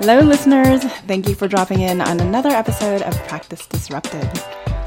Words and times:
Hello, 0.00 0.20
listeners. 0.20 0.82
Thank 0.82 1.28
you 1.28 1.34
for 1.34 1.46
dropping 1.46 1.80
in 1.80 2.00
on 2.00 2.20
another 2.20 2.48
episode 2.48 3.02
of 3.02 3.14
Practice 3.28 3.66
Disrupted. 3.66 4.26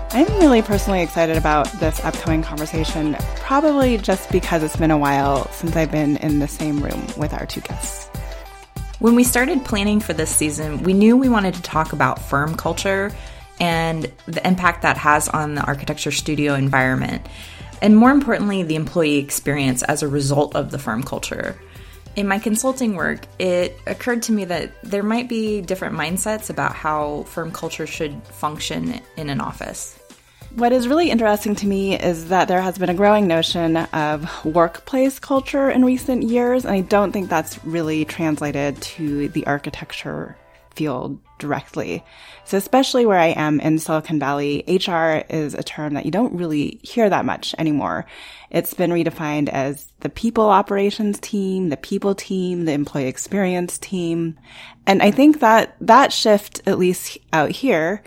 I'm 0.09 0.25
really 0.39 0.63
personally 0.63 1.03
excited 1.03 1.37
about 1.37 1.71
this 1.73 2.03
upcoming 2.03 2.41
conversation, 2.41 3.15
probably 3.35 3.99
just 3.99 4.31
because 4.31 4.63
it's 4.63 4.75
been 4.75 4.89
a 4.89 4.97
while 4.97 5.47
since 5.51 5.75
I've 5.75 5.91
been 5.91 6.17
in 6.17 6.39
the 6.39 6.47
same 6.47 6.83
room 6.83 7.05
with 7.15 7.31
our 7.31 7.45
two 7.45 7.61
guests. 7.61 8.07
When 8.97 9.13
we 9.13 9.23
started 9.23 9.63
planning 9.63 9.99
for 9.99 10.13
this 10.13 10.35
season, 10.35 10.81
we 10.81 10.93
knew 10.93 11.15
we 11.15 11.29
wanted 11.29 11.53
to 11.53 11.61
talk 11.61 11.93
about 11.93 12.17
firm 12.17 12.57
culture 12.57 13.15
and 13.59 14.11
the 14.25 14.45
impact 14.47 14.81
that 14.81 14.97
has 14.97 15.29
on 15.29 15.53
the 15.53 15.61
architecture 15.61 16.09
studio 16.09 16.55
environment, 16.55 17.23
and 17.83 17.95
more 17.95 18.09
importantly, 18.09 18.63
the 18.63 18.75
employee 18.75 19.19
experience 19.19 19.83
as 19.83 20.01
a 20.01 20.07
result 20.07 20.55
of 20.55 20.71
the 20.71 20.79
firm 20.79 21.03
culture. 21.03 21.55
In 22.15 22.27
my 22.27 22.37
consulting 22.37 22.95
work, 22.95 23.21
it 23.39 23.79
occurred 23.87 24.21
to 24.23 24.31
me 24.31 24.45
that 24.45 24.71
there 24.83 25.01
might 25.01 25.27
be 25.27 25.61
different 25.61 25.95
mindsets 25.95 26.51
about 26.51 26.75
how 26.75 27.23
firm 27.23 27.51
culture 27.51 27.87
should 27.87 28.21
function 28.27 29.01
in 29.17 29.29
an 29.29 29.41
office. 29.41 29.99
What 30.55 30.71
is 30.71 30.87
really 30.87 31.09
interesting 31.09 31.55
to 31.55 31.65
me 31.65 31.99
is 31.99 32.27
that 32.27 32.47
there 32.47 32.61
has 32.61 32.77
been 32.77 32.89
a 32.89 32.93
growing 32.93 33.25
notion 33.25 33.77
of 33.77 34.45
workplace 34.45 35.17
culture 35.17 35.71
in 35.71 35.83
recent 35.83 36.21
years, 36.21 36.65
and 36.65 36.75
I 36.75 36.81
don't 36.81 37.11
think 37.11 37.29
that's 37.29 37.63
really 37.65 38.05
translated 38.05 38.79
to 38.81 39.29
the 39.29 39.47
architecture 39.47 40.37
field 40.75 41.17
directly. 41.43 42.03
So, 42.45 42.57
especially 42.57 43.05
where 43.05 43.19
I 43.19 43.27
am 43.27 43.59
in 43.59 43.79
Silicon 43.79 44.17
Valley, 44.17 44.63
HR 44.65 45.25
is 45.29 45.53
a 45.53 45.61
term 45.61 45.93
that 45.93 46.05
you 46.05 46.11
don't 46.11 46.33
really 46.33 46.79
hear 46.81 47.09
that 47.09 47.25
much 47.25 47.53
anymore. 47.57 48.05
It's 48.49 48.73
been 48.73 48.91
redefined 48.91 49.49
as 49.49 49.87
the 49.99 50.09
people 50.09 50.49
operations 50.49 51.19
team, 51.19 51.67
the 51.67 51.77
people 51.77 52.15
team, 52.15 52.63
the 52.63 52.71
employee 52.71 53.07
experience 53.07 53.77
team. 53.77 54.39
And 54.87 55.03
I 55.03 55.11
think 55.11 55.41
that 55.41 55.75
that 55.81 56.13
shift, 56.13 56.61
at 56.65 56.79
least 56.79 57.17
out 57.33 57.51
here 57.51 58.03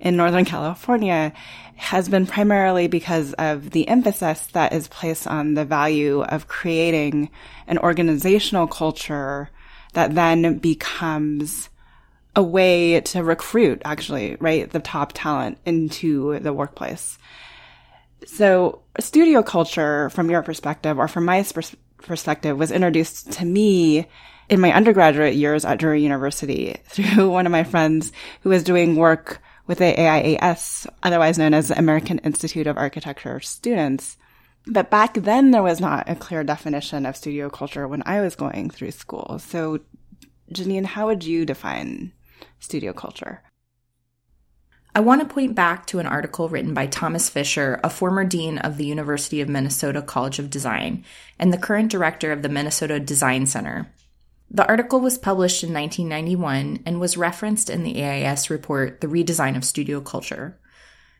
in 0.00 0.16
Northern 0.16 0.44
California, 0.44 1.32
has 1.76 2.08
been 2.08 2.26
primarily 2.26 2.88
because 2.88 3.32
of 3.34 3.70
the 3.70 3.86
emphasis 3.88 4.46
that 4.48 4.72
is 4.72 4.88
placed 4.88 5.28
on 5.28 5.54
the 5.54 5.64
value 5.64 6.22
of 6.22 6.48
creating 6.48 7.30
an 7.68 7.78
organizational 7.78 8.66
culture 8.66 9.48
that 9.94 10.14
then 10.14 10.58
becomes 10.58 11.69
a 12.36 12.42
way 12.42 13.00
to 13.00 13.22
recruit 13.22 13.82
actually, 13.84 14.36
right? 14.40 14.70
The 14.70 14.80
top 14.80 15.12
talent 15.14 15.58
into 15.64 16.38
the 16.40 16.52
workplace. 16.52 17.18
So 18.26 18.82
studio 18.98 19.42
culture 19.42 20.10
from 20.10 20.30
your 20.30 20.42
perspective 20.42 20.98
or 20.98 21.08
from 21.08 21.24
my 21.24 21.44
perspective 21.98 22.58
was 22.58 22.70
introduced 22.70 23.32
to 23.32 23.44
me 23.44 24.06
in 24.48 24.60
my 24.60 24.72
undergraduate 24.72 25.34
years 25.34 25.64
at 25.64 25.78
Drury 25.78 26.02
University 26.02 26.76
through 26.84 27.30
one 27.30 27.46
of 27.46 27.52
my 27.52 27.64
friends 27.64 28.12
who 28.42 28.50
was 28.50 28.64
doing 28.64 28.96
work 28.96 29.40
with 29.66 29.78
the 29.78 29.94
AIAS, 29.96 30.86
otherwise 31.02 31.38
known 31.38 31.54
as 31.54 31.68
the 31.68 31.78
American 31.78 32.18
Institute 32.18 32.66
of 32.66 32.76
Architecture 32.76 33.38
students. 33.40 34.16
But 34.66 34.90
back 34.90 35.14
then 35.14 35.52
there 35.52 35.62
was 35.62 35.80
not 35.80 36.08
a 36.08 36.16
clear 36.16 36.44
definition 36.44 37.06
of 37.06 37.16
studio 37.16 37.48
culture 37.48 37.86
when 37.86 38.02
I 38.04 38.20
was 38.20 38.34
going 38.34 38.70
through 38.70 38.90
school. 38.90 39.38
So 39.38 39.80
Janine, 40.52 40.84
how 40.84 41.06
would 41.06 41.24
you 41.24 41.46
define 41.46 42.12
studio 42.58 42.92
culture. 42.92 43.42
I 44.94 45.00
want 45.00 45.20
to 45.20 45.32
point 45.32 45.54
back 45.54 45.86
to 45.86 46.00
an 46.00 46.06
article 46.06 46.48
written 46.48 46.74
by 46.74 46.86
Thomas 46.86 47.28
Fisher, 47.28 47.78
a 47.84 47.90
former 47.90 48.24
dean 48.24 48.58
of 48.58 48.76
the 48.76 48.86
University 48.86 49.40
of 49.40 49.48
Minnesota 49.48 50.02
College 50.02 50.40
of 50.40 50.50
Design 50.50 51.04
and 51.38 51.52
the 51.52 51.58
current 51.58 51.92
director 51.92 52.32
of 52.32 52.42
the 52.42 52.48
Minnesota 52.48 52.98
Design 52.98 53.46
Center. 53.46 53.92
The 54.50 54.66
article 54.66 54.98
was 55.00 55.16
published 55.16 55.62
in 55.62 55.72
1991 55.72 56.82
and 56.84 56.98
was 56.98 57.16
referenced 57.16 57.70
in 57.70 57.84
the 57.84 57.94
AIAS 57.94 58.50
report, 58.50 59.00
The 59.00 59.06
Redesign 59.06 59.56
of 59.56 59.64
Studio 59.64 60.00
Culture. 60.00 60.58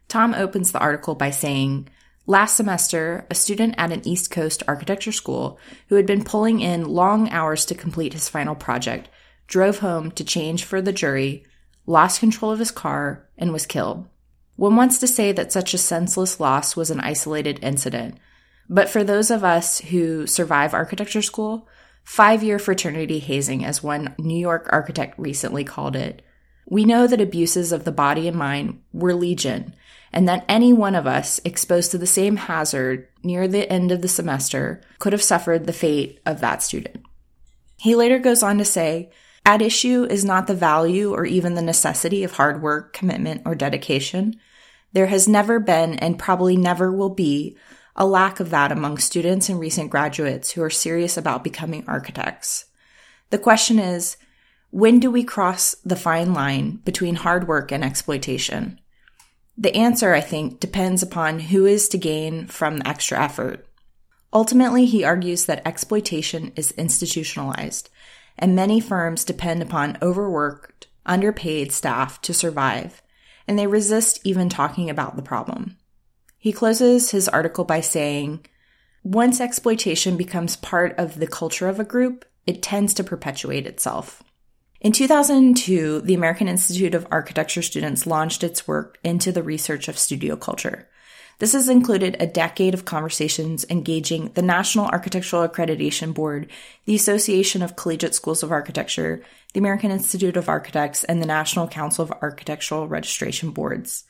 Tom 0.09 0.35
opens 0.35 0.73
the 0.73 0.81
article 0.81 1.15
by 1.15 1.31
saying, 1.31 1.89
Last 2.27 2.57
semester, 2.57 3.27
a 3.31 3.35
student 3.37 3.77
at 3.79 3.93
an 3.93 4.07
East 4.07 4.33
Coast 4.33 4.65
architecture 4.67 5.13
school 5.13 5.61
who 5.89 5.95
had 5.95 6.07
been 6.07 6.25
pulling 6.25 6.61
in 6.61 6.89
long 6.89 7.31
hours 7.31 7.65
to 7.67 7.75
complete 7.77 8.13
his 8.13 8.29
final 8.29 8.57
project 8.57 9.09
drove 9.51 9.81
home 9.81 10.13
to 10.13 10.25
change 10.25 10.65
for 10.65 10.81
the 10.81 10.93
jury, 10.93 11.45
lost 11.85 12.21
control 12.21 12.53
of 12.53 12.61
his 12.61 12.71
car, 12.71 13.29
and 13.37 13.53
was 13.53 13.67
killed. 13.67 14.09
One 14.57 14.77
wants 14.77 14.99
to 15.01 15.09
say 15.09 15.33
that 15.33 15.53
such 15.53 15.75
a 15.75 15.79
senseless 15.79 16.39
loss 16.39 16.77
was 16.77 16.91
an 16.91 17.01
isolated 17.01 17.59
incident. 17.61 18.17
But 18.69 18.89
for 18.89 19.03
those 19.03 19.31
of 19.31 19.43
us 19.43 19.81
who 19.81 20.27
survive 20.27 20.73
architecture 20.73 21.21
school, 21.21 21.67
five 22.05 22.45
year 22.45 22.59
fraternity 22.61 23.19
hazing, 23.19 23.65
as 23.65 23.83
one 23.83 24.15
New 24.19 24.39
York 24.39 24.69
architect 24.71 25.19
recently 25.19 25.65
called 25.65 25.97
it, 25.97 26.23
we 26.67 26.85
know 26.85 27.09
that 27.09 27.21
abuses 27.21 27.73
of 27.73 27.83
the 27.83 27.91
body 27.91 28.29
and 28.29 28.37
mind 28.37 28.81
were 28.93 29.15
legion, 29.15 29.75
and 30.13 30.29
that 30.29 30.45
any 30.49 30.73
one 30.73 30.95
of 30.95 31.09
us 31.09 31.41
exposed 31.45 31.91
to 31.91 31.99
the 31.99 32.07
same 32.07 32.37
hazard 32.37 33.09
near 33.25 33.49
the 33.49 33.69
end 33.69 33.91
of 33.91 34.03
the 34.03 34.09
semester 34.09 34.81
could 35.01 35.13
have 35.13 35.23
suffered 35.23 35.67
the 35.67 35.73
fate 35.73 36.21
of 36.25 36.41
that 36.41 36.63
student. 36.63 37.05
He 37.79 37.97
later 37.97 38.21
goes 38.21 38.45
on 38.45 38.59
to 38.59 38.65
say 38.65 39.11
at 39.45 39.63
issue 39.63 40.05
is 40.05 40.25
not 40.25 40.47
the 40.47 40.55
value 40.55 41.13
or 41.13 41.25
even 41.25 41.55
the 41.55 41.63
necessity 41.63 42.25
of 42.25 42.33
hard 42.33 42.63
work, 42.63 42.93
commitment, 42.93 43.43
or 43.45 43.55
dedication. 43.55 44.39
There 44.93 45.07
has 45.07 45.27
never 45.27 45.59
been 45.59 45.95
and 45.95 46.19
probably 46.19 46.57
never 46.57 46.93
will 46.93 47.11
be 47.11 47.57
a 47.97 48.07
lack 48.07 48.41
of 48.41 48.51
that 48.51 48.73
among 48.73 48.99
students 48.99 49.49
and 49.49 49.59
recent 49.59 49.91
graduates 49.91 50.53
who 50.53 50.63
are 50.63 50.71
serious 50.71 51.17
about 51.17 51.45
becoming 51.45 51.85
architects. 51.87 52.67
The 53.31 53.39
question 53.39 53.79
is, 53.79 54.17
when 54.71 55.01
do 55.01 55.11
we 55.11 55.25
cross 55.25 55.75
the 55.85 55.97
fine 55.97 56.33
line 56.33 56.81
between 56.85 57.17
hard 57.17 57.49
work 57.49 57.73
and 57.73 57.83
exploitation? 57.83 58.81
The 59.59 59.75
answer, 59.75 60.15
I 60.15 60.21
think, 60.21 60.61
depends 60.61 61.03
upon 61.03 61.41
who 61.41 61.67
is 61.67 61.89
to 61.89 61.99
gain 61.99 62.47
from 62.47 62.79
the 62.79 62.89
extra 62.89 63.21
effort. 63.23 63.67
Ultimately, 64.33 64.87
he 64.87 65.05
argues 65.05 65.47
that 65.47 65.67
exploitation 65.67 66.53
is 66.55 66.71
institutionalized 66.73 67.91
and 68.41 68.57
many 68.57 68.81
firms 68.81 69.25
depend 69.25 69.63
upon 69.63 69.99
overworked, 70.03 70.89
underpaid 71.07 71.71
staff 71.71 72.21
to 72.23 72.35
survive, 72.35 73.03
and 73.47 73.59
they 73.59 73.69
resist 73.69 74.19
even 74.25 74.49
talking 74.49 74.91
about 74.91 75.15
the 75.15 75.23
problem. 75.23 75.77
He 76.39 76.53
closes 76.53 77.11
his 77.11 77.29
article 77.29 77.65
by 77.65 77.81
saying, 77.81 78.47
once 79.03 79.41
exploitation 79.41 80.17
becomes 80.17 80.57
part 80.57 80.95
of 80.99 81.19
the 81.19 81.27
culture 81.27 81.69
of 81.69 81.79
a 81.79 81.85
group, 81.85 82.25
it 82.47 82.63
tends 82.63 82.93
to 82.95 83.05
perpetuate 83.05 83.67
itself. 83.67 84.23
In 84.81 84.93
2002, 84.93 86.01
the 86.01 86.15
American 86.15 86.49
Institute 86.49 86.95
of 86.95 87.07
Architecture 87.11 87.63
students 87.63 88.07
launched 88.07 88.43
its 88.43 88.67
work 88.67 88.99
into 89.05 89.31
the 89.33 89.43
research 89.43 89.89
of 89.89 89.99
studio 89.99 90.37
culture. 90.37 90.89
This 91.41 91.55
has 91.55 91.71
included 91.71 92.19
a 92.21 92.27
decade 92.27 92.75
of 92.75 92.85
conversations 92.85 93.65
engaging 93.71 94.31
the 94.35 94.43
National 94.43 94.85
Architectural 94.85 95.49
Accreditation 95.49 96.13
Board, 96.13 96.51
the 96.85 96.95
Association 96.95 97.63
of 97.63 97.77
Collegiate 97.77 98.15
Schools 98.15 98.43
of 98.43 98.53
Architecture, 98.53 99.25
the 99.55 99.59
American 99.59 99.91
Institute 99.91 100.37
of 100.37 100.51
Architects, 100.51 101.03
and 101.03 101.23
the 101.23 101.27
National 101.27 101.67
Council 101.67 102.03
of 102.03 102.13
Architectural 102.21 102.89
Registration 102.89 103.53
Boards. 103.53 104.05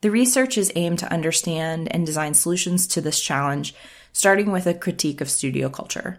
The 0.00 0.10
research 0.10 0.58
is 0.58 0.72
aimed 0.74 0.98
to 0.98 1.12
understand 1.12 1.86
and 1.92 2.04
design 2.04 2.34
solutions 2.34 2.88
to 2.88 3.00
this 3.00 3.20
challenge, 3.20 3.72
starting 4.12 4.50
with 4.50 4.66
a 4.66 4.74
critique 4.74 5.20
of 5.20 5.30
studio 5.30 5.68
culture. 5.68 6.18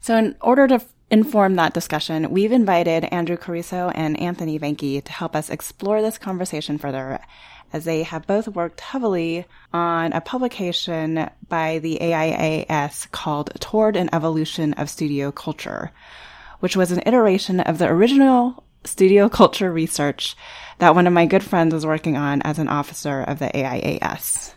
So, 0.00 0.16
in 0.16 0.34
order 0.40 0.66
to 0.66 0.84
inform 1.08 1.54
that 1.54 1.72
discussion, 1.72 2.32
we've 2.32 2.50
invited 2.50 3.04
Andrew 3.04 3.36
Caruso 3.36 3.90
and 3.94 4.18
Anthony 4.18 4.58
Vanky 4.58 5.04
to 5.04 5.12
help 5.12 5.36
us 5.36 5.50
explore 5.50 6.02
this 6.02 6.18
conversation 6.18 6.78
further 6.78 7.20
as 7.72 7.84
they 7.84 8.02
have 8.02 8.26
both 8.26 8.48
worked 8.48 8.80
heavily 8.80 9.46
on 9.72 10.12
a 10.12 10.20
publication 10.20 11.28
by 11.48 11.78
the 11.78 11.98
AIAS 12.00 13.10
called 13.10 13.50
Toward 13.60 13.96
an 13.96 14.10
Evolution 14.12 14.74
of 14.74 14.90
Studio 14.90 15.32
Culture, 15.32 15.90
which 16.60 16.76
was 16.76 16.92
an 16.92 17.02
iteration 17.06 17.60
of 17.60 17.78
the 17.78 17.88
original 17.88 18.64
studio 18.84 19.28
culture 19.28 19.72
research 19.72 20.36
that 20.78 20.94
one 20.94 21.06
of 21.06 21.12
my 21.12 21.26
good 21.26 21.42
friends 21.42 21.72
was 21.72 21.86
working 21.86 22.16
on 22.16 22.42
as 22.42 22.58
an 22.58 22.68
officer 22.68 23.22
of 23.22 23.38
the 23.38 23.46
AIAS. 23.46 24.54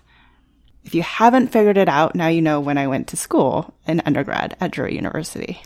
If 0.84 0.94
you 0.94 1.02
haven't 1.02 1.52
figured 1.52 1.78
it 1.78 1.90
out, 1.90 2.16
now 2.16 2.28
you 2.28 2.42
know 2.42 2.60
when 2.60 2.78
I 2.78 2.88
went 2.88 3.08
to 3.10 3.18
school 3.18 3.74
in 3.88 4.02
undergrad 4.06 4.56
at 4.60 4.72
Drury 4.72 4.96
University. 4.96 5.62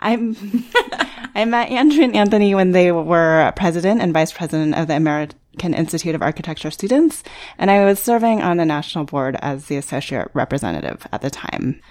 I'm 0.00 0.36
I 1.34 1.44
met 1.44 1.70
Andrew 1.70 2.02
and 2.02 2.16
Anthony 2.16 2.54
when 2.54 2.72
they 2.72 2.90
were 2.90 3.52
president 3.54 4.00
and 4.00 4.12
vice 4.12 4.32
president 4.32 4.74
of 4.74 4.88
the 4.88 4.94
American 5.58 5.74
Institute 5.74 6.14
of 6.14 6.22
Architecture 6.22 6.70
Students, 6.70 7.24
and 7.58 7.68
I 7.68 7.84
was 7.84 7.98
serving 7.98 8.42
on 8.42 8.58
the 8.58 8.64
national 8.64 9.06
board 9.06 9.36
as 9.42 9.66
the 9.66 9.76
associate 9.76 10.28
representative 10.32 11.04
at 11.10 11.20
the 11.20 11.30
time. 11.30 11.82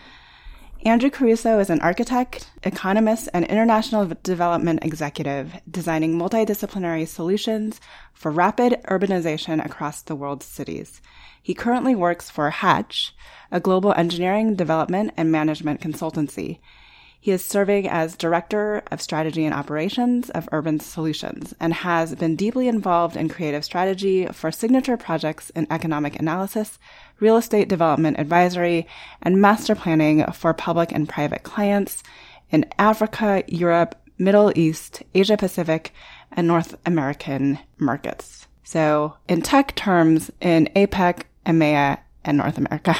Andrew 0.85 1.09
Caruso 1.09 1.59
is 1.59 1.69
an 1.69 1.81
architect, 1.81 2.49
economist, 2.63 3.27
and 3.33 3.43
international 3.43 4.09
development 4.23 4.85
executive 4.85 5.59
designing 5.69 6.17
multidisciplinary 6.17 7.05
solutions 7.05 7.81
for 8.13 8.31
rapid 8.31 8.79
urbanization 8.85 9.65
across 9.65 10.01
the 10.01 10.15
world's 10.15 10.45
cities. 10.45 11.01
He 11.43 11.53
currently 11.53 11.93
works 11.93 12.29
for 12.29 12.49
Hatch, 12.49 13.13
a 13.51 13.59
global 13.59 13.91
engineering, 13.91 14.55
development, 14.55 15.11
and 15.17 15.29
management 15.29 15.81
consultancy. 15.81 16.59
He 17.19 17.31
is 17.31 17.43
serving 17.43 17.89
as 17.89 18.15
Director 18.15 18.83
of 18.91 19.01
Strategy 19.01 19.45
and 19.45 19.53
Operations 19.53 20.29
of 20.29 20.47
Urban 20.51 20.79
Solutions 20.79 21.53
and 21.59 21.73
has 21.73 22.15
been 22.15 22.35
deeply 22.35 22.67
involved 22.67 23.17
in 23.17 23.27
creative 23.27 23.65
strategy 23.65 24.27
for 24.27 24.51
signature 24.51 24.97
projects 24.97 25.49
in 25.51 25.67
economic 25.71 26.19
analysis, 26.19 26.79
real 27.19 27.37
estate 27.37 27.67
development 27.67 28.19
advisory, 28.19 28.87
and 29.21 29.41
master 29.41 29.75
planning 29.75 30.23
for 30.31 30.53
public 30.53 30.91
and 30.91 31.09
private 31.09 31.43
clients 31.43 32.03
in 32.49 32.65
Africa, 32.79 33.43
Europe, 33.47 33.95
Middle 34.17 34.51
East, 34.55 35.03
Asia 35.13 35.37
Pacific, 35.37 35.93
and 36.31 36.47
North 36.47 36.75
American 36.85 37.59
markets. 37.77 38.47
So, 38.63 39.15
in 39.27 39.41
tech 39.41 39.75
terms, 39.75 40.31
in 40.41 40.69
APAC, 40.75 41.23
EMEA, 41.45 41.99
and 42.25 42.37
North 42.37 42.57
America. 42.57 42.95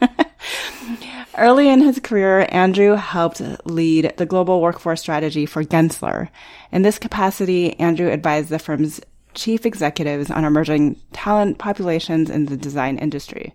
Early 1.36 1.68
in 1.68 1.80
his 1.80 1.98
career, 1.98 2.46
Andrew 2.50 2.94
helped 2.94 3.42
lead 3.66 4.14
the 4.18 4.26
global 4.26 4.60
workforce 4.60 5.00
strategy 5.00 5.46
for 5.46 5.64
Gensler. 5.64 6.28
In 6.70 6.82
this 6.82 6.98
capacity, 6.98 7.78
Andrew 7.80 8.08
advised 8.08 8.50
the 8.50 8.60
firm's 8.60 9.00
chief 9.34 9.66
executives 9.66 10.30
on 10.30 10.44
emerging 10.44 11.00
talent 11.12 11.58
populations 11.58 12.30
in 12.30 12.46
the 12.46 12.56
design 12.56 12.98
industry. 12.98 13.52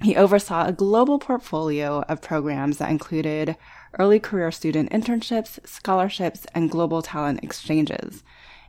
He 0.00 0.16
oversaw 0.16 0.66
a 0.66 0.72
global 0.72 1.18
portfolio 1.18 2.00
of 2.08 2.22
programs 2.22 2.78
that 2.78 2.90
included 2.90 3.56
early 3.98 4.18
career 4.18 4.50
student 4.50 4.90
internships, 4.90 5.58
scholarships, 5.66 6.46
and 6.54 6.70
global 6.70 7.02
talent 7.02 7.40
exchanges. 7.42 8.22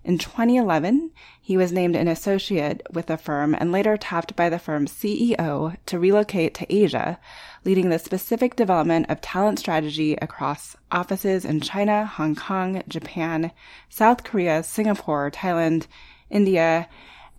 In 0.08 0.18
2011, 0.18 1.12
he 1.42 1.58
was 1.58 1.74
named 1.74 1.98
an 1.98 2.08
associate 2.08 2.82
with 2.90 3.08
the 3.08 3.18
firm 3.18 3.54
and 3.54 3.74
later 3.74 3.98
tapped 3.98 4.38
by 4.38 4.48
the 4.48 4.58
firm's 4.58 4.94
CEO 4.94 5.76
to 5.86 6.00
relocate 6.00 6.54
to 6.54 6.74
Asia, 6.74 7.20
leading 7.66 7.90
the 7.90 8.00
specific 8.00 8.56
development 8.56 9.08
of 9.10 9.20
talent 9.20 9.60
strategy 9.60 10.16
across 10.22 10.78
offices 10.94 11.44
in 11.44 11.60
China, 11.60 12.06
Hong 12.06 12.36
Kong, 12.36 12.84
Japan, 12.88 13.52
South 13.90 14.24
Korea, 14.24 14.64
Singapore, 14.64 15.30
Thailand, 15.30 15.88
India, 16.30 16.88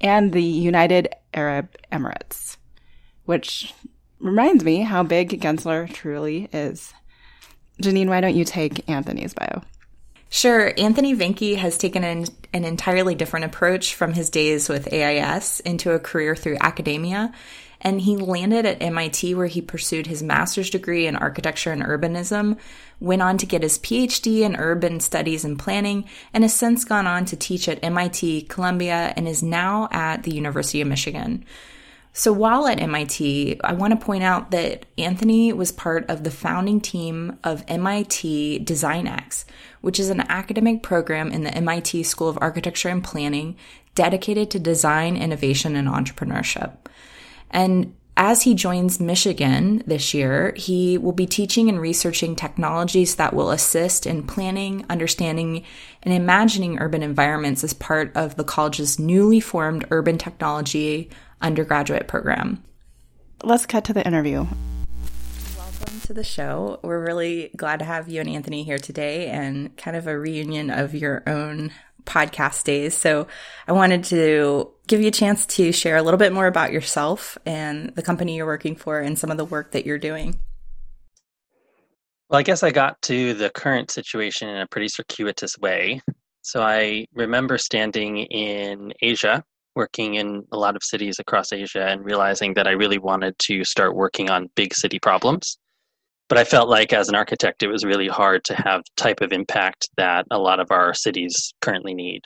and 0.02 0.34
the 0.34 0.42
United 0.42 1.08
Arab 1.32 1.74
Emirates. 1.90 2.58
Which 3.24 3.72
reminds 4.20 4.62
me 4.62 4.80
how 4.82 5.04
big 5.04 5.40
Gensler 5.40 5.90
truly 5.90 6.50
is. 6.52 6.92
Janine, 7.82 8.08
why 8.08 8.20
don't 8.20 8.36
you 8.36 8.44
take 8.44 8.86
Anthony's 8.90 9.32
bio? 9.32 9.62
Sure. 10.30 10.72
Anthony 10.76 11.16
Vanky 11.16 11.56
has 11.56 11.78
taken 11.78 12.04
an, 12.04 12.26
an, 12.52 12.64
entirely 12.64 13.14
different 13.14 13.46
approach 13.46 13.94
from 13.94 14.12
his 14.12 14.28
days 14.28 14.68
with 14.68 14.86
AIAS 14.86 15.60
into 15.62 15.92
a 15.92 15.98
career 15.98 16.36
through 16.36 16.58
academia. 16.60 17.32
And 17.80 18.00
he 18.00 18.16
landed 18.16 18.66
at 18.66 18.82
MIT 18.82 19.34
where 19.34 19.46
he 19.46 19.62
pursued 19.62 20.06
his 20.06 20.22
master's 20.22 20.68
degree 20.68 21.06
in 21.06 21.16
architecture 21.16 21.70
and 21.70 21.82
urbanism, 21.82 22.58
went 23.00 23.22
on 23.22 23.38
to 23.38 23.46
get 23.46 23.62
his 23.62 23.78
PhD 23.78 24.40
in 24.40 24.56
urban 24.56 25.00
studies 25.00 25.44
and 25.44 25.58
planning, 25.58 26.04
and 26.34 26.42
has 26.42 26.52
since 26.52 26.84
gone 26.84 27.06
on 27.06 27.24
to 27.26 27.36
teach 27.36 27.68
at 27.68 27.82
MIT, 27.82 28.42
Columbia, 28.42 29.14
and 29.16 29.28
is 29.28 29.44
now 29.44 29.88
at 29.92 30.24
the 30.24 30.34
University 30.34 30.80
of 30.80 30.88
Michigan. 30.88 31.44
So 32.18 32.32
while 32.32 32.66
at 32.66 32.80
MIT, 32.80 33.60
I 33.62 33.74
want 33.74 33.92
to 33.92 34.04
point 34.04 34.24
out 34.24 34.50
that 34.50 34.86
Anthony 34.98 35.52
was 35.52 35.70
part 35.70 36.10
of 36.10 36.24
the 36.24 36.32
founding 36.32 36.80
team 36.80 37.38
of 37.44 37.62
MIT 37.68 38.64
DesignX, 38.64 39.44
which 39.82 40.00
is 40.00 40.10
an 40.10 40.22
academic 40.22 40.82
program 40.82 41.30
in 41.30 41.44
the 41.44 41.54
MIT 41.54 42.02
School 42.02 42.28
of 42.28 42.36
Architecture 42.40 42.88
and 42.88 43.04
Planning 43.04 43.54
dedicated 43.94 44.50
to 44.50 44.58
design, 44.58 45.16
innovation, 45.16 45.76
and 45.76 45.86
entrepreneurship. 45.86 46.72
And 47.52 47.94
as 48.16 48.42
he 48.42 48.54
joins 48.56 48.98
Michigan 48.98 49.84
this 49.86 50.12
year, 50.12 50.52
he 50.56 50.98
will 50.98 51.12
be 51.12 51.24
teaching 51.24 51.68
and 51.68 51.80
researching 51.80 52.34
technologies 52.34 53.14
that 53.14 53.32
will 53.32 53.52
assist 53.52 54.06
in 54.06 54.26
planning, 54.26 54.84
understanding, 54.90 55.64
and 56.02 56.12
imagining 56.12 56.80
urban 56.80 57.04
environments 57.04 57.62
as 57.62 57.74
part 57.74 58.10
of 58.16 58.34
the 58.34 58.42
college's 58.42 58.98
newly 58.98 59.38
formed 59.38 59.86
urban 59.92 60.18
technology 60.18 61.10
undergraduate 61.40 62.08
program. 62.08 62.62
Let's 63.42 63.66
cut 63.66 63.84
to 63.84 63.92
the 63.92 64.06
interview. 64.06 64.46
Welcome 65.56 66.00
to 66.00 66.14
the 66.14 66.24
show. 66.24 66.80
We're 66.82 67.04
really 67.04 67.50
glad 67.56 67.78
to 67.78 67.84
have 67.84 68.08
you 68.08 68.20
and 68.20 68.28
Anthony 68.28 68.64
here 68.64 68.78
today 68.78 69.28
and 69.28 69.76
kind 69.76 69.96
of 69.96 70.06
a 70.06 70.18
reunion 70.18 70.70
of 70.70 70.94
your 70.94 71.22
own 71.26 71.72
podcast 72.04 72.64
days. 72.64 72.94
So 72.94 73.28
I 73.66 73.72
wanted 73.72 74.04
to 74.04 74.70
give 74.86 75.00
you 75.00 75.08
a 75.08 75.12
chance 75.12 75.46
to 75.46 75.72
share 75.72 75.96
a 75.96 76.02
little 76.02 76.18
bit 76.18 76.32
more 76.32 76.46
about 76.46 76.72
yourself 76.72 77.38
and 77.44 77.94
the 77.94 78.02
company 78.02 78.36
you're 78.36 78.46
working 78.46 78.76
for 78.76 78.98
and 78.98 79.18
some 79.18 79.30
of 79.30 79.36
the 79.36 79.44
work 79.44 79.72
that 79.72 79.86
you're 79.86 79.98
doing. 79.98 80.38
Well, 82.28 82.40
I 82.40 82.42
guess 82.42 82.62
I 82.62 82.70
got 82.70 83.00
to 83.02 83.34
the 83.34 83.50
current 83.50 83.90
situation 83.90 84.48
in 84.48 84.56
a 84.56 84.66
pretty 84.66 84.88
circuitous 84.88 85.58
way. 85.58 86.00
So 86.42 86.62
I 86.62 87.06
remember 87.12 87.58
standing 87.58 88.18
in 88.18 88.92
Asia 89.00 89.44
working 89.78 90.16
in 90.16 90.42
a 90.50 90.58
lot 90.58 90.74
of 90.74 90.82
cities 90.82 91.20
across 91.20 91.52
Asia 91.52 91.86
and 91.86 92.04
realizing 92.04 92.52
that 92.54 92.66
I 92.66 92.72
really 92.72 92.98
wanted 92.98 93.38
to 93.48 93.62
start 93.62 93.94
working 93.94 94.28
on 94.28 94.50
big 94.56 94.74
city 94.74 94.98
problems. 94.98 95.56
But 96.28 96.36
I 96.36 96.42
felt 96.42 96.68
like 96.68 96.92
as 96.92 97.08
an 97.08 97.14
architect, 97.14 97.62
it 97.62 97.68
was 97.68 97.84
really 97.84 98.08
hard 98.08 98.42
to 98.46 98.54
have 98.56 98.82
type 98.96 99.20
of 99.20 99.32
impact 99.32 99.88
that 99.96 100.26
a 100.32 100.38
lot 100.38 100.58
of 100.58 100.72
our 100.72 100.92
cities 100.94 101.54
currently 101.60 101.94
need. 101.94 102.22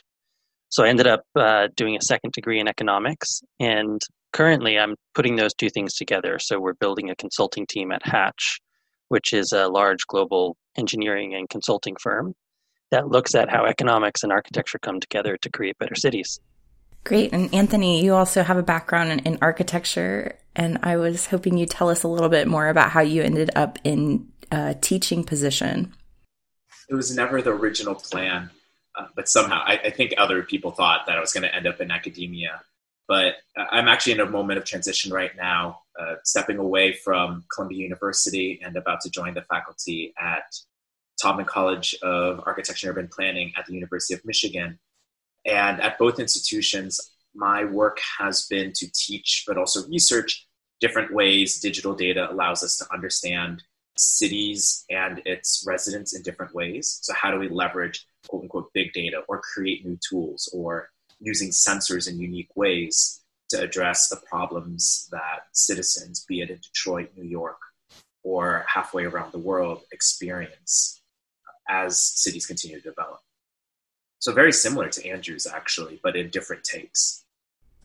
So 0.69 0.83
I 0.83 0.89
ended 0.89 1.05
up 1.05 1.21
uh, 1.35 1.67
doing 1.75 1.95
a 1.95 2.01
second 2.01 2.33
degree 2.33 2.59
in 2.59 2.67
economics, 2.67 3.41
and 3.59 4.01
currently 4.31 4.79
I'm 4.79 4.95
putting 5.13 5.35
those 5.35 5.53
two 5.53 5.69
things 5.69 5.93
together. 5.93 6.39
So 6.39 6.59
we're 6.59 6.81
building 6.85 7.11
a 7.11 7.15
consulting 7.15 7.67
team 7.67 7.91
at 7.91 8.01
Hatch, 8.03 8.59
which 9.09 9.31
is 9.31 9.51
a 9.51 9.67
large 9.67 10.07
global 10.07 10.57
engineering 10.75 11.35
and 11.35 11.47
consulting 11.47 11.95
firm 12.01 12.33
that 12.89 13.09
looks 13.09 13.35
at 13.35 13.51
how 13.51 13.65
economics 13.65 14.23
and 14.23 14.31
architecture 14.31 14.79
come 14.79 14.99
together 14.99 15.37
to 15.37 15.49
create 15.51 15.77
better 15.77 15.95
cities. 15.95 16.39
Great. 17.03 17.33
And 17.33 17.53
Anthony, 17.53 18.03
you 18.03 18.13
also 18.13 18.43
have 18.43 18.57
a 18.57 18.63
background 18.63 19.11
in, 19.11 19.19
in, 19.19 19.37
architecture. 19.41 20.37
And 20.55 20.79
I 20.83 20.95
was 20.95 21.27
hoping 21.27 21.57
you'd 21.57 21.69
tell 21.69 21.89
us 21.89 22.03
a 22.03 22.07
little 22.07 22.29
bit 22.29 22.47
more 22.47 22.69
about 22.69 22.91
how 22.91 23.01
you 23.01 23.21
ended 23.21 23.51
up 23.55 23.77
in 23.83 24.31
a 24.51 24.75
teaching 24.75 25.23
position. 25.23 25.93
It 26.89 26.95
was 26.95 27.13
never 27.15 27.41
the 27.41 27.51
original 27.51 27.95
plan, 27.95 28.51
uh, 28.95 29.07
but 29.15 29.27
somehow 29.27 29.61
I, 29.65 29.79
I, 29.85 29.89
think 29.89 30.13
other 30.17 30.43
people 30.43 30.71
thought 30.71 31.07
that 31.07 31.17
I 31.17 31.19
was 31.19 31.33
going 31.33 31.43
to 31.43 31.53
end 31.53 31.65
up 31.65 31.81
in 31.81 31.91
academia. 31.91 32.61
But 33.07 33.35
uh, 33.57 33.65
I'm 33.71 33.87
actually 33.87 34.13
in 34.13 34.19
a 34.19 34.29
moment 34.29 34.59
of 34.59 34.65
transition 34.65 35.11
right 35.11 35.31
now, 35.35 35.79
uh, 35.99 36.15
stepping 36.23 36.57
away 36.57 36.93
from 36.93 37.45
Columbia 37.53 37.79
University 37.79 38.61
and 38.63 38.77
about 38.77 39.01
to 39.01 39.09
join 39.09 39.33
the 39.33 39.41
faculty 39.41 40.13
at 40.17 40.43
Taubman 41.21 41.47
College 41.47 41.95
of 42.01 42.41
Architecture 42.45 42.89
and 42.89 42.97
Urban 42.97 43.09
Planning 43.09 43.53
at 43.57 43.65
the 43.65 43.73
University 43.73 44.13
of 44.13 44.23
Michigan 44.25 44.79
and 45.45 45.81
at 45.81 45.97
both 45.97 46.19
institutions, 46.19 46.99
my 47.35 47.65
work 47.65 47.99
has 48.19 48.45
been 48.47 48.71
to 48.73 48.91
teach, 48.93 49.43
but 49.47 49.57
also 49.57 49.87
research 49.87 50.47
different 50.79 51.13
ways 51.13 51.59
digital 51.59 51.95
data 51.95 52.29
allows 52.31 52.63
us 52.63 52.77
to 52.77 52.85
understand 52.93 53.63
cities 53.97 54.85
and 54.89 55.21
its 55.25 55.63
residents 55.67 56.15
in 56.15 56.21
different 56.21 56.53
ways. 56.53 56.99
So, 57.01 57.13
how 57.13 57.31
do 57.31 57.39
we 57.39 57.49
leverage 57.49 58.05
quote 58.27 58.43
unquote 58.43 58.73
big 58.73 58.93
data 58.93 59.21
or 59.27 59.41
create 59.41 59.85
new 59.85 59.97
tools 60.09 60.49
or 60.53 60.89
using 61.19 61.49
sensors 61.49 62.09
in 62.09 62.19
unique 62.19 62.55
ways 62.55 63.21
to 63.49 63.61
address 63.61 64.09
the 64.09 64.19
problems 64.29 65.07
that 65.11 65.43
citizens, 65.53 66.25
be 66.27 66.41
it 66.41 66.49
in 66.49 66.57
Detroit, 66.57 67.11
New 67.15 67.27
York, 67.27 67.59
or 68.23 68.65
halfway 68.67 69.05
around 69.05 69.31
the 69.31 69.39
world, 69.39 69.81
experience 69.91 71.01
as 71.69 71.99
cities 71.99 72.45
continue 72.45 72.77
to 72.81 72.89
develop? 72.89 73.19
So 74.23 74.31
very 74.31 74.53
similar 74.53 74.87
to 74.87 75.05
Andrew's 75.05 75.45
actually, 75.45 75.99
but 76.01 76.15
in 76.15 76.29
different 76.29 76.63
takes. 76.63 77.25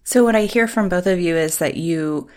So 0.05 0.23
what 0.23 0.37
I 0.37 0.45
hear 0.45 0.69
from 0.69 0.89
both 0.89 1.09
of 1.09 1.19
you 1.19 1.35
is 1.35 1.59
that 1.59 1.77
you 1.77 2.29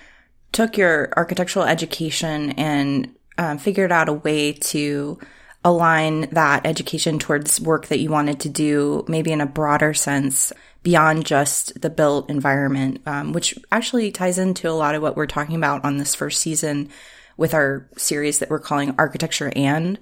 took 0.52 0.76
your 0.76 1.14
architectural 1.16 1.66
education 1.66 2.54
and 2.54 3.14
um, 3.38 3.60
figured 3.60 3.92
out 3.92 4.10
a 4.10 4.14
way 4.14 4.54
to 4.54 5.20
align 5.64 6.22
that 6.32 6.66
education 6.66 7.20
towards 7.20 7.62
work 7.62 7.90
that 7.90 8.00
you 8.00 8.10
wanted 8.10 8.40
to 8.40 8.50
do, 8.50 9.06
maybe 9.08 9.32
in 9.32 9.40
a 9.40 9.46
broader 9.46 9.94
sense 9.94 10.52
beyond 10.82 11.24
just 11.24 11.80
the 11.80 11.92
built 11.92 12.28
environment, 12.28 13.04
um, 13.06 13.34
which 13.34 13.54
actually 13.72 14.12
ties 14.12 14.40
into 14.40 14.68
a 14.68 14.72
lot 14.72 14.96
of 14.96 15.04
what 15.04 15.16
we're 15.16 15.28
talking 15.28 15.56
about 15.56 15.86
on 15.86 15.98
this 15.98 16.16
first 16.16 16.42
season 16.42 16.90
with 17.38 17.54
our 17.54 17.88
series 17.98 18.40
that 18.40 18.50
we're 18.50 18.58
calling 18.58 18.96
Architecture 18.98 19.54
and. 19.56 20.00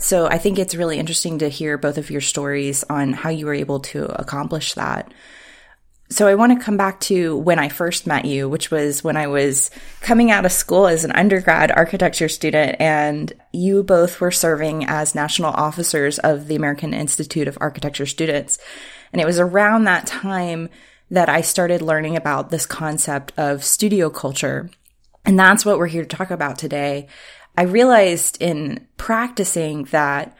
So 0.00 0.26
I 0.26 0.38
think 0.38 0.58
it's 0.58 0.74
really 0.74 0.98
interesting 0.98 1.38
to 1.38 1.48
hear 1.48 1.76
both 1.76 1.98
of 1.98 2.10
your 2.10 2.20
stories 2.20 2.84
on 2.84 3.12
how 3.12 3.30
you 3.30 3.46
were 3.46 3.54
able 3.54 3.80
to 3.80 4.04
accomplish 4.20 4.74
that. 4.74 5.12
So 6.10 6.26
I 6.26 6.36
want 6.36 6.58
to 6.58 6.64
come 6.64 6.78
back 6.78 7.00
to 7.00 7.36
when 7.36 7.58
I 7.58 7.68
first 7.68 8.06
met 8.06 8.24
you, 8.24 8.48
which 8.48 8.70
was 8.70 9.04
when 9.04 9.16
I 9.16 9.26
was 9.26 9.70
coming 10.00 10.30
out 10.30 10.46
of 10.46 10.52
school 10.52 10.86
as 10.86 11.04
an 11.04 11.12
undergrad 11.12 11.70
architecture 11.70 12.30
student, 12.30 12.76
and 12.80 13.30
you 13.52 13.82
both 13.82 14.18
were 14.18 14.30
serving 14.30 14.86
as 14.86 15.14
national 15.14 15.52
officers 15.52 16.18
of 16.20 16.46
the 16.46 16.56
American 16.56 16.94
Institute 16.94 17.46
of 17.46 17.58
Architecture 17.60 18.06
Students. 18.06 18.58
And 19.12 19.20
it 19.20 19.26
was 19.26 19.38
around 19.38 19.84
that 19.84 20.06
time 20.06 20.70
that 21.10 21.28
I 21.28 21.42
started 21.42 21.82
learning 21.82 22.16
about 22.16 22.48
this 22.48 22.64
concept 22.64 23.32
of 23.36 23.64
studio 23.64 24.08
culture. 24.08 24.70
And 25.26 25.38
that's 25.38 25.66
what 25.66 25.78
we're 25.78 25.88
here 25.88 26.04
to 26.04 26.16
talk 26.16 26.30
about 26.30 26.58
today. 26.58 27.08
I 27.58 27.62
realized 27.62 28.40
in 28.40 28.86
practicing 28.98 29.82
that 29.86 30.32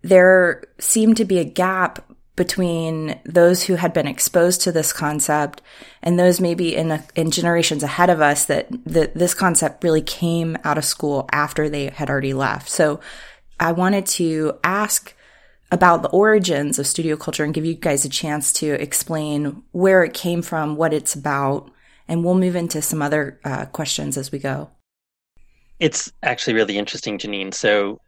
there 0.00 0.64
seemed 0.78 1.18
to 1.18 1.26
be 1.26 1.38
a 1.38 1.44
gap 1.44 2.10
between 2.34 3.20
those 3.26 3.64
who 3.64 3.74
had 3.74 3.92
been 3.92 4.06
exposed 4.06 4.62
to 4.62 4.72
this 4.72 4.90
concept 4.90 5.60
and 6.02 6.18
those 6.18 6.40
maybe 6.40 6.74
in 6.74 6.92
a, 6.92 7.04
in 7.14 7.30
generations 7.30 7.82
ahead 7.82 8.08
of 8.08 8.22
us 8.22 8.46
that, 8.46 8.68
that 8.86 9.14
this 9.14 9.34
concept 9.34 9.84
really 9.84 10.00
came 10.00 10.56
out 10.64 10.78
of 10.78 10.86
school 10.86 11.28
after 11.30 11.68
they 11.68 11.90
had 11.90 12.08
already 12.08 12.32
left. 12.32 12.70
So 12.70 13.00
I 13.60 13.72
wanted 13.72 14.06
to 14.06 14.58
ask 14.64 15.14
about 15.70 16.00
the 16.00 16.08
origins 16.08 16.78
of 16.78 16.86
studio 16.86 17.18
culture 17.18 17.44
and 17.44 17.52
give 17.52 17.66
you 17.66 17.74
guys 17.74 18.06
a 18.06 18.08
chance 18.08 18.50
to 18.54 18.70
explain 18.80 19.62
where 19.72 20.02
it 20.04 20.14
came 20.14 20.40
from, 20.40 20.76
what 20.76 20.94
it's 20.94 21.14
about, 21.14 21.70
and 22.08 22.24
we'll 22.24 22.34
move 22.34 22.56
into 22.56 22.80
some 22.80 23.02
other 23.02 23.38
uh, 23.44 23.66
questions 23.66 24.16
as 24.16 24.32
we 24.32 24.38
go. 24.38 24.70
It's 25.78 26.10
actually 26.22 26.54
really 26.54 26.78
interesting, 26.78 27.18
Janine. 27.18 27.52
So 27.52 28.00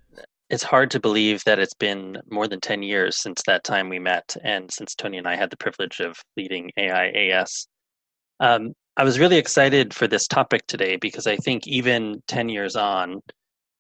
it's 0.49 0.63
hard 0.63 0.91
to 0.93 1.01
believe 1.01 1.45
that 1.45 1.59
it's 1.59 1.75
been 1.75 2.17
more 2.31 2.49
than 2.49 2.61
10 2.61 2.83
years 2.83 3.19
since 3.19 3.43
that 3.47 3.65
time 3.65 3.89
we 3.89 3.99
met 3.99 4.35
and 4.43 4.71
since 4.73 4.95
Tony 4.95 5.19
and 5.19 5.29
I 5.29 5.37
had 5.37 5.51
the 5.51 5.59
privilege 5.59 6.01
of 6.01 6.17
leading 6.37 6.71
AIAS. 6.79 7.67
Um, 8.41 8.73
I 8.97 9.05
was 9.05 9.19
really 9.19 9.37
excited 9.37 9.93
for 9.93 10.07
this 10.09 10.27
topic 10.27 10.63
today 10.67 10.97
because 10.97 11.27
I 11.27 11.37
think 11.37 11.67
even 11.67 12.23
10 12.29 12.49
years 12.49 12.75
on, 12.75 13.21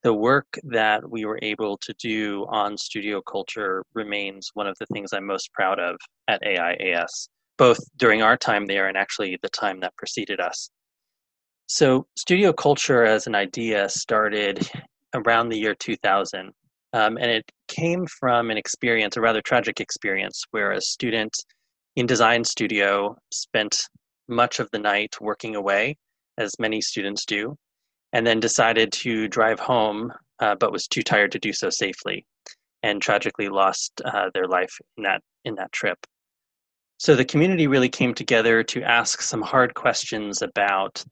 the 0.03 0.15
work 0.15 0.47
that 0.65 1.11
we 1.11 1.25
were 1.25 1.39
able 1.43 1.77
to 1.79 1.95
do 1.99 2.47
on 2.51 2.77
studio 2.77 3.21
culture 3.21 3.83
remains 3.95 4.51
one 4.55 4.67
of 4.67 4.77
the 4.79 4.87
things 4.93 5.13
I'm 5.13 5.27
most 5.27 5.53
proud 5.55 5.81
of 5.81 5.97
at 6.29 6.43
AIAS, 6.43 7.29
both 7.57 7.79
during 7.97 8.23
our 8.23 8.37
time 8.37 8.67
there 8.67 8.87
and 8.87 8.97
actually 8.97 9.39
the 9.43 9.49
time 9.49 9.81
that 9.81 9.97
preceded 9.97 10.41
us. 10.41 10.71
So, 11.71 12.07
studio 12.17 12.55
culture 12.55 13.05
as 13.05 13.27
an 13.27 13.35
idea 13.35 13.91
started 13.91 14.67
around 15.15 15.51
the 15.51 15.59
year 15.59 15.75
2000. 15.75 16.51
Um, 16.95 17.19
and 17.19 17.31
it 17.31 17.45
came 17.69 18.07
from 18.07 18.51
an 18.51 18.57
experience, 18.57 19.19
a 19.19 19.21
rather 19.21 19.43
tragic 19.43 19.79
experience, 19.79 20.43
where 20.51 20.73
a 20.73 20.81
student 20.81 21.37
in 21.95 22.07
design 22.07 22.43
studio 22.43 23.15
spent 23.31 23.77
much 24.29 24.61
of 24.61 24.71
the 24.73 24.79
night 24.79 25.15
working 25.21 25.57
away, 25.57 25.99
as 26.39 26.55
many 26.59 26.81
students 26.81 27.27
do, 27.27 27.55
and 28.15 28.27
then 28.27 28.41
decided 28.41 28.91
to 28.93 29.29
drive 29.29 29.61
home, 29.61 30.11
uh, 30.41 30.55
but 30.55 30.73
was 30.73 30.89
too 30.89 31.03
tired 31.03 31.33
to 31.33 31.39
do 31.39 31.53
so 31.53 31.69
safely, 31.69 32.25
and 32.83 33.03
tragically 33.03 33.51
lost 33.51 34.01
uh, 34.07 34.31
their 34.33 34.47
life 34.47 34.75
in 34.97 35.03
that 35.03 35.21
in 35.45 35.55
that 35.57 35.71
trip. 35.73 35.99
So 36.97 37.15
the 37.15 37.27
community 37.27 37.67
really 37.67 37.91
came 37.91 38.15
together 38.15 38.63
to 38.63 38.83
ask 38.83 39.21
some 39.21 39.43
hard 39.43 39.75
questions 39.75 40.41
about 40.41 41.05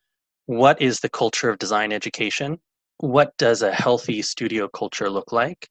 what 0.46 0.80
is 0.80 1.00
the 1.00 1.08
culture 1.08 1.50
of 1.50 1.58
design 1.58 1.92
education 1.92 2.58
what 2.98 3.36
does 3.36 3.62
a 3.62 3.72
healthy 3.72 4.22
studio 4.22 4.68
culture 4.68 5.10
look 5.10 5.32
like? 5.32 5.68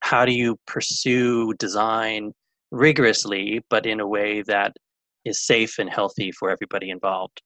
How 0.00 0.24
do 0.24 0.32
you 0.32 0.58
pursue 0.66 1.52
design 1.54 2.32
rigorously, 2.70 3.64
but 3.68 3.86
in 3.86 4.00
a 4.00 4.06
way 4.06 4.42
that 4.42 4.76
is 5.24 5.44
safe 5.44 5.78
and 5.78 5.90
healthy 5.90 6.30
for 6.30 6.50
everybody 6.50 6.90
involved? 6.90 7.42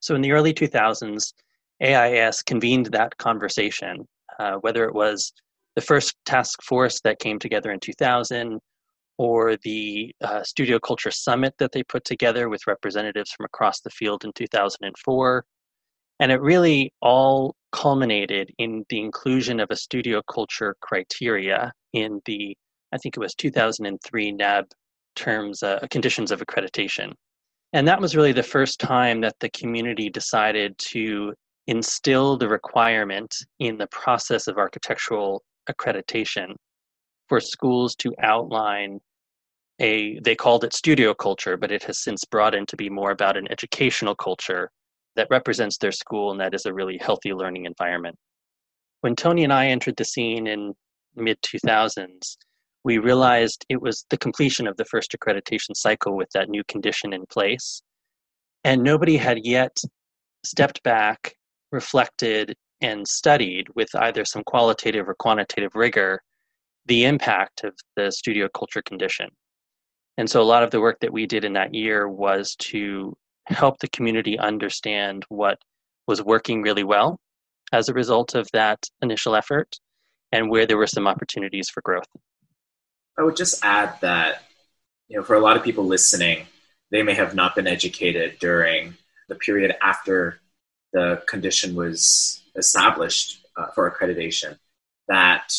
So, 0.00 0.14
in 0.14 0.22
the 0.22 0.32
early 0.32 0.54
2000s, 0.54 1.32
AIAS 1.82 2.44
convened 2.44 2.86
that 2.86 3.16
conversation, 3.18 4.08
uh, 4.38 4.54
whether 4.62 4.84
it 4.84 4.94
was 4.94 5.32
the 5.74 5.82
first 5.82 6.16
task 6.24 6.62
force 6.62 7.00
that 7.02 7.18
came 7.18 7.38
together 7.38 7.72
in 7.72 7.80
2000 7.80 8.58
or 9.18 9.56
the 9.64 10.14
uh, 10.22 10.42
Studio 10.42 10.78
Culture 10.78 11.10
Summit 11.10 11.54
that 11.58 11.72
they 11.72 11.82
put 11.82 12.04
together 12.04 12.48
with 12.48 12.66
representatives 12.66 13.30
from 13.32 13.44
across 13.44 13.80
the 13.80 13.90
field 13.90 14.24
in 14.24 14.32
2004. 14.32 15.44
And 16.22 16.30
it 16.30 16.40
really 16.40 16.92
all 17.02 17.56
culminated 17.72 18.52
in 18.58 18.84
the 18.90 19.00
inclusion 19.00 19.58
of 19.58 19.72
a 19.72 19.76
studio 19.76 20.22
culture 20.32 20.76
criteria 20.80 21.72
in 21.94 22.20
the, 22.26 22.56
I 22.92 22.98
think 22.98 23.16
it 23.16 23.20
was 23.20 23.34
2003 23.34 24.32
NAAB 24.32 24.66
terms, 25.16 25.64
uh, 25.64 25.84
conditions 25.90 26.30
of 26.30 26.38
accreditation. 26.38 27.10
And 27.72 27.88
that 27.88 28.00
was 28.00 28.14
really 28.14 28.30
the 28.30 28.40
first 28.44 28.78
time 28.78 29.20
that 29.22 29.34
the 29.40 29.50
community 29.50 30.08
decided 30.08 30.78
to 30.92 31.34
instill 31.66 32.36
the 32.36 32.48
requirement 32.48 33.34
in 33.58 33.76
the 33.76 33.88
process 33.88 34.46
of 34.46 34.58
architectural 34.58 35.42
accreditation 35.68 36.54
for 37.28 37.40
schools 37.40 37.96
to 37.96 38.14
outline 38.22 39.00
a 39.80 40.20
they 40.20 40.36
called 40.36 40.62
it 40.62 40.72
studio 40.72 41.14
culture 41.14 41.56
but 41.56 41.72
it 41.72 41.82
has 41.82 41.98
since 41.98 42.24
broadened 42.26 42.68
to 42.68 42.76
be 42.76 42.90
more 42.90 43.10
about 43.10 43.38
an 43.38 43.50
educational 43.50 44.14
culture 44.14 44.70
that 45.16 45.28
represents 45.30 45.78
their 45.78 45.92
school 45.92 46.30
and 46.30 46.40
that 46.40 46.54
is 46.54 46.66
a 46.66 46.74
really 46.74 46.98
healthy 46.98 47.32
learning 47.32 47.66
environment. 47.66 48.16
When 49.00 49.16
Tony 49.16 49.44
and 49.44 49.52
I 49.52 49.66
entered 49.66 49.96
the 49.96 50.04
scene 50.04 50.46
in 50.46 50.74
mid 51.16 51.40
2000s, 51.42 52.36
we 52.84 52.98
realized 52.98 53.64
it 53.68 53.80
was 53.80 54.04
the 54.10 54.18
completion 54.18 54.66
of 54.66 54.76
the 54.76 54.84
first 54.84 55.12
accreditation 55.12 55.74
cycle 55.74 56.16
with 56.16 56.28
that 56.34 56.48
new 56.48 56.64
condition 56.64 57.12
in 57.12 57.24
place. 57.26 57.82
And 58.64 58.82
nobody 58.82 59.16
had 59.16 59.44
yet 59.44 59.76
stepped 60.44 60.82
back, 60.82 61.34
reflected, 61.70 62.54
and 62.80 63.06
studied 63.06 63.68
with 63.74 63.88
either 63.94 64.24
some 64.24 64.42
qualitative 64.44 65.08
or 65.08 65.14
quantitative 65.14 65.74
rigor 65.74 66.20
the 66.86 67.04
impact 67.04 67.62
of 67.62 67.74
the 67.96 68.10
studio 68.10 68.48
culture 68.52 68.82
condition. 68.82 69.28
And 70.18 70.28
so 70.28 70.42
a 70.42 70.44
lot 70.44 70.62
of 70.62 70.70
the 70.70 70.80
work 70.80 70.98
that 71.00 71.12
we 71.12 71.26
did 71.26 71.44
in 71.44 71.52
that 71.54 71.74
year 71.74 72.08
was 72.08 72.56
to 72.56 73.16
help 73.46 73.78
the 73.78 73.88
community 73.88 74.38
understand 74.38 75.24
what 75.28 75.58
was 76.06 76.22
working 76.22 76.62
really 76.62 76.84
well 76.84 77.18
as 77.72 77.88
a 77.88 77.94
result 77.94 78.34
of 78.34 78.48
that 78.52 78.88
initial 79.00 79.34
effort 79.34 79.78
and 80.30 80.50
where 80.50 80.66
there 80.66 80.76
were 80.76 80.86
some 80.86 81.06
opportunities 81.06 81.68
for 81.68 81.80
growth. 81.82 82.06
I 83.18 83.22
would 83.22 83.36
just 83.36 83.64
add 83.64 83.94
that, 84.00 84.42
you 85.08 85.16
know, 85.16 85.22
for 85.22 85.34
a 85.34 85.40
lot 85.40 85.56
of 85.56 85.62
people 85.62 85.84
listening, 85.84 86.46
they 86.90 87.02
may 87.02 87.14
have 87.14 87.34
not 87.34 87.54
been 87.54 87.66
educated 87.66 88.38
during 88.38 88.94
the 89.28 89.34
period 89.34 89.74
after 89.82 90.40
the 90.92 91.22
condition 91.26 91.74
was 91.74 92.42
established 92.56 93.46
uh, 93.56 93.66
for 93.74 93.90
accreditation, 93.90 94.58
that 95.08 95.52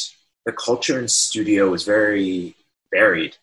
the 0.45 0.51
culture 0.51 0.99
in 0.99 1.07
studio 1.07 1.69
was 1.69 1.83
very 1.83 2.55
varied, 2.91 3.35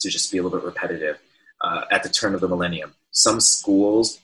to 0.00 0.10
just 0.10 0.30
be 0.30 0.38
a 0.38 0.42
little 0.42 0.58
bit 0.58 0.66
repetitive, 0.66 1.18
uh, 1.60 1.84
at 1.90 2.02
the 2.02 2.08
turn 2.08 2.34
of 2.34 2.40
the 2.40 2.48
millennium 2.48 2.94
some 3.14 3.40
schools 3.40 4.20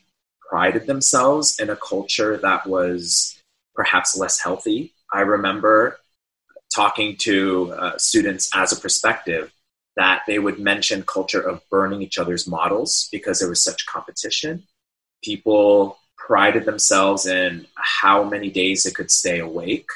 prided 0.51 0.87
themselves 0.87 1.59
in 1.59 1.71
a 1.71 1.77
culture 1.77 2.37
that 2.37 2.67
was 2.67 3.41
perhaps 3.75 4.17
less 4.17 4.41
healthy. 4.41 4.93
I 5.13 5.21
remember 5.21 5.97
talking 6.75 7.17
to 7.19 7.73
uh, 7.73 7.99
students 7.99 8.51
as 8.55 8.73
a 8.73 8.81
perspective 8.81 9.53
that 9.97 10.23
they 10.27 10.39
would 10.39 10.59
mention 10.59 11.03
culture 11.03 11.41
of 11.41 11.63
burning 11.71 12.03
each 12.03 12.19
other's 12.19 12.47
models 12.47 13.09
because 13.13 13.39
there 13.39 13.49
was 13.49 13.63
such 13.63 13.87
competition. 13.87 14.65
People 15.23 15.99
prided 16.17 16.65
themselves 16.65 17.27
in 17.27 17.67
how 17.75 18.25
many 18.25 18.51
days 18.51 18.83
they 18.83 18.91
could 18.91 19.11
stay 19.11 19.39
awake. 19.39 19.89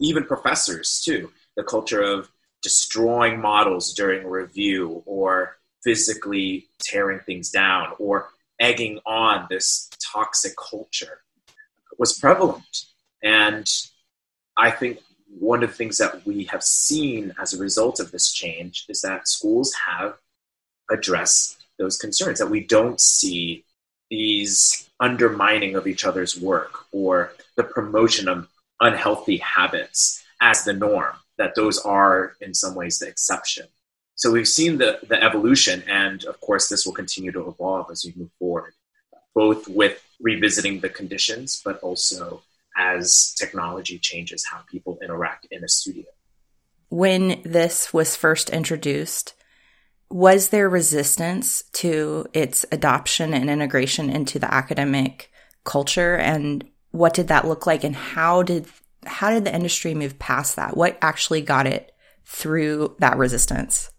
Even 0.00 0.24
professors, 0.24 1.02
too. 1.04 1.32
The 1.56 1.64
culture 1.64 2.02
of 2.02 2.28
destroying 2.62 3.40
models 3.40 3.92
during 3.94 4.26
review 4.26 5.02
or 5.06 5.57
physically 5.84 6.68
tearing 6.80 7.20
things 7.20 7.50
down 7.50 7.88
or 7.98 8.28
egging 8.60 8.98
on 9.06 9.46
this 9.50 9.88
toxic 10.12 10.52
culture 10.56 11.20
was 11.98 12.18
prevalent. 12.18 12.84
And 13.22 13.68
I 14.56 14.70
think 14.70 15.00
one 15.38 15.62
of 15.62 15.70
the 15.70 15.76
things 15.76 15.98
that 15.98 16.26
we 16.26 16.44
have 16.44 16.62
seen 16.62 17.34
as 17.40 17.52
a 17.52 17.58
result 17.58 18.00
of 18.00 18.10
this 18.10 18.32
change 18.32 18.86
is 18.88 19.02
that 19.02 19.28
schools 19.28 19.74
have 19.86 20.14
addressed 20.90 21.64
those 21.78 21.96
concerns, 21.96 22.38
that 22.38 22.50
we 22.50 22.64
don't 22.64 23.00
see 23.00 23.64
these 24.10 24.88
undermining 25.00 25.74
of 25.76 25.86
each 25.86 26.04
other's 26.04 26.40
work 26.40 26.86
or 26.92 27.32
the 27.56 27.62
promotion 27.62 28.28
of 28.28 28.48
unhealthy 28.80 29.36
habits 29.38 30.24
as 30.40 30.64
the 30.64 30.72
norm, 30.72 31.14
that 31.36 31.54
those 31.54 31.78
are 31.80 32.36
in 32.40 32.54
some 32.54 32.74
ways 32.74 32.98
the 32.98 33.06
exception. 33.06 33.66
So 34.18 34.32
we've 34.32 34.48
seen 34.48 34.78
the, 34.82 34.98
the 35.08 35.22
evolution, 35.22 35.84
and 35.88 36.24
of 36.24 36.40
course, 36.40 36.68
this 36.68 36.84
will 36.84 36.92
continue 36.92 37.32
to 37.32 37.48
evolve 37.48 37.86
as 37.92 38.04
we 38.04 38.12
move 38.20 38.32
forward, 38.40 38.74
both 39.32 39.68
with 39.68 40.04
revisiting 40.20 40.80
the 40.80 40.88
conditions, 40.88 41.62
but 41.64 41.78
also 41.80 42.42
as 42.76 43.32
technology 43.38 43.96
changes 43.98 44.44
how 44.44 44.60
people 44.70 44.98
interact 45.02 45.46
in 45.52 45.62
a 45.64 45.68
studio. 45.68 46.10
when 46.90 47.40
this 47.44 47.92
was 47.92 48.16
first 48.16 48.50
introduced, 48.50 49.34
was 50.10 50.48
there 50.48 50.68
resistance 50.68 51.62
to 51.72 52.26
its 52.32 52.64
adoption 52.72 53.34
and 53.34 53.50
integration 53.50 54.08
into 54.10 54.38
the 54.38 54.52
academic 54.52 55.30
culture 55.64 56.16
and 56.16 56.64
what 56.92 57.12
did 57.12 57.28
that 57.28 57.46
look 57.46 57.66
like 57.66 57.84
and 57.84 57.94
how 57.94 58.42
did 58.42 58.66
how 59.06 59.30
did 59.30 59.44
the 59.44 59.54
industry 59.54 59.94
move 59.94 60.18
past 60.18 60.56
that? 60.56 60.76
What 60.76 60.98
actually 61.00 61.40
got 61.40 61.66
it 61.66 61.92
through 62.24 62.96
that 62.98 63.16
resistance? 63.16 63.90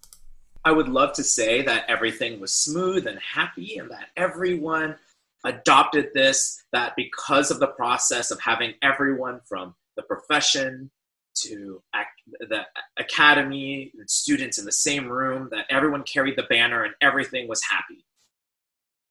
I 0.69 0.71
would 0.71 0.87
love 0.87 1.13
to 1.13 1.23
say 1.23 1.63
that 1.63 1.85
everything 1.89 2.39
was 2.39 2.53
smooth 2.53 3.07
and 3.07 3.17
happy 3.17 3.79
and 3.79 3.89
that 3.89 4.09
everyone 4.15 4.97
adopted 5.43 6.11
this, 6.13 6.63
that 6.71 6.95
because 6.95 7.49
of 7.49 7.59
the 7.59 7.69
process 7.69 8.29
of 8.29 8.39
having 8.39 8.75
everyone 8.83 9.41
from 9.49 9.73
the 9.95 10.03
profession 10.03 10.91
to 11.37 11.81
ac- 11.95 12.45
the 12.49 12.67
academy 12.99 13.91
and 13.97 14.07
students 14.07 14.59
in 14.59 14.65
the 14.65 14.71
same 14.71 15.09
room, 15.09 15.49
that 15.49 15.65
everyone 15.71 16.03
carried 16.03 16.35
the 16.35 16.43
banner 16.43 16.83
and 16.83 16.93
everything 17.01 17.47
was 17.47 17.63
happy. 17.63 18.05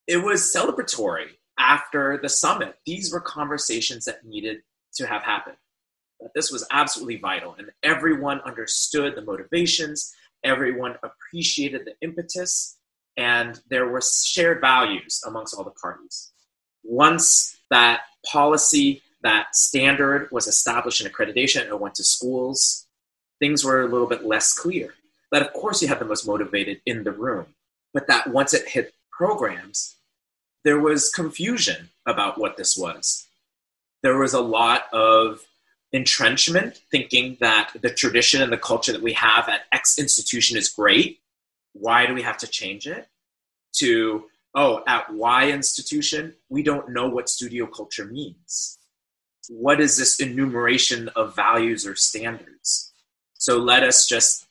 It 0.07 0.23
was 0.23 0.55
celebratory 0.55 1.31
after 1.57 2.17
the 2.21 2.29
summit. 2.29 2.75
These 2.85 3.11
were 3.11 3.19
conversations 3.19 4.05
that 4.05 4.23
needed 4.23 4.61
to 4.93 5.07
have 5.07 5.23
happened. 5.23 5.57
That 6.21 6.31
this 6.33 6.53
was 6.53 6.65
absolutely 6.71 7.17
vital, 7.17 7.55
and 7.57 7.71
everyone 7.83 8.39
understood 8.45 9.15
the 9.15 9.21
motivations, 9.21 10.15
everyone 10.43 10.95
appreciated 11.03 11.85
the 11.85 11.95
impetus, 12.01 12.77
and 13.17 13.59
there 13.69 13.87
were 13.87 14.01
shared 14.01 14.61
values 14.61 15.21
amongst 15.25 15.55
all 15.55 15.63
the 15.63 15.71
parties. 15.71 16.31
Once 16.83 17.57
that 17.69 18.01
policy, 18.25 19.01
that 19.21 19.55
standard 19.55 20.29
was 20.31 20.47
established 20.47 21.01
in 21.01 21.11
accreditation 21.11 21.67
and 21.67 21.79
went 21.79 21.95
to 21.95 22.03
schools, 22.03 22.87
things 23.39 23.63
were 23.63 23.81
a 23.81 23.87
little 23.87 24.07
bit 24.07 24.25
less 24.25 24.53
clear. 24.53 24.93
But 25.31 25.41
of 25.41 25.53
course, 25.53 25.81
you 25.81 25.87
have 25.87 25.99
the 25.99 26.05
most 26.05 26.25
motivated 26.25 26.81
in 26.85 27.03
the 27.03 27.11
room. 27.11 27.47
But 27.93 28.07
that 28.07 28.27
once 28.27 28.53
it 28.53 28.67
hit 28.67 28.93
programs, 29.11 29.97
there 30.63 30.79
was 30.79 31.09
confusion 31.09 31.89
about 32.05 32.39
what 32.39 32.57
this 32.57 32.77
was. 32.77 33.27
There 34.01 34.17
was 34.17 34.33
a 34.33 34.41
lot 34.41 34.85
of 34.93 35.41
entrenchment, 35.91 36.81
thinking 36.91 37.37
that 37.39 37.71
the 37.81 37.89
tradition 37.89 38.41
and 38.41 38.51
the 38.51 38.57
culture 38.57 38.91
that 38.91 39.01
we 39.01 39.13
have 39.13 39.49
at 39.49 39.61
X 39.71 39.97
institution 39.97 40.57
is 40.57 40.69
great. 40.69 41.19
Why 41.73 42.05
do 42.05 42.13
we 42.13 42.21
have 42.21 42.37
to 42.39 42.47
change 42.47 42.87
it? 42.87 43.07
To, 43.77 44.25
oh, 44.55 44.83
at 44.87 45.11
Y 45.13 45.49
institution, 45.49 46.35
we 46.49 46.63
don't 46.63 46.89
know 46.89 47.07
what 47.07 47.29
studio 47.29 47.65
culture 47.65 48.05
means. 48.05 48.77
What 49.49 49.79
is 49.79 49.97
this 49.97 50.19
enumeration 50.19 51.09
of 51.15 51.35
values 51.35 51.85
or 51.85 51.95
standards? 51.95 52.93
So 53.33 53.57
let 53.57 53.83
us 53.83 54.07
just 54.07 54.45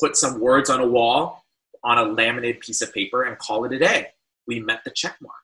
put 0.00 0.16
some 0.16 0.40
words 0.40 0.70
on 0.70 0.80
a 0.80 0.86
wall 0.86 1.44
on 1.82 1.98
a 1.98 2.04
laminated 2.04 2.60
piece 2.60 2.82
of 2.82 2.92
paper 2.92 3.24
and 3.24 3.38
call 3.38 3.64
it 3.64 3.72
a 3.72 3.78
day. 3.78 4.08
We 4.46 4.60
met 4.60 4.84
the 4.84 4.90
check 4.90 5.16
mark. 5.20 5.34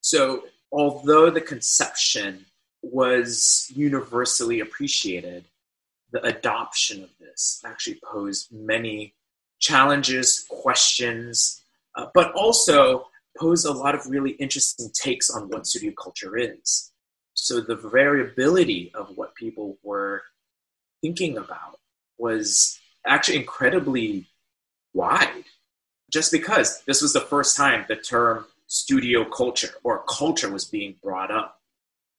So, 0.00 0.44
although 0.72 1.30
the 1.30 1.40
conception 1.40 2.46
was 2.82 3.70
universally 3.74 4.60
appreciated, 4.60 5.44
the 6.12 6.22
adoption 6.24 7.02
of 7.02 7.10
this 7.18 7.60
actually 7.64 7.98
posed 8.04 8.52
many 8.52 9.14
challenges, 9.58 10.46
questions, 10.48 11.62
uh, 11.96 12.06
but 12.14 12.32
also 12.32 13.08
posed 13.38 13.66
a 13.66 13.72
lot 13.72 13.94
of 13.94 14.06
really 14.06 14.32
interesting 14.32 14.90
takes 14.92 15.30
on 15.30 15.48
what 15.48 15.66
studio 15.66 15.92
culture 16.00 16.36
is. 16.36 16.92
So 17.34 17.60
the 17.60 17.76
variability 17.76 18.90
of 18.94 19.16
what 19.16 19.34
people 19.34 19.78
were 19.82 20.22
thinking 21.02 21.36
about 21.36 21.78
was 22.18 22.78
actually 23.06 23.38
incredibly 23.38 24.26
wide. 24.94 25.44
Just 26.10 26.32
because 26.32 26.82
this 26.84 27.02
was 27.02 27.12
the 27.12 27.20
first 27.20 27.56
time 27.56 27.84
the 27.88 27.96
term 27.96 28.46
studio 28.68 29.24
culture 29.24 29.74
or 29.84 30.02
culture 30.08 30.50
was 30.50 30.64
being 30.64 30.96
brought 31.02 31.30
up 31.30 31.55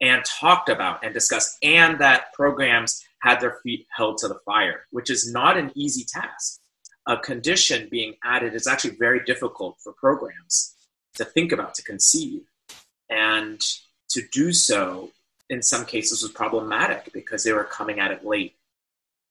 and 0.01 0.23
talked 0.25 0.69
about 0.69 1.03
and 1.03 1.13
discussed, 1.13 1.57
and 1.63 1.99
that 1.99 2.33
programs 2.33 3.03
had 3.21 3.39
their 3.39 3.59
feet 3.63 3.87
held 3.95 4.17
to 4.19 4.27
the 4.27 4.39
fire, 4.45 4.85
which 4.91 5.09
is 5.09 5.31
not 5.31 5.57
an 5.57 5.71
easy 5.75 6.05
task. 6.05 6.59
A 7.07 7.17
condition 7.17 7.87
being 7.89 8.15
added 8.23 8.53
is 8.53 8.67
actually 8.67 8.95
very 8.97 9.23
difficult 9.25 9.77
for 9.83 9.93
programs 9.93 10.75
to 11.15 11.25
think 11.25 11.51
about, 11.51 11.73
to 11.75 11.83
conceive. 11.83 12.41
And 13.09 13.59
to 14.09 14.21
do 14.31 14.53
so, 14.53 15.11
in 15.49 15.61
some 15.63 15.85
cases, 15.85 16.21
was 16.21 16.31
problematic 16.31 17.11
because 17.13 17.43
they 17.43 17.53
were 17.53 17.63
coming 17.63 17.99
at 17.99 18.11
it 18.11 18.25
late 18.25 18.55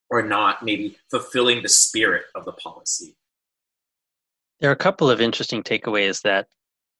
or 0.08 0.22
not 0.22 0.64
maybe 0.64 0.96
fulfilling 1.10 1.62
the 1.62 1.68
spirit 1.68 2.24
of 2.34 2.44
the 2.44 2.52
policy. 2.52 3.16
There 4.60 4.70
are 4.70 4.74
a 4.74 4.76
couple 4.76 5.10
of 5.10 5.20
interesting 5.20 5.62
takeaways 5.62 6.22
that 6.22 6.48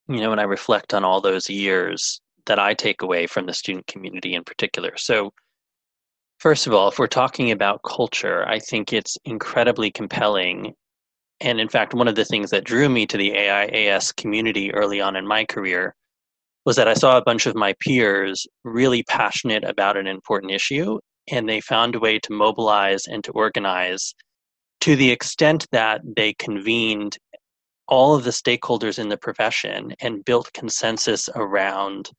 you 0.08 0.20
know, 0.20 0.30
when 0.30 0.38
I 0.38 0.44
reflect 0.44 0.94
on 0.94 1.04
all 1.04 1.20
those 1.20 1.50
years 1.50 2.20
that 2.46 2.58
I 2.58 2.74
take 2.74 3.02
away 3.02 3.26
from 3.26 3.46
the 3.46 3.54
student 3.54 3.86
community 3.86 4.34
in 4.34 4.44
particular. 4.44 4.92
So, 4.96 5.32
first 6.38 6.66
of 6.66 6.72
all, 6.72 6.88
if 6.88 6.98
we're 6.98 7.06
talking 7.06 7.50
about 7.50 7.82
culture, 7.86 8.46
I 8.48 8.58
think 8.58 8.92
it's 8.92 9.16
incredibly 9.24 9.90
compelling. 9.90 10.74
And 11.40 11.60
in 11.60 11.68
fact, 11.68 11.94
one 11.94 12.08
of 12.08 12.14
the 12.14 12.24
things 12.24 12.50
that 12.50 12.64
drew 12.64 12.88
me 12.88 13.06
to 13.06 13.16
the 13.16 13.32
AIAS 13.32 14.14
community 14.16 14.72
early 14.72 15.00
on 15.00 15.16
in 15.16 15.26
my 15.26 15.44
career 15.44 15.94
was 16.64 16.76
that 16.76 16.88
I 16.88 16.94
saw 16.94 17.16
a 17.16 17.22
bunch 17.22 17.46
of 17.46 17.54
my 17.54 17.74
peers 17.80 18.46
really 18.64 19.02
passionate 19.04 19.64
about 19.64 19.96
an 19.96 20.06
important 20.06 20.52
issue, 20.52 20.98
and 21.30 21.48
they 21.48 21.60
found 21.60 21.94
a 21.94 22.00
way 22.00 22.18
to 22.18 22.32
mobilize 22.32 23.06
and 23.06 23.22
to 23.24 23.32
organize 23.32 24.14
to 24.80 24.96
the 24.96 25.10
extent 25.10 25.66
that 25.72 26.00
they 26.16 26.32
convened 26.34 27.18
all 27.88 28.14
of 28.14 28.24
the 28.24 28.30
stakeholders 28.30 28.98
in 28.98 29.08
the 29.08 29.16
profession 29.16 29.94
and 30.00 30.24
built 30.24 30.52
consensus 30.52 31.28
around 31.34 32.10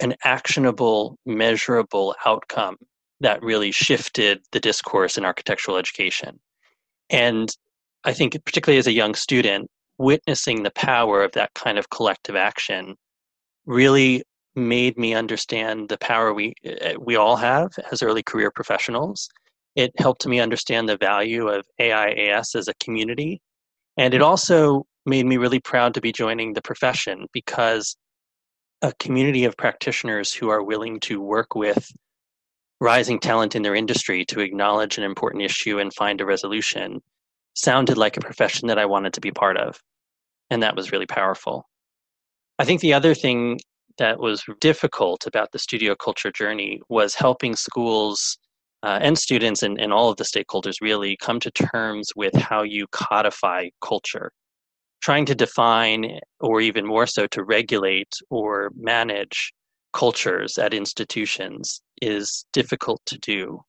an 0.00 0.14
actionable, 0.24 1.18
measurable 1.24 2.14
outcome 2.26 2.76
that 3.20 3.42
really 3.42 3.70
shifted 3.70 4.40
the 4.52 4.60
discourse 4.60 5.16
in 5.16 5.24
architectural 5.24 5.76
education. 5.76 6.38
And 7.10 7.48
I 8.04 8.12
think, 8.12 8.36
particularly 8.44 8.78
as 8.78 8.86
a 8.86 8.92
young 8.92 9.14
student, 9.14 9.70
witnessing 9.98 10.62
the 10.62 10.72
power 10.72 11.22
of 11.22 11.32
that 11.32 11.54
kind 11.54 11.78
of 11.78 11.90
collective 11.90 12.36
action 12.36 12.96
really 13.66 14.24
made 14.56 14.98
me 14.98 15.14
understand 15.14 15.88
the 15.88 15.98
power 15.98 16.32
we 16.32 16.54
eh, 16.64 16.94
we 17.00 17.16
all 17.16 17.36
have 17.36 17.70
as 17.90 18.02
early 18.02 18.22
career 18.22 18.50
professionals. 18.50 19.28
It 19.74 19.92
helped 19.98 20.26
me 20.26 20.38
understand 20.40 20.88
the 20.88 20.96
value 20.96 21.48
of 21.48 21.66
AIAS 21.80 22.54
as 22.54 22.68
a 22.68 22.74
community, 22.74 23.40
and 23.96 24.14
it 24.14 24.22
also 24.22 24.86
made 25.06 25.26
me 25.26 25.36
really 25.36 25.60
proud 25.60 25.94
to 25.94 26.00
be 26.00 26.12
joining 26.12 26.52
the 26.52 26.62
profession 26.62 27.26
because 27.32 27.96
a 28.84 28.92
community 28.98 29.46
of 29.46 29.56
practitioners 29.56 30.34
who 30.34 30.50
are 30.50 30.62
willing 30.62 31.00
to 31.00 31.18
work 31.18 31.54
with 31.54 31.90
rising 32.82 33.18
talent 33.18 33.56
in 33.56 33.62
their 33.62 33.74
industry 33.74 34.26
to 34.26 34.40
acknowledge 34.40 34.98
an 34.98 35.04
important 35.04 35.42
issue 35.42 35.78
and 35.78 35.94
find 35.94 36.20
a 36.20 36.26
resolution 36.26 37.00
sounded 37.54 37.96
like 37.96 38.18
a 38.18 38.20
profession 38.20 38.68
that 38.68 38.78
I 38.78 38.84
wanted 38.84 39.14
to 39.14 39.22
be 39.22 39.30
part 39.30 39.56
of. 39.56 39.80
And 40.50 40.62
that 40.62 40.76
was 40.76 40.92
really 40.92 41.06
powerful. 41.06 41.66
I 42.58 42.66
think 42.66 42.82
the 42.82 42.92
other 42.92 43.14
thing 43.14 43.58
that 43.96 44.20
was 44.20 44.44
difficult 44.60 45.26
about 45.26 45.52
the 45.52 45.58
studio 45.58 45.94
culture 45.94 46.30
journey 46.30 46.82
was 46.90 47.14
helping 47.14 47.56
schools 47.56 48.36
uh, 48.82 48.98
and 49.00 49.16
students 49.16 49.62
and, 49.62 49.80
and 49.80 49.94
all 49.94 50.10
of 50.10 50.18
the 50.18 50.24
stakeholders 50.24 50.82
really 50.82 51.16
come 51.16 51.40
to 51.40 51.50
terms 51.50 52.10
with 52.14 52.34
how 52.34 52.62
you 52.62 52.86
codify 52.88 53.70
culture 53.80 54.30
trying 55.04 55.26
to 55.26 55.34
define, 55.34 56.18
or 56.40 56.62
even 56.62 56.86
more 56.86 57.06
so, 57.06 57.26
to 57.26 57.44
regulate 57.44 58.14
or 58.30 58.70
manage 58.74 59.52
cultures 59.92 60.56
at 60.56 60.72
institutions 60.72 61.82
is 62.00 62.46
difficult 62.54 63.02
to 63.04 63.18
do. 63.18 63.60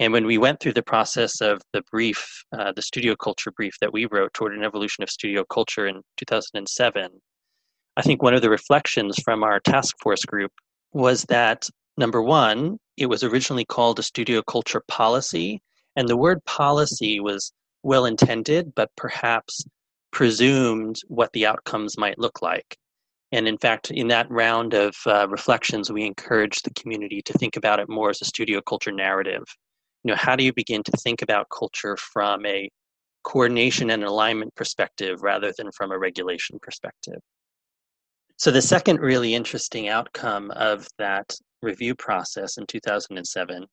And 0.00 0.12
when 0.12 0.26
we 0.26 0.36
went 0.36 0.60
through 0.60 0.74
the 0.74 0.82
process 0.82 1.40
of 1.40 1.62
the 1.72 1.82
brief, 1.90 2.44
uh, 2.56 2.72
the 2.72 2.82
studio 2.82 3.16
culture 3.16 3.50
brief 3.50 3.74
that 3.80 3.92
we 3.92 4.04
wrote 4.04 4.34
toward 4.34 4.54
an 4.54 4.62
evolution 4.62 5.02
of 5.02 5.08
studio 5.08 5.44
culture 5.50 5.86
in 5.86 6.02
2007, 6.18 7.10
I 7.96 8.02
think 8.02 8.22
one 8.22 8.34
of 8.34 8.42
the 8.42 8.50
reflections 8.50 9.18
from 9.24 9.42
our 9.42 9.60
task 9.60 9.96
force 10.02 10.24
group 10.26 10.52
was 10.92 11.24
that 11.24 11.68
number 11.96 12.20
one, 12.20 12.78
it 12.98 13.06
was 13.06 13.24
originally 13.24 13.64
called 13.64 13.98
a 13.98 14.02
studio 14.02 14.42
culture 14.42 14.82
policy. 14.88 15.62
And 15.96 16.06
the 16.06 16.18
word 16.18 16.44
policy 16.44 17.18
was 17.18 17.50
well 17.82 18.04
intended, 18.04 18.74
but 18.74 18.90
perhaps 18.96 19.64
presumed 20.12 21.00
what 21.08 21.32
the 21.32 21.46
outcomes 21.46 21.96
might 21.98 22.18
look 22.18 22.42
like. 22.42 22.76
And 23.32 23.46
in 23.46 23.58
fact, 23.58 23.90
in 23.90 24.08
that 24.08 24.30
round 24.30 24.74
of 24.74 24.94
uh, 25.06 25.28
reflections, 25.28 25.90
we 25.90 26.04
encouraged 26.04 26.64
the 26.64 26.74
community 26.74 27.22
to 27.22 27.32
think 27.34 27.56
about 27.56 27.78
it 27.78 27.88
more 27.88 28.10
as 28.10 28.20
a 28.20 28.24
studio 28.24 28.60
culture 28.60 28.90
narrative. 28.90 29.44
You 30.02 30.10
know, 30.10 30.16
how 30.16 30.34
do 30.34 30.42
you 30.42 30.52
begin 30.52 30.82
to 30.84 30.92
think 30.92 31.22
about 31.22 31.48
culture 31.56 31.96
from 31.96 32.44
a 32.44 32.68
coordination 33.22 33.90
and 33.90 34.02
alignment 34.02 34.54
perspective 34.56 35.22
rather 35.22 35.52
than 35.56 35.70
from 35.72 35.92
a 35.92 35.98
regulation 35.98 36.58
perspective? 36.60 37.20
So, 38.36 38.50
the 38.50 38.62
second 38.62 39.00
really 39.00 39.34
interesting 39.34 39.88
outcome 39.88 40.50
of 40.52 40.88
that 40.98 41.36
review 41.62 41.94
process 41.94 42.56
in 42.56 42.66
2007 42.66 43.66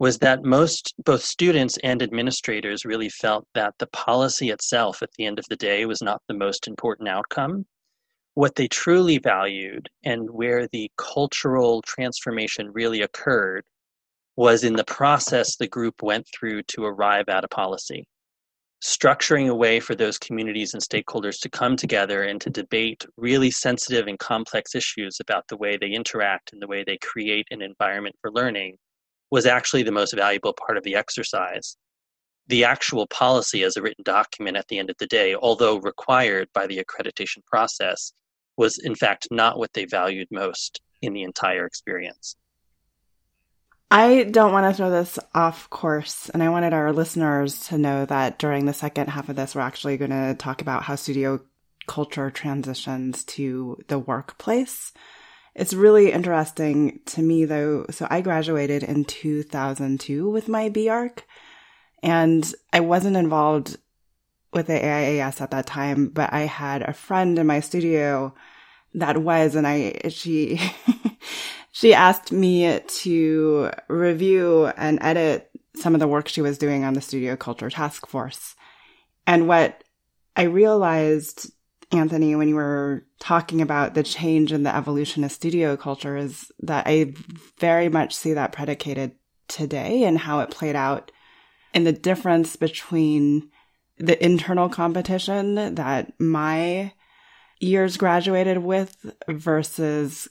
was 0.00 0.16
that 0.18 0.42
most 0.42 0.94
both 1.04 1.22
students 1.22 1.76
and 1.84 2.02
administrators 2.02 2.86
really 2.86 3.10
felt 3.10 3.46
that 3.54 3.74
the 3.78 3.86
policy 3.88 4.48
itself 4.48 5.02
at 5.02 5.10
the 5.18 5.26
end 5.26 5.38
of 5.38 5.44
the 5.50 5.56
day 5.56 5.84
was 5.84 6.00
not 6.00 6.22
the 6.26 6.34
most 6.34 6.66
important 6.66 7.06
outcome. 7.06 7.66
What 8.32 8.54
they 8.54 8.66
truly 8.66 9.18
valued 9.18 9.90
and 10.02 10.30
where 10.30 10.66
the 10.68 10.90
cultural 10.96 11.82
transformation 11.82 12.70
really 12.72 13.02
occurred 13.02 13.62
was 14.36 14.64
in 14.64 14.74
the 14.74 14.84
process 14.84 15.56
the 15.56 15.68
group 15.68 16.02
went 16.02 16.26
through 16.34 16.62
to 16.62 16.84
arrive 16.86 17.28
at 17.28 17.44
a 17.44 17.48
policy. 17.48 18.06
Structuring 18.82 19.50
a 19.50 19.54
way 19.54 19.80
for 19.80 19.94
those 19.94 20.16
communities 20.16 20.72
and 20.72 20.82
stakeholders 20.82 21.38
to 21.42 21.50
come 21.50 21.76
together 21.76 22.22
and 22.22 22.40
to 22.40 22.48
debate 22.48 23.04
really 23.18 23.50
sensitive 23.50 24.06
and 24.06 24.18
complex 24.18 24.74
issues 24.74 25.18
about 25.20 25.46
the 25.48 25.58
way 25.58 25.76
they 25.76 25.90
interact 25.90 26.54
and 26.54 26.62
the 26.62 26.66
way 26.66 26.84
they 26.84 26.96
create 27.02 27.46
an 27.50 27.60
environment 27.60 28.16
for 28.22 28.32
learning 28.32 28.78
was 29.30 29.46
actually 29.46 29.82
the 29.82 29.92
most 29.92 30.14
valuable 30.14 30.52
part 30.52 30.76
of 30.76 30.84
the 30.84 30.96
exercise. 30.96 31.76
The 32.48 32.64
actual 32.64 33.06
policy 33.06 33.62
as 33.62 33.76
a 33.76 33.82
written 33.82 34.02
document 34.04 34.56
at 34.56 34.66
the 34.68 34.78
end 34.78 34.90
of 34.90 34.96
the 34.98 35.06
day, 35.06 35.34
although 35.34 35.78
required 35.78 36.48
by 36.52 36.66
the 36.66 36.82
accreditation 36.82 37.44
process, 37.46 38.12
was 38.56 38.78
in 38.78 38.94
fact 38.94 39.28
not 39.30 39.58
what 39.58 39.72
they 39.72 39.84
valued 39.84 40.28
most 40.30 40.80
in 41.00 41.12
the 41.12 41.22
entire 41.22 41.64
experience. 41.64 42.36
I 43.92 44.24
don't 44.24 44.52
want 44.52 44.70
to 44.70 44.76
throw 44.76 44.90
this 44.90 45.18
off 45.34 45.68
course, 45.70 46.28
and 46.28 46.42
I 46.42 46.48
wanted 46.48 46.72
our 46.72 46.92
listeners 46.92 47.66
to 47.68 47.78
know 47.78 48.04
that 48.06 48.38
during 48.38 48.66
the 48.66 48.72
second 48.72 49.08
half 49.08 49.28
of 49.28 49.34
this, 49.34 49.54
we're 49.54 49.62
actually 49.62 49.96
going 49.96 50.12
to 50.12 50.36
talk 50.38 50.62
about 50.62 50.84
how 50.84 50.94
studio 50.94 51.40
culture 51.88 52.30
transitions 52.30 53.24
to 53.24 53.82
the 53.88 53.98
workplace. 53.98 54.92
It's 55.54 55.74
really 55.74 56.12
interesting 56.12 57.00
to 57.06 57.22
me, 57.22 57.44
though. 57.44 57.86
So 57.90 58.06
I 58.08 58.20
graduated 58.20 58.82
in 58.82 59.04
2002 59.04 60.28
with 60.30 60.48
my 60.48 60.68
BArch, 60.68 61.18
and 62.02 62.52
I 62.72 62.80
wasn't 62.80 63.16
involved 63.16 63.76
with 64.52 64.66
the 64.66 64.74
AIAS 64.74 65.40
at 65.40 65.50
that 65.50 65.66
time, 65.66 66.08
but 66.08 66.32
I 66.32 66.40
had 66.40 66.82
a 66.82 66.92
friend 66.92 67.38
in 67.38 67.46
my 67.46 67.60
studio 67.60 68.34
that 68.94 69.18
was, 69.18 69.54
and 69.54 69.66
I, 69.66 70.00
she, 70.08 70.60
she 71.72 71.94
asked 71.94 72.32
me 72.32 72.80
to 72.80 73.70
review 73.88 74.66
and 74.66 74.98
edit 75.00 75.50
some 75.76 75.94
of 75.94 76.00
the 76.00 76.08
work 76.08 76.28
she 76.28 76.42
was 76.42 76.58
doing 76.58 76.84
on 76.84 76.94
the 76.94 77.00
Studio 77.00 77.36
Culture 77.36 77.70
Task 77.70 78.06
Force. 78.06 78.56
And 79.26 79.46
what 79.46 79.84
I 80.36 80.42
realized, 80.42 81.50
Anthony, 81.92 82.36
when 82.36 82.48
you 82.48 82.54
were 82.54 83.04
talking 83.18 83.60
about 83.60 83.94
the 83.94 84.02
change 84.02 84.52
in 84.52 84.62
the 84.62 84.74
evolution 84.74 85.24
of 85.24 85.32
studio 85.32 85.76
culture, 85.76 86.16
is 86.16 86.52
that 86.60 86.86
I 86.86 87.14
very 87.58 87.88
much 87.88 88.14
see 88.14 88.32
that 88.34 88.52
predicated 88.52 89.12
today 89.48 90.04
and 90.04 90.16
how 90.16 90.40
it 90.40 90.50
played 90.50 90.76
out 90.76 91.10
in 91.74 91.84
the 91.84 91.92
difference 91.92 92.56
between 92.56 93.50
the 93.98 94.22
internal 94.24 94.68
competition 94.68 95.74
that 95.74 96.12
my 96.18 96.92
years 97.58 97.96
graduated 97.96 98.58
with 98.58 99.12
versus 99.28 100.28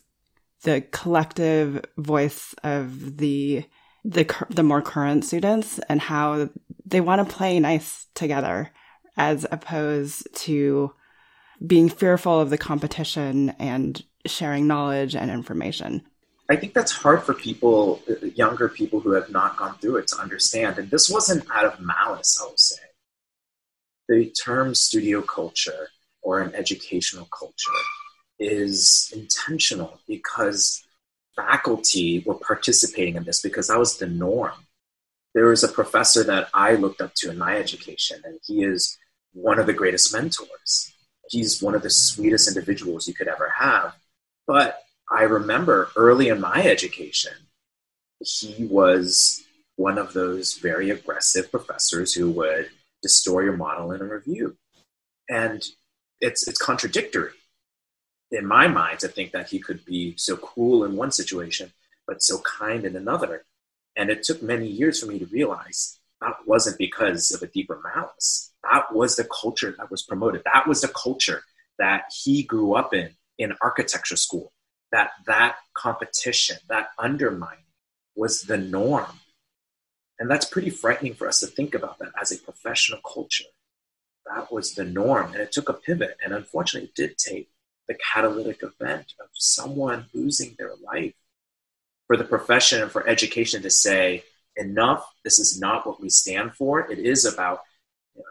the 0.63 0.81
collective 0.91 1.85
voice 1.97 2.55
of 2.63 3.17
the 3.17 3.63
the 4.05 4.45
the 4.49 4.63
more 4.63 4.81
current 4.81 5.25
students 5.25 5.79
and 5.89 6.01
how 6.01 6.49
they 6.85 7.01
want 7.01 7.27
to 7.27 7.35
play 7.35 7.59
nice 7.59 8.07
together 8.15 8.71
as 9.17 9.45
opposed 9.51 10.27
to 10.33 10.91
being 11.65 11.89
fearful 11.89 12.39
of 12.39 12.49
the 12.49 12.57
competition 12.57 13.49
and 13.59 14.03
sharing 14.25 14.67
knowledge 14.67 15.15
and 15.15 15.29
information. 15.31 16.05
I 16.49 16.55
think 16.55 16.73
that's 16.73 16.91
hard 16.91 17.23
for 17.23 17.33
people, 17.33 18.01
younger 18.35 18.69
people 18.69 18.99
who 18.99 19.11
have 19.11 19.29
not 19.29 19.57
gone 19.57 19.77
through 19.77 19.97
it, 19.97 20.07
to 20.07 20.17
understand. 20.17 20.79
And 20.79 20.89
this 20.89 21.09
wasn't 21.09 21.45
out 21.53 21.65
of 21.65 21.79
malice, 21.79 22.39
I 22.41 22.45
will 22.45 22.57
say. 22.57 22.81
The 24.07 24.31
term 24.31 24.73
studio 24.73 25.21
culture 25.21 25.89
or 26.23 26.41
an 26.41 26.55
educational 26.55 27.25
culture 27.25 27.71
is 28.39 29.11
intentional 29.15 29.99
because 30.07 30.83
faculty 31.35 32.23
were 32.25 32.35
participating 32.35 33.15
in 33.15 33.23
this 33.25 33.41
because 33.41 33.67
that 33.67 33.77
was 33.77 33.97
the 33.97 34.07
norm. 34.07 34.65
There 35.35 35.45
was 35.45 35.63
a 35.63 35.67
professor 35.67 36.23
that 36.23 36.49
I 36.53 36.73
looked 36.73 37.01
up 37.01 37.13
to 37.15 37.29
in 37.29 37.37
my 37.37 37.55
education, 37.57 38.21
and 38.25 38.39
he 38.43 38.63
is 38.63 38.97
one 39.33 39.59
of 39.59 39.67
the 39.67 39.73
greatest 39.73 40.11
mentors. 40.11 40.91
He's 41.29 41.61
one 41.61 41.75
of 41.75 41.83
the 41.83 41.89
sweetest 41.89 42.47
individuals 42.47 43.07
you 43.07 43.13
could 43.13 43.27
ever 43.27 43.53
have. 43.57 43.95
But 44.47 44.81
I 45.11 45.23
remember 45.23 45.89
early 45.95 46.29
in 46.29 46.41
my 46.41 46.63
education, 46.63 47.33
he 48.19 48.65
was 48.65 49.43
one 49.75 49.97
of 49.97 50.13
those 50.13 50.57
very 50.57 50.89
aggressive 50.89 51.51
professors 51.51 52.13
who 52.13 52.29
would 52.31 52.69
destroy 53.01 53.41
your 53.41 53.55
model 53.55 53.91
in 53.91 54.01
a 54.01 54.05
review. 54.05 54.57
And 55.29 55.63
it's, 56.19 56.47
it's 56.47 56.59
contradictory 56.59 57.31
in 58.31 58.45
my 58.45 58.67
mind 58.67 58.99
to 58.99 59.07
think 59.07 59.31
that 59.31 59.49
he 59.49 59.59
could 59.59 59.85
be 59.85 60.15
so 60.17 60.35
cruel 60.35 60.83
in 60.83 60.95
one 60.95 61.11
situation, 61.11 61.71
but 62.07 62.21
so 62.21 62.39
kind 62.39 62.85
in 62.85 62.95
another. 62.95 63.45
And 63.95 64.09
it 64.09 64.23
took 64.23 64.41
many 64.41 64.67
years 64.67 64.99
for 64.99 65.07
me 65.07 65.19
to 65.19 65.25
realize 65.25 65.99
that 66.21 66.35
wasn't 66.45 66.77
because 66.77 67.31
of 67.31 67.41
a 67.41 67.47
deeper 67.47 67.79
malice. 67.95 68.51
That 68.71 68.93
was 68.93 69.15
the 69.15 69.27
culture 69.41 69.75
that 69.77 69.91
was 69.91 70.03
promoted. 70.03 70.43
That 70.45 70.67
was 70.67 70.81
the 70.81 70.89
culture 70.89 71.43
that 71.77 72.03
he 72.23 72.43
grew 72.43 72.75
up 72.75 72.93
in 72.93 73.15
in 73.37 73.53
architecture 73.61 74.17
school. 74.17 74.51
That 74.91 75.11
that 75.25 75.57
competition, 75.73 76.57
that 76.67 76.89
undermining 76.97 77.65
was 78.15 78.41
the 78.43 78.57
norm. 78.57 79.19
And 80.19 80.29
that's 80.29 80.45
pretty 80.45 80.69
frightening 80.69 81.13
for 81.13 81.27
us 81.27 81.39
to 81.39 81.47
think 81.47 81.73
about 81.73 81.99
that 81.99 82.11
as 82.21 82.31
a 82.31 82.37
professional 82.37 82.99
culture. 83.01 83.45
That 84.25 84.51
was 84.51 84.75
the 84.75 84.83
norm. 84.83 85.31
And 85.31 85.41
it 85.41 85.51
took 85.51 85.69
a 85.69 85.73
pivot. 85.73 86.17
And 86.23 86.33
unfortunately, 86.33 86.89
it 86.89 86.95
did 86.95 87.17
take 87.17 87.49
the 87.87 87.97
catalytic 88.13 88.61
event 88.61 89.13
of 89.19 89.29
someone 89.33 90.07
losing 90.13 90.55
their 90.57 90.73
life 90.75 91.13
for 92.07 92.17
the 92.17 92.23
profession 92.25 92.81
and 92.81 92.91
for 92.91 93.07
education 93.07 93.61
to 93.61 93.69
say, 93.69 94.23
enough, 94.55 95.09
this 95.23 95.39
is 95.39 95.59
not 95.59 95.87
what 95.87 96.01
we 96.01 96.09
stand 96.09 96.53
for. 96.53 96.91
It 96.91 96.99
is 96.99 97.25
about, 97.25 97.61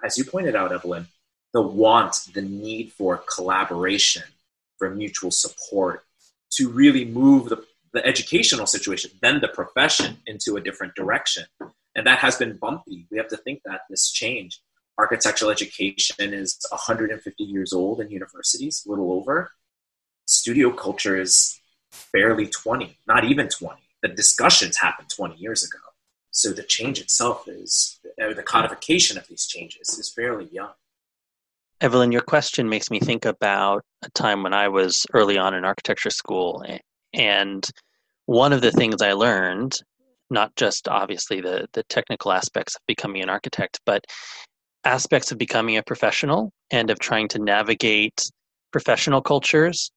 as 0.04 0.18
you 0.18 0.24
pointed 0.24 0.54
out, 0.54 0.72
Evelyn, 0.72 1.06
the 1.52 1.62
want, 1.62 2.16
the 2.34 2.42
need 2.42 2.92
for 2.92 3.16
collaboration, 3.16 4.24
for 4.78 4.90
mutual 4.90 5.30
support 5.30 6.04
to 6.52 6.68
really 6.68 7.04
move 7.04 7.48
the, 7.48 7.64
the 7.92 8.04
educational 8.06 8.66
situation, 8.66 9.10
then 9.22 9.40
the 9.40 9.48
profession 9.48 10.18
into 10.26 10.56
a 10.56 10.60
different 10.60 10.94
direction. 10.94 11.44
And 11.94 12.06
that 12.06 12.18
has 12.18 12.36
been 12.36 12.56
bumpy. 12.56 13.06
We 13.10 13.18
have 13.18 13.28
to 13.28 13.36
think 13.36 13.62
that 13.64 13.82
this 13.90 14.10
change 14.10 14.60
architectural 14.98 15.50
education 15.50 16.34
is 16.34 16.58
150 16.70 17.44
years 17.44 17.72
old 17.72 18.00
in 18.00 18.10
universities, 18.10 18.84
a 18.86 18.90
little 18.90 19.12
over. 19.12 19.50
Studio 20.26 20.72
culture 20.72 21.20
is 21.20 21.60
barely 22.12 22.46
20, 22.46 22.98
not 23.06 23.24
even 23.24 23.48
20. 23.48 23.80
The 24.02 24.08
discussions 24.08 24.76
happened 24.76 25.08
20 25.08 25.36
years 25.36 25.64
ago. 25.64 25.78
So 26.38 26.52
the 26.52 26.62
change 26.62 27.00
itself 27.00 27.48
is, 27.48 27.98
or 28.16 28.32
the 28.32 28.44
codification 28.44 29.18
of 29.18 29.26
these 29.26 29.44
changes 29.48 29.98
is 29.98 30.12
fairly 30.12 30.44
young. 30.52 30.70
Evelyn, 31.80 32.12
your 32.12 32.22
question 32.22 32.68
makes 32.68 32.92
me 32.92 33.00
think 33.00 33.24
about 33.24 33.82
a 34.04 34.10
time 34.10 34.44
when 34.44 34.54
I 34.54 34.68
was 34.68 35.04
early 35.12 35.36
on 35.36 35.52
in 35.52 35.64
architecture 35.64 36.10
school. 36.10 36.64
And 37.12 37.68
one 38.26 38.52
of 38.52 38.60
the 38.60 38.70
things 38.70 39.02
I 39.02 39.14
learned, 39.14 39.78
not 40.30 40.54
just 40.54 40.86
obviously 40.86 41.40
the, 41.40 41.66
the 41.72 41.82
technical 41.88 42.30
aspects 42.30 42.76
of 42.76 42.82
becoming 42.86 43.20
an 43.20 43.30
architect, 43.30 43.80
but 43.84 44.04
aspects 44.84 45.32
of 45.32 45.38
becoming 45.38 45.76
a 45.76 45.82
professional 45.82 46.52
and 46.70 46.88
of 46.88 47.00
trying 47.00 47.26
to 47.30 47.40
navigate 47.40 48.22
professional 48.70 49.22
cultures 49.22 49.90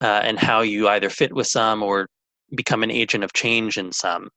uh, 0.00 0.22
and 0.24 0.40
how 0.40 0.62
you 0.62 0.88
either 0.88 1.08
fit 1.08 1.32
with 1.32 1.46
some 1.46 1.84
or 1.84 2.08
become 2.56 2.82
an 2.82 2.90
agent 2.90 3.22
of 3.22 3.32
change 3.32 3.76
in 3.76 3.92
some. 3.92 4.28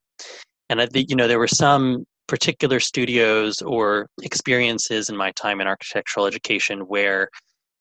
And 0.70 0.82
I 0.82 0.86
think, 0.86 1.10
you 1.10 1.16
know, 1.16 1.28
there 1.28 1.40
were 1.40 1.48
some 1.48 2.06
particular 2.28 2.80
studios 2.80 3.62
or 3.62 4.08
experiences 4.22 5.10
in 5.10 5.16
my 5.16 5.32
time 5.32 5.62
in 5.62 5.68
architectural 5.68 6.26
education 6.26 6.82
where 6.82 7.30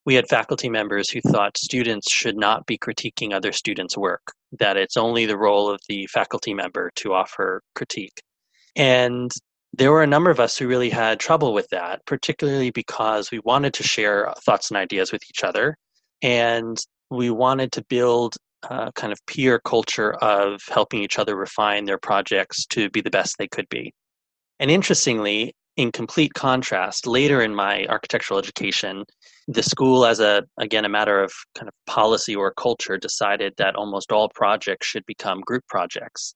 we 0.05 0.14
had 0.14 0.29
faculty 0.29 0.68
members 0.68 1.11
who 1.11 1.20
thought 1.20 1.59
students 1.59 2.12
should 2.12 2.37
not 2.37 2.64
be 2.66 2.79
critiquing 2.79 3.33
other 3.33 3.51
students' 3.51 3.96
work, 3.96 4.22
that 4.53 4.77
it's 4.77 4.96
only 4.96 5.27
the 5.27 5.37
role 5.37 5.68
of 5.68 5.81
the 5.88 6.07
faculty 6.07 6.55
member 6.55 6.92
to 6.94 7.12
offer 7.12 7.61
critique. 7.75 8.22
And 8.77 9.33
there 9.72 9.90
were 9.90 10.05
a 10.05 10.07
number 10.07 10.31
of 10.31 10.38
us 10.38 10.57
who 10.57 10.68
really 10.68 10.90
had 10.90 11.18
trouble 11.18 11.53
with 11.53 11.68
that, 11.70 12.07
particularly 12.07 12.70
because 12.70 13.33
we 13.33 13.40
wanted 13.40 13.75
to 13.75 13.83
share 13.83 14.33
thoughts 14.44 14.70
and 14.70 14.79
ideas 14.79 15.11
with 15.11 15.22
each 15.29 15.42
other. 15.42 15.77
And 16.22 16.79
we 17.11 17.31
wanted 17.31 17.72
to 17.72 17.85
build 17.88 18.37
a 18.70 18.92
kind 18.94 19.12
of 19.12 19.18
peer 19.26 19.59
culture 19.59 20.14
of 20.14 20.61
helping 20.68 21.02
each 21.02 21.18
other 21.18 21.37
refine 21.37 21.85
their 21.85 21.98
projects 21.98 22.66
to 22.66 22.90
be 22.90 23.00
the 23.00 23.11
best 23.11 23.37
they 23.38 23.48
could 23.48 23.68
be. 23.68 23.92
And 24.59 24.70
interestingly, 24.70 25.55
in 25.76 25.92
complete 25.92 26.33
contrast, 26.35 27.07
later 27.07 27.42
in 27.42 27.55
my 27.55 27.85
architectural 27.87 28.38
education, 28.38 29.05
the 29.46 29.62
school, 29.62 30.07
as 30.07 30.20
a 30.20 30.42
again 30.59 30.85
a 30.85 30.88
matter 30.88 31.22
of 31.22 31.33
kind 31.55 31.68
of 31.68 31.74
policy 31.87 32.35
or 32.35 32.52
culture, 32.52 32.96
decided 32.96 33.52
that 33.59 33.76
almost 33.76 34.11
all 34.11 34.29
projects 34.31 34.87
should 34.87 35.05
become 35.07 35.40
group 35.42 35.64
projects. 35.68 36.35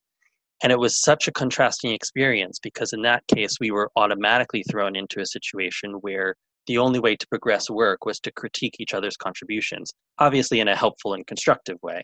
And 0.62 0.70
it 0.70 0.78
was 0.78 1.00
such 1.00 1.26
a 1.26 1.32
contrasting 1.32 1.92
experience 1.92 2.58
because 2.62 2.92
in 2.92 3.02
that 3.02 3.26
case, 3.34 3.56
we 3.60 3.70
were 3.70 3.90
automatically 3.96 4.62
thrown 4.70 4.94
into 4.94 5.20
a 5.20 5.26
situation 5.26 5.92
where 6.02 6.34
the 6.66 6.76
only 6.78 7.00
way 7.00 7.16
to 7.16 7.26
progress 7.28 7.70
work 7.70 8.04
was 8.04 8.20
to 8.20 8.32
critique 8.32 8.76
each 8.78 8.92
other's 8.92 9.16
contributions, 9.16 9.90
obviously 10.18 10.60
in 10.60 10.68
a 10.68 10.76
helpful 10.76 11.14
and 11.14 11.26
constructive 11.26 11.78
way. 11.82 12.02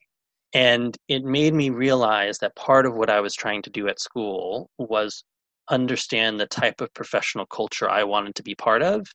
And 0.53 0.97
it 1.09 1.25
made 1.25 1.55
me 1.55 1.71
realize 1.71 2.39
that 2.39 2.57
part 2.57 2.87
of 2.87 2.95
what 2.95 3.11
I 3.11 3.21
was 3.21 3.35
trying 3.35 3.63
to 3.63 3.71
do 3.71 3.89
at 3.89 4.01
school 4.01 4.71
was 4.79 5.25
understand 5.69 6.39
the 6.39 6.47
type 6.47 6.81
of 6.81 6.95
professional 6.95 7.47
culture 7.47 7.91
I 7.91 8.05
wanted 8.05 8.35
to 8.37 8.43
be 8.43 8.55
part 8.55 8.83
of. 8.83 9.07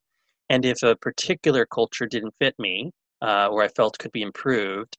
And 0.50 0.66
if 0.66 0.84
a 0.84 0.96
particular 0.98 1.66
culture 1.66 2.06
didn't 2.06 2.36
fit 2.40 2.56
me, 2.60 2.92
uh, 3.22 3.48
or 3.48 3.64
I 3.64 3.70
felt 3.70 3.98
could 3.98 4.12
be 4.12 4.22
improved, 4.22 4.98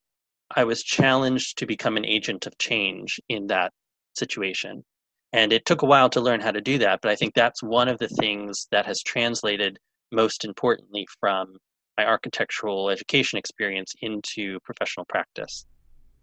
I 0.55 0.65
was 0.65 0.83
challenged 0.83 1.59
to 1.59 1.67
become 1.67 1.97
an 1.97 2.07
agent 2.07 2.47
of 2.47 2.57
change 2.59 3.21
in 3.29 3.47
that 3.49 3.73
situation. 4.15 4.85
And 5.33 5.53
it 5.53 5.65
took 5.65 5.83
a 5.83 5.87
while 5.87 6.11
to 6.11 6.21
learn 6.21 6.41
how 6.41 6.51
to 6.51 6.61
do 6.61 6.79
that, 6.79 7.01
but 7.03 7.11
I 7.11 7.17
think 7.17 7.35
that's 7.35 7.63
one 7.63 7.89
of 7.89 7.99
the 7.99 8.09
things 8.09 8.67
that 8.71 8.87
has 8.87 9.03
translated 9.03 9.79
most 10.11 10.45
importantly 10.45 11.07
from 11.21 11.57
my 11.97 12.07
architectural 12.07 12.91
education 12.91 13.39
experience 13.39 13.95
into 14.03 14.59
professional 14.61 15.07
practice. 15.07 15.65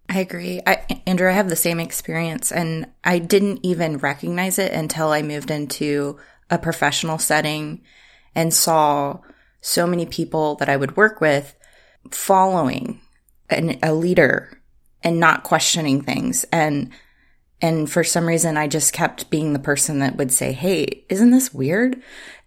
I 0.10 0.19
agree. 0.19 0.60
I, 0.65 1.02
Andrew, 1.06 1.30
I 1.30 1.34
have 1.34 1.50
the 1.50 1.56
same 1.56 1.80
experience, 1.80 2.52
and 2.52 2.88
I 3.04 3.19
didn't 3.19 3.60
even 3.62 4.00
recognize 4.00 4.58
it 4.58 4.72
until 4.74 5.10
I 5.10 5.22
moved 5.22 5.52
into 5.52 6.17
a 6.50 6.58
professional 6.58 7.19
setting 7.19 7.82
and 8.34 8.52
saw 8.52 9.19
so 9.62 9.86
many 9.86 10.08
people 10.08 10.56
that 10.56 10.69
I 10.69 10.78
would 10.78 10.98
work 10.98 11.22
with 11.22 11.56
following 12.10 13.02
an, 13.52 13.78
a 13.84 13.93
leader 13.93 14.60
and 15.04 15.19
not 15.19 15.43
questioning 15.43 16.02
things. 16.02 16.43
And 16.52 16.91
and 17.62 17.91
for 17.91 18.06
some 18.06 18.26
reason, 18.26 18.56
I 18.58 18.67
just 18.67 18.93
kept 18.93 19.30
being 19.30 19.52
the 19.52 19.60
person 19.60 20.00
that 20.00 20.15
would 20.15 20.32
say, 20.32 20.54
Hey, 20.54 21.06
isn't 21.10 21.32
this 21.32 21.54
weird? 21.54 22.02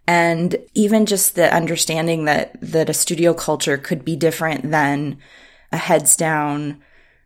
And 0.07 0.57
even 0.75 1.07
just 1.07 1.35
the 1.35 1.55
understanding 1.55 2.25
that, 2.25 2.59
that 2.61 2.89
a 2.89 2.95
studio 2.95 3.35
culture 3.35 3.77
could 3.77 4.05
be 4.05 4.17
different 4.17 4.71
than 4.71 5.19
a 5.71 5.77
heads 5.77 6.17
down 6.17 6.83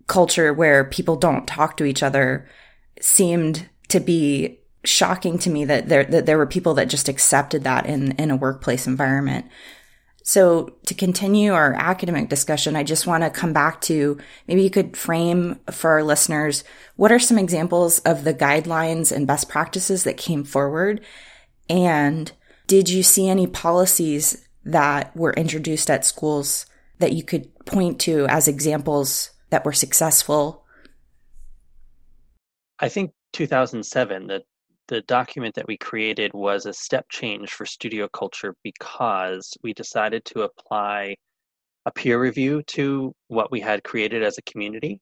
culture 0.06 0.52
where 0.52 0.84
people 0.84 1.16
don't 1.16 1.46
talk 1.46 1.76
to 1.76 1.84
each 1.84 2.02
other 2.02 2.48
seemed 3.00 3.68
to 3.88 4.00
be 4.00 4.60
shocking 4.84 5.38
to 5.38 5.50
me 5.50 5.64
that 5.64 5.88
there, 5.88 6.04
that 6.04 6.26
there 6.26 6.38
were 6.38 6.46
people 6.46 6.74
that 6.74 6.88
just 6.88 7.08
accepted 7.08 7.64
that 7.64 7.86
in, 7.86 8.12
in 8.12 8.30
a 8.30 8.36
workplace 8.36 8.86
environment. 8.86 9.46
So 10.22 10.74
to 10.86 10.94
continue 10.94 11.52
our 11.52 11.72
academic 11.74 12.28
discussion, 12.28 12.74
I 12.74 12.82
just 12.82 13.06
want 13.06 13.22
to 13.22 13.30
come 13.30 13.52
back 13.52 13.80
to 13.82 14.18
maybe 14.48 14.62
you 14.62 14.70
could 14.70 14.96
frame 14.96 15.60
for 15.70 15.90
our 15.90 16.02
listeners 16.02 16.64
what 16.96 17.12
are 17.12 17.18
some 17.18 17.38
examples 17.38 18.00
of 18.00 18.24
the 18.24 18.34
guidelines 18.34 19.14
and 19.14 19.26
best 19.26 19.48
practices 19.48 20.04
that 20.04 20.16
came 20.16 20.44
forward? 20.44 21.02
And 21.68 22.32
did 22.66 22.88
you 22.88 23.02
see 23.02 23.28
any 23.28 23.46
policies 23.46 24.46
that 24.64 25.14
were 25.16 25.32
introduced 25.34 25.90
at 25.90 26.04
schools 26.04 26.66
that 26.98 27.12
you 27.12 27.22
could 27.22 27.54
point 27.66 28.00
to 28.00 28.26
as 28.28 28.48
examples 28.48 29.30
that 29.50 29.64
were 29.64 29.72
successful? 29.72 30.64
I 32.78 32.88
think 32.88 33.12
2007, 33.32 34.26
the 34.26 34.42
the 34.88 35.00
document 35.02 35.54
that 35.56 35.66
we 35.66 35.76
created 35.76 36.32
was 36.32 36.64
a 36.64 36.72
step 36.72 37.06
change 37.10 37.50
for 37.50 37.66
studio 37.66 38.08
culture 38.08 38.54
because 38.62 39.52
we 39.62 39.72
decided 39.72 40.24
to 40.24 40.42
apply 40.42 41.16
a 41.86 41.90
peer 41.90 42.20
review 42.20 42.62
to 42.62 43.12
what 43.28 43.50
we 43.50 43.60
had 43.60 43.82
created 43.84 44.22
as 44.22 44.38
a 44.38 44.42
community. 44.42 45.00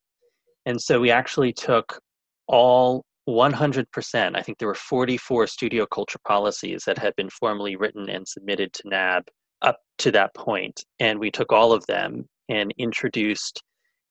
And 0.66 0.80
so 0.80 1.00
we 1.00 1.11
actually 1.11 1.52
took 1.52 1.98
all 2.46 3.04
100%, 3.28 4.37
I 4.37 4.42
think 4.42 4.59
there 4.59 4.68
were 4.68 4.74
44 4.74 5.46
studio 5.46 5.87
culture 5.87 6.18
policies 6.26 6.85
that 6.87 6.98
had 6.98 7.14
been 7.16 7.30
formally 7.30 7.76
written 7.76 8.09
and 8.11 8.26
submitted 8.26 8.72
to 8.74 8.83
NAAB 8.85 9.22
up 9.62 9.78
to 9.98 10.11
that 10.12 10.35
point. 10.35 10.85
And 11.00 11.18
we 11.18 11.30
took 11.30 11.52
all 11.52 11.72
of 11.72 11.87
them 11.87 12.26
and 12.48 12.72
introduced 12.76 13.62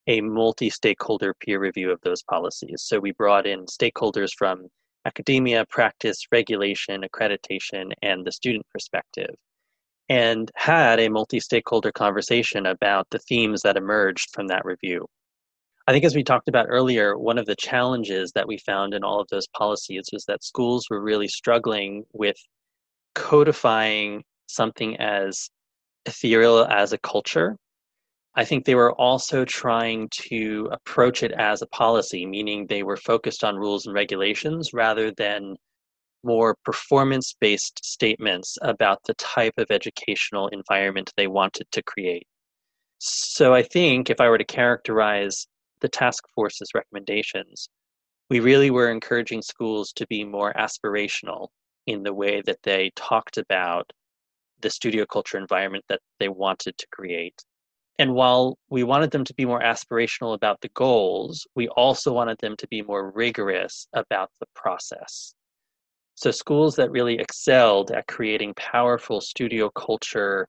a 0.08 0.22
multi 0.22 0.70
stakeholder 0.70 1.34
peer 1.40 1.60
review 1.60 1.92
of 1.92 2.02
those 2.02 2.24
policies. 2.24 2.84
So 2.86 3.00
we 3.00 3.12
brought 3.12 3.48
in 3.48 3.66
stakeholders 3.66 4.32
from 4.38 4.68
academia, 5.06 5.66
practice, 5.70 6.26
regulation, 6.32 7.04
accreditation, 7.04 7.92
and 8.02 8.26
the 8.26 8.32
student 8.32 8.66
perspective, 8.72 9.36
and 10.10 10.52
had 10.56 11.00
a 11.00 11.10
multi 11.10 11.40
stakeholder 11.40 11.92
conversation 11.92 12.66
about 12.66 13.08
the 13.12 13.20
themes 13.20 13.62
that 13.62 13.78
emerged 13.78 14.30
from 14.34 14.48
that 14.48 14.66
review. 14.66 15.08
I 15.88 15.92
think, 15.92 16.06
as 16.06 16.16
we 16.16 16.24
talked 16.24 16.48
about 16.48 16.68
earlier, 16.70 17.18
one 17.18 17.38
of 17.38 17.46
the 17.46 17.58
challenges 17.58 18.32
that 18.34 18.48
we 18.48 18.58
found 18.58 18.94
in 18.94 19.04
all 19.04 19.20
of 19.20 19.28
those 19.30 19.48
policies 19.48 20.10
was 20.14 20.24
that 20.26 20.44
schools 20.44 20.88
were 20.90 21.02
really 21.02 21.28
struggling 21.28 22.06
with 22.14 22.38
codifying 23.16 24.24
something 24.48 24.96
as 24.98 25.50
ethereal 26.06 26.66
as 26.66 26.94
a 26.94 26.98
culture 27.00 27.58
I 28.36 28.46
think 28.46 28.66
they 28.66 28.76
were 28.76 28.94
also 28.94 29.46
trying 29.46 30.10
to 30.30 30.70
approach 30.72 31.22
it 31.22 31.32
as 31.34 31.62
a 31.62 31.68
policy, 31.68 32.26
meaning 32.26 32.66
they 32.66 32.82
were 32.84 32.98
focused 32.98 33.44
on 33.44 33.56
rules 33.58 33.86
and 33.86 33.94
regulations 33.94 34.74
rather 34.74 35.12
than 35.12 35.56
more 36.24 36.56
performance 36.66 37.36
based 37.40 37.84
statements 37.86 38.58
about 38.62 39.04
the 39.04 39.14
type 39.16 39.54
of 39.58 39.70
educational 39.70 40.48
environment 40.48 41.14
they 41.16 41.28
wanted 41.28 41.68
to 41.72 41.84
create. 41.84 42.26
So 43.00 43.54
I 43.54 43.62
think 43.62 44.10
if 44.10 44.20
I 44.22 44.30
were 44.30 44.38
to 44.38 44.46
characterize 44.46 45.46
the 45.82 45.90
task 45.90 46.24
force's 46.34 46.70
recommendations, 46.74 47.70
we 48.30 48.40
really 48.40 48.72
were 48.72 48.90
encouraging 48.90 49.42
schools 49.42 49.92
to 49.94 50.08
be 50.08 50.24
more 50.24 50.54
aspirational 50.54 51.50
in 51.86 52.02
the 52.04 52.14
way 52.14 52.42
that 52.42 52.64
they 52.64 52.92
talked 52.96 53.38
about 53.38 53.92
the 54.62 54.70
studio 54.70 55.06
culture 55.06 55.38
environment 55.38 55.84
that 55.90 56.00
they 56.20 56.30
wanted 56.30 56.78
to 56.78 56.88
create. 56.92 57.44
And 58.00 58.14
while 58.14 58.58
we 58.70 58.84
wanted 58.84 59.12
them 59.12 59.24
to 59.26 59.34
be 59.36 59.46
more 59.46 59.62
aspirational 59.62 60.34
about 60.34 60.62
the 60.62 60.70
goals, 60.70 61.46
we 61.56 61.68
also 61.70 62.12
wanted 62.12 62.38
them 62.40 62.56
to 62.58 62.68
be 62.68 62.82
more 62.82 63.12
rigorous 63.12 63.88
about 63.94 64.32
the 64.40 64.48
process. 64.56 65.34
So, 66.16 66.32
schools 66.32 66.76
that 66.76 66.92
really 66.92 67.20
excelled 67.20 67.92
at 67.92 68.08
creating 68.08 68.54
powerful 68.56 69.22
studio 69.22 69.70
culture 69.70 70.48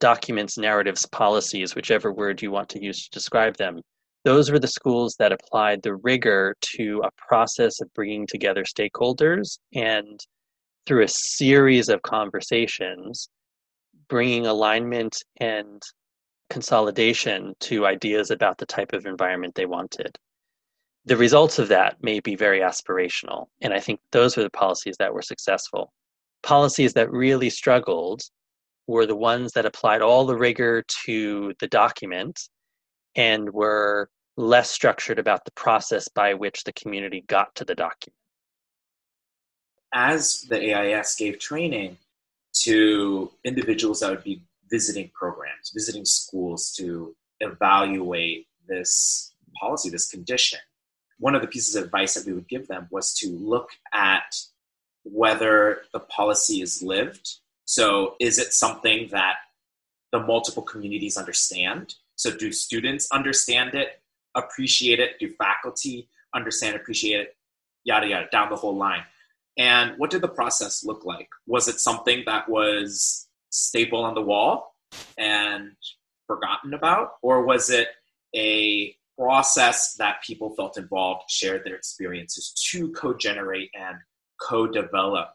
documents, 0.00 0.56
narratives, 0.56 1.06
policies, 1.06 1.74
whichever 1.74 2.12
word 2.12 2.40
you 2.40 2.50
want 2.50 2.68
to 2.70 2.82
use 2.82 3.04
to 3.04 3.10
describe 3.10 3.56
them, 3.56 3.80
those 4.24 4.50
were 4.50 4.58
the 4.58 4.68
schools 4.68 5.16
that 5.18 5.32
applied 5.32 5.82
the 5.82 5.96
rigor 5.96 6.54
to 6.60 7.02
a 7.04 7.10
process 7.16 7.80
of 7.80 7.92
bringing 7.94 8.26
together 8.26 8.64
stakeholders 8.64 9.58
and 9.74 10.20
through 10.86 11.02
a 11.02 11.08
series 11.08 11.88
of 11.88 12.02
conversations, 12.02 13.28
bringing 14.08 14.46
alignment 14.46 15.22
and 15.40 15.82
consolidation 16.50 17.54
to 17.60 17.86
ideas 17.86 18.30
about 18.30 18.58
the 18.58 18.66
type 18.66 18.92
of 18.92 19.06
environment 19.06 19.54
they 19.54 19.66
wanted. 19.66 20.18
The 21.04 21.16
results 21.16 21.58
of 21.58 21.68
that 21.68 22.02
may 22.02 22.20
be 22.20 22.36
very 22.36 22.60
aspirational, 22.60 23.46
and 23.60 23.72
I 23.72 23.80
think 23.80 24.00
those 24.12 24.36
were 24.36 24.42
the 24.42 24.50
policies 24.50 24.96
that 24.98 25.12
were 25.12 25.22
successful. 25.22 25.92
Policies 26.42 26.92
that 26.94 27.10
really 27.10 27.50
struggled 27.50 28.22
were 28.86 29.06
the 29.06 29.16
ones 29.16 29.52
that 29.52 29.66
applied 29.66 30.02
all 30.02 30.26
the 30.26 30.36
rigor 30.36 30.84
to 31.04 31.54
the 31.60 31.68
document 31.68 32.40
and 33.16 33.50
were 33.50 34.08
less 34.36 34.70
structured 34.70 35.18
about 35.18 35.44
the 35.44 35.50
process 35.52 36.08
by 36.08 36.34
which 36.34 36.64
the 36.64 36.72
community 36.72 37.24
got 37.26 37.54
to 37.56 37.64
the 37.64 37.74
document. 37.74 38.14
As 39.92 40.42
the 40.42 40.56
AIAS 40.56 41.16
gave 41.18 41.38
training 41.38 41.98
to 42.62 43.30
individuals 43.44 44.00
that 44.00 44.10
would 44.10 44.24
be 44.24 44.42
visiting 44.70 45.10
programs, 45.14 45.72
visiting 45.74 46.04
schools 46.04 46.72
to 46.72 47.14
evaluate 47.40 48.46
this 48.68 49.34
policy, 49.58 49.90
this 49.90 50.08
condition. 50.08 50.58
One 51.18 51.34
of 51.34 51.42
the 51.42 51.48
pieces 51.48 51.74
of 51.74 51.84
advice 51.84 52.14
that 52.14 52.26
we 52.26 52.32
would 52.32 52.48
give 52.48 52.68
them 52.68 52.88
was 52.90 53.12
to 53.14 53.28
look 53.30 53.70
at 53.92 54.36
whether 55.04 55.82
the 55.92 56.00
policy 56.00 56.60
is 56.60 56.82
lived. 56.82 57.28
So, 57.64 58.14
is 58.20 58.38
it 58.38 58.52
something 58.52 59.08
that 59.10 59.36
the 60.12 60.20
multiple 60.20 60.62
communities 60.62 61.16
understand? 61.16 61.94
So, 62.16 62.30
do 62.30 62.52
students 62.52 63.08
understand 63.10 63.74
it, 63.74 64.00
appreciate 64.34 65.00
it? 65.00 65.18
Do 65.18 65.32
faculty 65.34 66.08
understand, 66.34 66.76
appreciate 66.76 67.20
it? 67.20 67.36
Yada, 67.84 68.06
yada, 68.06 68.28
down 68.30 68.50
the 68.50 68.56
whole 68.56 68.76
line. 68.76 69.04
And 69.56 69.98
what 69.98 70.10
did 70.10 70.22
the 70.22 70.28
process 70.28 70.84
look 70.84 71.04
like? 71.04 71.28
Was 71.46 71.66
it 71.66 71.80
something 71.80 72.22
that 72.26 72.48
was 72.48 73.27
staple 73.50 74.04
on 74.04 74.14
the 74.14 74.22
wall 74.22 74.74
and 75.16 75.72
forgotten 76.26 76.74
about? 76.74 77.12
Or 77.22 77.44
was 77.44 77.70
it 77.70 77.88
a 78.34 78.94
process 79.18 79.94
that 79.94 80.22
people 80.22 80.54
felt 80.54 80.78
involved, 80.78 81.30
shared 81.30 81.64
their 81.64 81.74
experiences 81.74 82.52
to 82.70 82.90
co 82.92 83.14
generate 83.14 83.70
and 83.74 83.96
co 84.40 84.66
develop 84.66 85.30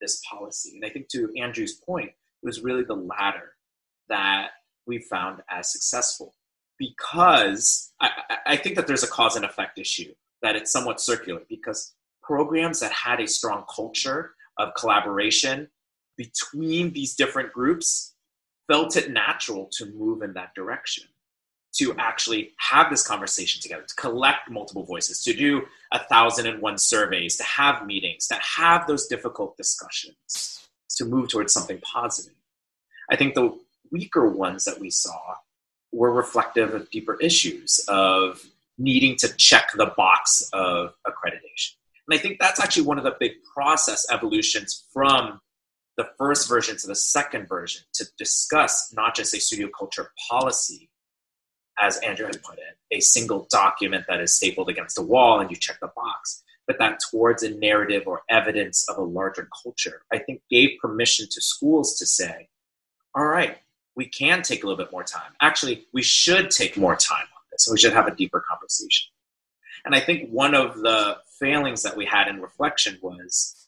this 0.00 0.20
policy? 0.28 0.72
And 0.74 0.84
I 0.84 0.90
think 0.90 1.08
to 1.08 1.32
Andrew's 1.40 1.74
point, 1.74 2.08
it 2.08 2.46
was 2.46 2.62
really 2.62 2.84
the 2.84 2.94
latter 2.94 3.54
that 4.08 4.50
we 4.86 4.98
found 4.98 5.42
as 5.48 5.70
successful 5.70 6.34
because 6.78 7.92
I, 8.00 8.10
I 8.46 8.56
think 8.56 8.74
that 8.74 8.88
there's 8.88 9.04
a 9.04 9.08
cause 9.08 9.36
and 9.36 9.44
effect 9.44 9.78
issue, 9.78 10.12
that 10.42 10.56
it's 10.56 10.72
somewhat 10.72 11.00
circular 11.00 11.42
because 11.48 11.94
programs 12.22 12.80
that 12.80 12.92
had 12.92 13.20
a 13.20 13.28
strong 13.28 13.64
culture 13.72 14.32
of 14.58 14.74
collaboration 14.74 15.68
between 16.16 16.92
these 16.92 17.14
different 17.14 17.52
groups 17.52 18.14
felt 18.68 18.96
it 18.96 19.10
natural 19.10 19.68
to 19.72 19.86
move 19.86 20.22
in 20.22 20.34
that 20.34 20.54
direction 20.54 21.04
to 21.74 21.94
actually 21.98 22.52
have 22.58 22.90
this 22.90 23.06
conversation 23.06 23.60
together, 23.62 23.82
to 23.82 23.94
collect 23.94 24.50
multiple 24.50 24.84
voices, 24.84 25.22
to 25.24 25.32
do 25.32 25.62
a 25.92 25.98
thousand 25.98 26.46
and 26.46 26.60
one 26.60 26.76
surveys, 26.76 27.36
to 27.36 27.44
have 27.44 27.86
meetings, 27.86 28.26
to 28.26 28.34
have 28.34 28.86
those 28.86 29.06
difficult 29.06 29.56
discussions, 29.56 30.68
to 30.90 31.04
move 31.06 31.30
towards 31.30 31.52
something 31.52 31.80
positive. 31.80 32.34
I 33.10 33.16
think 33.16 33.34
the 33.34 33.58
weaker 33.90 34.28
ones 34.28 34.64
that 34.64 34.78
we 34.78 34.90
saw 34.90 35.36
were 35.92 36.12
reflective 36.12 36.74
of 36.74 36.90
deeper 36.90 37.18
issues 37.20 37.84
of 37.88 38.42
needing 38.78 39.16
to 39.16 39.28
check 39.36 39.70
the 39.74 39.92
box 39.96 40.48
of 40.52 40.94
accreditation. 41.06 41.72
And 42.08 42.18
I 42.18 42.18
think 42.18 42.38
that's 42.38 42.60
actually 42.60 42.84
one 42.84 42.98
of 42.98 43.04
the 43.04 43.16
big 43.18 43.32
process 43.54 44.06
evolutions 44.10 44.84
from 44.92 45.40
the 45.96 46.08
first 46.18 46.48
version 46.48 46.76
to 46.78 46.86
the 46.86 46.94
second 46.94 47.48
version 47.48 47.82
to 47.94 48.06
discuss 48.18 48.92
not 48.94 49.14
just 49.14 49.34
a 49.34 49.40
studio 49.40 49.68
culture 49.76 50.12
policy, 50.30 50.88
as 51.80 51.98
Andrew 51.98 52.26
had 52.26 52.42
put 52.42 52.58
it, 52.58 52.78
a 52.96 53.00
single 53.00 53.46
document 53.50 54.04
that 54.08 54.20
is 54.20 54.34
stapled 54.34 54.68
against 54.68 54.98
a 54.98 55.02
wall 55.02 55.40
and 55.40 55.50
you 55.50 55.56
check 55.56 55.78
the 55.80 55.90
box, 55.94 56.42
but 56.66 56.78
that 56.78 56.98
towards 57.10 57.42
a 57.42 57.50
narrative 57.50 58.04
or 58.06 58.22
evidence 58.30 58.88
of 58.88 58.98
a 58.98 59.02
larger 59.02 59.48
culture, 59.62 60.02
I 60.12 60.18
think 60.18 60.42
gave 60.50 60.78
permission 60.80 61.26
to 61.30 61.40
schools 61.40 61.98
to 61.98 62.06
say, 62.06 62.48
all 63.14 63.24
right, 63.24 63.58
we 63.94 64.06
can 64.06 64.42
take 64.42 64.62
a 64.62 64.66
little 64.66 64.82
bit 64.82 64.92
more 64.92 65.04
time. 65.04 65.32
Actually, 65.40 65.86
we 65.92 66.02
should 66.02 66.50
take 66.50 66.76
more 66.76 66.96
time 66.96 67.26
on 67.34 67.42
this. 67.50 67.66
and 67.66 67.74
We 67.74 67.78
should 67.78 67.92
have 67.92 68.06
a 68.06 68.14
deeper 68.14 68.42
conversation. 68.48 69.10
And 69.84 69.94
I 69.94 70.00
think 70.00 70.30
one 70.30 70.54
of 70.54 70.78
the 70.78 71.18
failings 71.38 71.82
that 71.82 71.96
we 71.96 72.06
had 72.06 72.28
in 72.28 72.40
reflection 72.40 72.98
was 73.02 73.61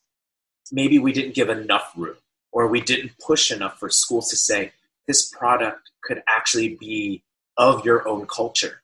maybe 0.72 0.98
we 0.98 1.12
didn't 1.12 1.34
give 1.34 1.48
enough 1.48 1.92
room 1.96 2.16
or 2.52 2.68
we 2.68 2.80
didn't 2.80 3.12
push 3.18 3.50
enough 3.50 3.78
for 3.78 3.90
schools 3.90 4.30
to 4.30 4.36
say 4.36 4.72
this 5.06 5.28
product 5.28 5.90
could 6.02 6.22
actually 6.28 6.76
be 6.76 7.22
of 7.56 7.84
your 7.84 8.06
own 8.08 8.26
culture. 8.26 8.82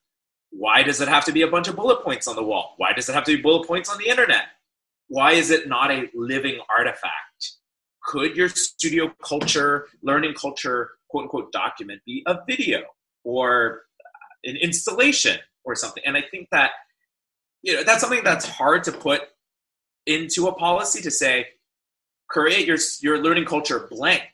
Why 0.50 0.82
does 0.82 1.00
it 1.00 1.08
have 1.08 1.24
to 1.26 1.32
be 1.32 1.42
a 1.42 1.48
bunch 1.48 1.68
of 1.68 1.76
bullet 1.76 2.02
points 2.02 2.26
on 2.26 2.36
the 2.36 2.42
wall? 2.42 2.74
Why 2.76 2.92
does 2.92 3.08
it 3.08 3.14
have 3.14 3.24
to 3.24 3.36
be 3.36 3.42
bullet 3.42 3.66
points 3.66 3.88
on 3.88 3.98
the 3.98 4.08
internet? 4.08 4.46
Why 5.08 5.32
is 5.32 5.50
it 5.50 5.68
not 5.68 5.90
a 5.90 6.08
living 6.14 6.58
artifact? 6.68 7.52
Could 8.02 8.36
your 8.36 8.48
studio 8.48 9.12
culture, 9.22 9.86
learning 10.02 10.34
culture, 10.34 10.92
quote 11.08 11.24
unquote 11.24 11.52
document 11.52 12.00
be 12.04 12.22
a 12.26 12.38
video 12.46 12.82
or 13.24 13.82
an 14.44 14.56
installation 14.56 15.38
or 15.64 15.74
something? 15.74 16.02
And 16.04 16.16
I 16.16 16.22
think 16.22 16.48
that 16.50 16.72
you 17.62 17.74
know 17.74 17.84
that's 17.84 18.00
something 18.00 18.24
that's 18.24 18.46
hard 18.46 18.84
to 18.84 18.92
put 18.92 19.22
into 20.06 20.48
a 20.48 20.54
policy 20.54 21.02
to 21.02 21.10
say 21.10 21.46
create 22.30 22.66
your 22.66 22.78
your 23.02 23.18
learning 23.18 23.44
culture 23.44 23.86
blank. 23.90 24.30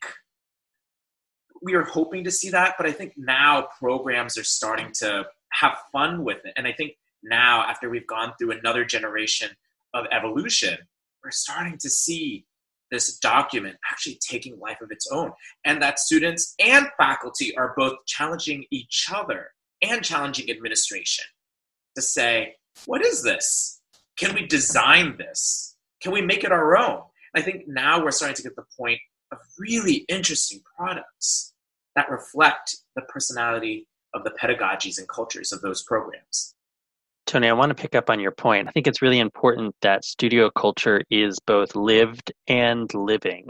We 1.62 1.74
are 1.74 1.82
hoping 1.82 2.22
to 2.24 2.30
see 2.30 2.50
that 2.50 2.74
but 2.76 2.86
i 2.86 2.92
think 2.92 3.14
now 3.16 3.68
programs 3.80 4.38
are 4.38 4.44
starting 4.44 4.92
to 5.00 5.26
have 5.52 5.78
fun 5.90 6.22
with 6.22 6.44
it. 6.44 6.52
And 6.56 6.66
i 6.66 6.72
think 6.72 6.92
now 7.22 7.64
after 7.64 7.90
we've 7.90 8.06
gone 8.06 8.34
through 8.38 8.52
another 8.52 8.84
generation 8.84 9.50
of 9.94 10.04
evolution 10.12 10.78
we're 11.24 11.30
starting 11.30 11.78
to 11.78 11.90
see 11.90 12.46
this 12.92 13.18
document 13.18 13.76
actually 13.90 14.16
taking 14.20 14.60
life 14.60 14.80
of 14.80 14.92
its 14.92 15.08
own 15.10 15.32
and 15.64 15.82
that 15.82 15.98
students 15.98 16.54
and 16.60 16.86
faculty 16.96 17.56
are 17.56 17.74
both 17.76 17.94
challenging 18.06 18.64
each 18.70 19.08
other 19.12 19.48
and 19.82 20.04
challenging 20.04 20.48
administration 20.50 21.24
to 21.96 22.02
say 22.02 22.54
what 22.84 23.04
is 23.04 23.22
this? 23.22 23.80
Can 24.18 24.34
we 24.34 24.46
design 24.46 25.16
this? 25.16 25.76
Can 26.02 26.12
we 26.12 26.20
make 26.20 26.44
it 26.44 26.52
our 26.52 26.76
own 26.76 27.00
I 27.36 27.42
think 27.42 27.68
now 27.68 28.02
we're 28.02 28.10
starting 28.10 28.34
to 28.36 28.42
get 28.42 28.56
the 28.56 28.64
point 28.78 28.98
of 29.30 29.38
really 29.58 30.06
interesting 30.08 30.60
products 30.76 31.52
that 31.94 32.10
reflect 32.10 32.76
the 32.96 33.02
personality 33.02 33.86
of 34.14 34.24
the 34.24 34.30
pedagogies 34.30 34.98
and 34.98 35.08
cultures 35.08 35.52
of 35.52 35.60
those 35.60 35.82
programs. 35.82 36.54
Tony, 37.26 37.48
I 37.48 37.52
want 37.52 37.70
to 37.70 37.74
pick 37.74 37.94
up 37.94 38.08
on 38.08 38.20
your 38.20 38.30
point. 38.30 38.68
I 38.68 38.70
think 38.70 38.86
it's 38.86 39.02
really 39.02 39.18
important 39.18 39.74
that 39.82 40.04
studio 40.04 40.48
culture 40.48 41.02
is 41.10 41.38
both 41.40 41.74
lived 41.76 42.32
and 42.46 42.92
living. 42.94 43.48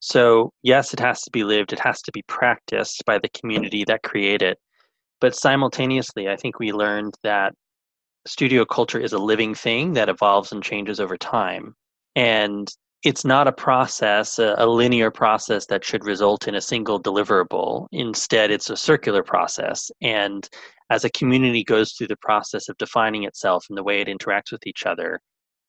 So, 0.00 0.52
yes, 0.62 0.94
it 0.94 1.00
has 1.00 1.22
to 1.22 1.30
be 1.30 1.44
lived, 1.44 1.72
it 1.72 1.80
has 1.80 2.00
to 2.02 2.12
be 2.12 2.22
practiced 2.28 3.04
by 3.04 3.18
the 3.18 3.30
community 3.30 3.84
that 3.86 4.02
create 4.02 4.42
it. 4.42 4.58
But 5.20 5.34
simultaneously, 5.34 6.28
I 6.28 6.36
think 6.36 6.58
we 6.58 6.72
learned 6.72 7.14
that 7.22 7.54
studio 8.26 8.64
culture 8.64 9.00
is 9.00 9.12
a 9.12 9.18
living 9.18 9.54
thing 9.54 9.94
that 9.94 10.08
evolves 10.08 10.52
and 10.52 10.62
changes 10.62 11.00
over 11.00 11.16
time. 11.16 11.74
And 12.14 12.68
it's 13.04 13.24
not 13.24 13.46
a 13.46 13.52
process, 13.52 14.38
a, 14.38 14.54
a, 14.56 14.66
linear 14.66 15.10
process 15.10 15.66
that 15.66 15.84
should 15.84 16.04
result 16.04 16.48
in 16.48 16.54
a 16.54 16.60
single 16.60 17.00
deliverable. 17.00 17.86
Instead, 17.92 18.50
it's 18.50 18.70
a 18.70 18.76
circular 18.76 19.22
process. 19.22 19.90
And 20.00 20.48
as 20.88 21.04
a 21.04 21.10
community 21.10 21.62
goes 21.62 21.92
through 21.92 22.08
the 22.08 22.16
process 22.16 22.70
of 22.70 22.78
defining 22.78 23.24
itself 23.24 23.66
and 23.68 23.76
the 23.76 23.82
way 23.82 24.00
it 24.00 24.08
interacts 24.08 24.50
with 24.50 24.66
each 24.66 24.86
other, 24.86 25.20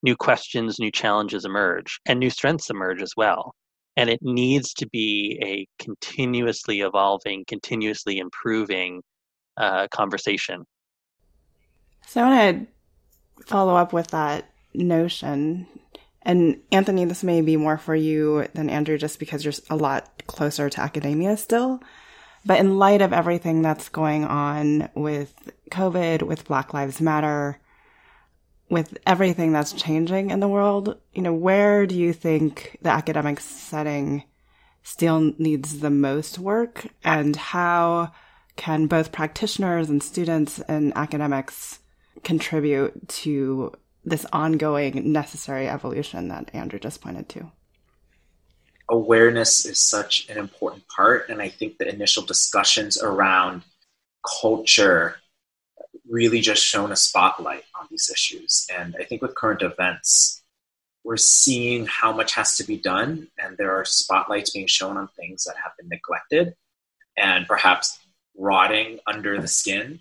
new 0.01 0.15
questions, 0.15 0.79
new 0.79 0.91
challenges 0.91 1.43
emerge, 1.43 1.99
and 2.05 2.19
new 2.19 2.29
strengths 2.29 2.69
emerge 2.69 3.01
as 3.01 3.11
well. 3.17 3.53
And 3.97 4.09
it 4.09 4.21
needs 4.21 4.73
to 4.75 4.87
be 4.87 5.37
a 5.43 5.67
continuously 5.83 6.81
evolving, 6.81 7.43
continuously 7.47 8.19
improving 8.19 9.01
uh, 9.57 9.87
conversation. 9.89 10.65
So 12.07 12.21
I 12.21 12.29
want 12.29 12.67
to 13.37 13.43
follow 13.45 13.75
up 13.75 13.91
with 13.91 14.07
that 14.07 14.49
notion 14.73 15.67
and 16.25 16.59
Anthony, 16.71 17.05
this 17.05 17.23
may 17.23 17.41
be 17.41 17.55
more 17.55 17.77
for 17.77 17.95
you 17.95 18.47
than 18.55 18.69
Andrew 18.69 18.97
just 18.97 19.19
because 19.19 19.45
you're 19.45 19.53
a 19.69 19.75
lot 19.75 20.23
closer 20.25 20.69
to 20.69 20.81
academia 20.81 21.37
still. 21.37 21.81
But 22.45 22.59
in 22.59 22.77
light 22.77 23.01
of 23.01 23.13
everything 23.13 23.61
that's 23.61 23.89
going 23.89 24.25
on 24.25 24.89
with 24.95 25.33
COVID, 25.71 26.23
with 26.23 26.45
Black 26.45 26.73
Lives 26.73 26.99
Matter, 26.99 27.59
with 28.69 28.97
everything 29.05 29.51
that's 29.51 29.73
changing 29.73 30.31
in 30.31 30.39
the 30.39 30.47
world, 30.47 30.97
you 31.13 31.21
know, 31.21 31.33
where 31.33 31.85
do 31.85 31.95
you 31.95 32.11
think 32.11 32.77
the 32.81 32.89
academic 32.89 33.39
setting 33.39 34.23
still 34.81 35.33
needs 35.37 35.79
the 35.79 35.89
most 35.89 36.39
work 36.39 36.87
and 37.03 37.35
how 37.35 38.11
can 38.55 38.87
both 38.87 39.11
practitioners 39.11 39.89
and 39.89 40.01
students 40.01 40.59
and 40.61 40.93
academics 40.95 41.79
contribute 42.23 43.07
to 43.07 43.71
this 44.05 44.25
ongoing 44.31 45.11
necessary 45.11 45.67
evolution 45.67 46.27
that 46.29 46.53
Andrew 46.53 46.79
just 46.79 47.01
pointed 47.01 47.27
to? 47.29 47.51
Awareness 48.89 49.65
is 49.65 49.79
such 49.79 50.29
an 50.29 50.37
important 50.37 50.87
part. 50.87 51.29
And 51.29 51.41
I 51.41 51.49
think 51.49 51.77
the 51.77 51.89
initial 51.89 52.23
discussions 52.23 53.01
around 53.01 53.63
culture 54.41 55.17
really 56.07 56.39
just 56.39 56.63
shone 56.63 56.91
a 56.91 56.95
spotlight 56.95 57.63
on 57.79 57.87
these 57.89 58.09
issues. 58.13 58.67
And 58.75 58.95
I 58.99 59.03
think 59.03 59.21
with 59.21 59.35
current 59.35 59.63
events, 59.63 60.43
we're 61.03 61.17
seeing 61.17 61.85
how 61.85 62.11
much 62.11 62.33
has 62.33 62.57
to 62.57 62.63
be 62.63 62.77
done, 62.77 63.27
and 63.37 63.57
there 63.57 63.71
are 63.75 63.85
spotlights 63.85 64.49
being 64.49 64.65
shown 64.65 64.97
on 64.97 65.07
things 65.09 65.43
that 65.43 65.55
have 65.63 65.73
been 65.77 65.87
neglected 65.87 66.55
and 67.15 67.47
perhaps 67.47 67.99
rotting 68.35 68.99
under 69.05 69.39
the 69.39 69.47
skin 69.47 69.99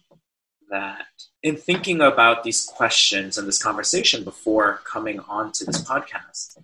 that 0.70 1.06
in 1.44 1.58
thinking 1.58 2.00
about 2.00 2.42
these 2.42 2.64
questions 2.64 3.36
and 3.36 3.46
this 3.46 3.62
conversation 3.62 4.24
before 4.24 4.80
coming 4.84 5.20
on 5.20 5.52
to 5.52 5.66
this 5.66 5.84
podcast, 5.84 6.56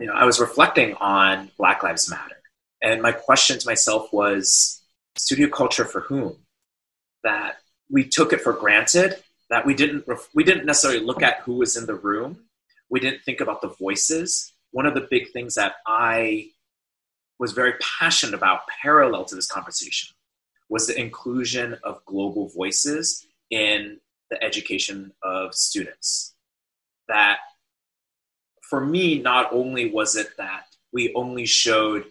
you 0.00 0.06
know, 0.06 0.12
I 0.14 0.24
was 0.24 0.38
reflecting 0.38 0.94
on 0.94 1.50
Black 1.58 1.82
Lives 1.82 2.08
Matter. 2.08 2.36
And 2.80 3.02
my 3.02 3.10
question 3.10 3.58
to 3.58 3.66
myself 3.66 4.12
was 4.12 4.82
studio 5.16 5.48
culture 5.48 5.84
for 5.84 6.02
whom? 6.02 6.36
That 7.24 7.56
we 7.90 8.04
took 8.04 8.32
it 8.32 8.40
for 8.40 8.52
granted, 8.52 9.16
that 9.50 9.66
we 9.66 9.74
didn't, 9.74 10.06
we 10.32 10.44
didn't 10.44 10.64
necessarily 10.64 11.04
look 11.04 11.22
at 11.22 11.40
who 11.40 11.54
was 11.54 11.76
in 11.76 11.86
the 11.86 11.94
room. 11.96 12.38
We 12.88 13.00
didn't 13.00 13.24
think 13.24 13.40
about 13.40 13.62
the 13.62 13.74
voices. 13.80 14.52
One 14.70 14.86
of 14.86 14.94
the 14.94 15.08
big 15.10 15.32
things 15.32 15.54
that 15.56 15.74
I 15.88 16.50
was 17.40 17.50
very 17.50 17.74
passionate 17.98 18.34
about 18.34 18.68
parallel 18.80 19.24
to 19.24 19.34
this 19.34 19.50
conversation 19.50 20.14
was 20.68 20.86
the 20.86 21.00
inclusion 21.00 21.76
of 21.82 22.04
global 22.04 22.48
voices 22.48 23.26
in 23.50 23.98
the 24.30 24.42
education 24.42 25.12
of 25.22 25.54
students. 25.54 26.34
That 27.08 27.38
for 28.62 28.80
me, 28.80 29.18
not 29.18 29.52
only 29.52 29.90
was 29.90 30.16
it 30.16 30.36
that 30.38 30.66
we 30.92 31.12
only 31.14 31.46
showed 31.46 32.06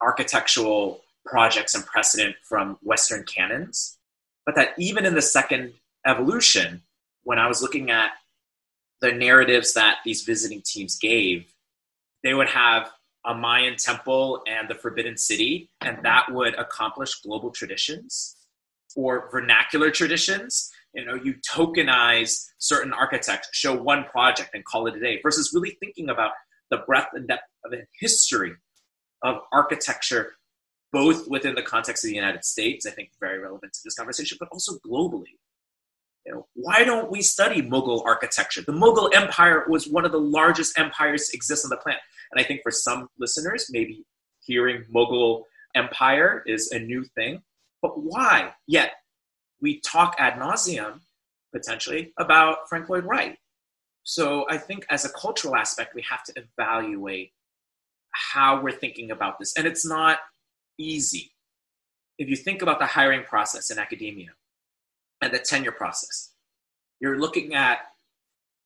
architectural 0.00 1.02
projects 1.24 1.74
and 1.74 1.86
precedent 1.86 2.36
from 2.42 2.76
Western 2.82 3.24
canons, 3.24 3.98
but 4.44 4.54
that 4.56 4.70
even 4.78 5.06
in 5.06 5.14
the 5.14 5.22
second 5.22 5.72
evolution, 6.06 6.82
when 7.22 7.38
I 7.38 7.48
was 7.48 7.62
looking 7.62 7.90
at 7.90 8.10
the 9.00 9.12
narratives 9.12 9.72
that 9.74 9.98
these 10.04 10.22
visiting 10.22 10.62
teams 10.62 10.98
gave, 10.98 11.46
they 12.22 12.34
would 12.34 12.48
have 12.48 12.90
a 13.24 13.34
Mayan 13.34 13.76
temple 13.76 14.42
and 14.46 14.68
the 14.68 14.74
Forbidden 14.74 15.16
City, 15.16 15.70
and 15.80 15.98
that 16.02 16.26
would 16.30 16.54
accomplish 16.56 17.22
global 17.22 17.50
traditions 17.50 18.36
or 18.96 19.30
vernacular 19.30 19.90
traditions 19.90 20.70
You 20.94 21.04
know, 21.04 21.14
you 21.14 21.34
tokenize 21.50 22.44
certain 22.58 22.92
architects, 22.92 23.48
show 23.52 23.74
one 23.76 24.04
project 24.04 24.50
and 24.54 24.64
call 24.64 24.86
it 24.86 24.96
a 24.96 25.00
day, 25.00 25.20
versus 25.22 25.52
really 25.52 25.76
thinking 25.80 26.08
about 26.08 26.30
the 26.70 26.78
breadth 26.86 27.08
and 27.14 27.26
depth 27.26 27.42
of 27.64 27.72
the 27.72 27.84
history 27.98 28.52
of 29.22 29.36
architecture, 29.52 30.34
both 30.92 31.28
within 31.28 31.54
the 31.54 31.62
context 31.62 32.04
of 32.04 32.10
the 32.10 32.14
United 32.14 32.44
States, 32.44 32.86
I 32.86 32.90
think 32.90 33.10
very 33.18 33.38
relevant 33.38 33.72
to 33.72 33.80
this 33.84 33.94
conversation, 33.94 34.36
but 34.38 34.48
also 34.52 34.74
globally. 34.86 35.38
You 36.24 36.32
know, 36.32 36.46
why 36.54 36.84
don't 36.84 37.10
we 37.10 37.20
study 37.20 37.60
Mughal 37.60 38.04
architecture? 38.06 38.62
The 38.62 38.72
Mughal 38.72 39.14
Empire 39.14 39.64
was 39.68 39.88
one 39.88 40.04
of 40.04 40.12
the 40.12 40.20
largest 40.20 40.78
empires 40.78 41.28
to 41.28 41.36
exist 41.36 41.66
on 41.66 41.70
the 41.70 41.76
planet. 41.76 42.00
And 42.32 42.42
I 42.42 42.46
think 42.46 42.62
for 42.62 42.70
some 42.70 43.08
listeners, 43.18 43.66
maybe 43.70 44.04
hearing 44.40 44.84
Mughal 44.94 45.42
Empire 45.74 46.42
is 46.46 46.70
a 46.72 46.78
new 46.78 47.04
thing. 47.14 47.42
But 47.82 48.00
why? 48.00 48.54
Yet 48.66 48.92
we 49.60 49.80
talk 49.80 50.14
ad 50.18 50.34
nauseum, 50.34 51.00
potentially, 51.52 52.12
about 52.18 52.68
Frank 52.68 52.88
Lloyd 52.88 53.04
Wright. 53.04 53.38
So 54.02 54.46
I 54.50 54.58
think 54.58 54.86
as 54.90 55.04
a 55.04 55.08
cultural 55.10 55.56
aspect, 55.56 55.94
we 55.94 56.02
have 56.08 56.22
to 56.24 56.34
evaluate 56.36 57.32
how 58.32 58.60
we're 58.60 58.72
thinking 58.72 59.10
about 59.10 59.38
this. 59.38 59.54
And 59.56 59.66
it's 59.66 59.86
not 59.86 60.18
easy. 60.78 61.32
If 62.18 62.28
you 62.28 62.36
think 62.36 62.62
about 62.62 62.78
the 62.78 62.86
hiring 62.86 63.24
process 63.24 63.70
in 63.70 63.78
academia, 63.78 64.30
and 65.24 65.32
the 65.32 65.38
tenure 65.38 65.72
process. 65.72 66.32
You're 67.00 67.18
looking 67.18 67.54
at 67.54 67.78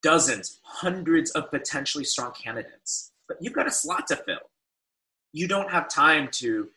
dozens, 0.03 0.59
hundreds 0.63 1.31
of 1.31 1.51
potentially 1.51 2.05
strong 2.05 2.33
candidates, 2.33 3.13
but 3.29 3.39
you've 3.41 3.53
got 3.53 3.67
a 3.67 3.71
slot 3.71 4.09
to 4.09 4.17
fill. 4.17 4.51
You 5.33 5.47
don't 5.47 5.71
have 5.71 5.89
time 5.89 6.29
to 6.33 6.69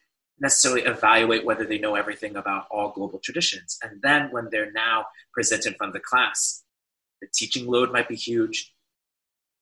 necessarily 0.42 0.82
evaluate 0.82 1.46
whether 1.46 1.66
they 1.66 1.78
know 1.78 1.96
everything 1.96 2.36
about 2.36 2.66
all 2.72 2.92
global 2.92 3.20
traditions. 3.20 3.78
And 3.84 4.02
then 4.02 4.30
when 4.32 4.50
they're 4.52 4.72
now 4.72 5.06
presented 5.34 5.76
of 5.80 5.94
the 5.94 6.00
class, 6.00 6.64
the 7.22 7.28
teaching 7.34 7.68
load 7.68 7.94
might 7.94 8.10
be 8.10 8.16
huge. 8.16 8.74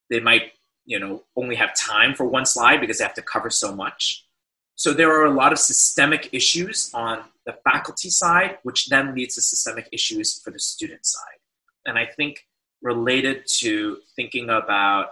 They 0.09 0.21
might, 0.21 0.53
you 0.85 0.97
know, 0.97 1.23
only 1.35 1.55
have 1.55 1.75
time 1.75 2.15
for 2.15 2.25
one 2.25 2.45
slide 2.45 2.79
because 2.79 2.97
they 2.97 3.03
have 3.03 3.13
to 3.15 3.21
cover 3.21 3.49
so 3.49 3.75
much. 3.75 4.25
So 4.75 4.93
there 4.93 5.11
are 5.11 5.25
a 5.25 5.33
lot 5.33 5.51
of 5.51 5.59
systemic 5.59 6.29
issues 6.31 6.89
on 6.93 7.25
the 7.45 7.57
faculty 7.65 8.09
side, 8.09 8.59
which 8.63 8.87
then 8.87 9.13
leads 9.13 9.35
to 9.35 9.41
systemic 9.41 9.89
issues 9.91 10.39
for 10.41 10.51
the 10.51 10.59
student 10.59 11.05
side. 11.05 11.39
And 11.85 11.99
I 11.99 12.05
think 12.05 12.45
related 12.81 13.43
to 13.59 13.97
thinking 14.15 14.49
about 14.49 15.09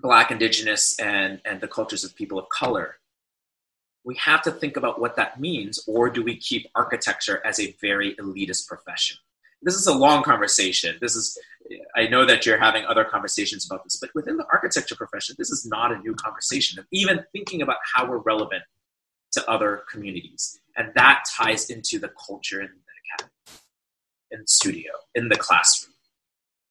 Black, 0.00 0.30
Indigenous, 0.30 0.98
and, 1.00 1.40
and 1.44 1.60
the 1.60 1.66
cultures 1.66 2.04
of 2.04 2.14
people 2.14 2.38
of 2.38 2.48
color, 2.50 2.99
we 4.04 4.16
have 4.16 4.42
to 4.42 4.50
think 4.50 4.76
about 4.76 5.00
what 5.00 5.16
that 5.16 5.40
means, 5.40 5.84
or 5.86 6.08
do 6.10 6.22
we 6.22 6.36
keep 6.36 6.68
architecture 6.74 7.42
as 7.44 7.60
a 7.60 7.74
very 7.80 8.14
elitist 8.16 8.66
profession? 8.66 9.16
This 9.62 9.74
is 9.74 9.86
a 9.86 9.94
long 9.94 10.22
conversation. 10.22 10.96
This 11.00 11.14
is, 11.14 11.38
I 11.94 12.06
know 12.06 12.24
that 12.24 12.46
you're 12.46 12.58
having 12.58 12.86
other 12.86 13.04
conversations 13.04 13.66
about 13.66 13.84
this, 13.84 13.98
but 14.00 14.10
within 14.14 14.38
the 14.38 14.46
architecture 14.50 14.96
profession, 14.96 15.36
this 15.38 15.50
is 15.50 15.66
not 15.66 15.92
a 15.92 15.98
new 15.98 16.14
conversation 16.14 16.78
of 16.78 16.86
even 16.92 17.24
thinking 17.32 17.60
about 17.60 17.76
how 17.94 18.08
we're 18.08 18.18
relevant 18.18 18.62
to 19.32 19.50
other 19.50 19.84
communities. 19.90 20.58
And 20.76 20.92
that 20.94 21.24
ties 21.30 21.68
into 21.68 21.98
the 21.98 22.10
culture 22.26 22.62
in 22.62 22.68
the 22.68 23.24
academy, 23.24 23.60
in 24.30 24.40
the 24.40 24.46
studio, 24.46 24.92
in 25.14 25.28
the 25.28 25.36
classroom. 25.36 25.94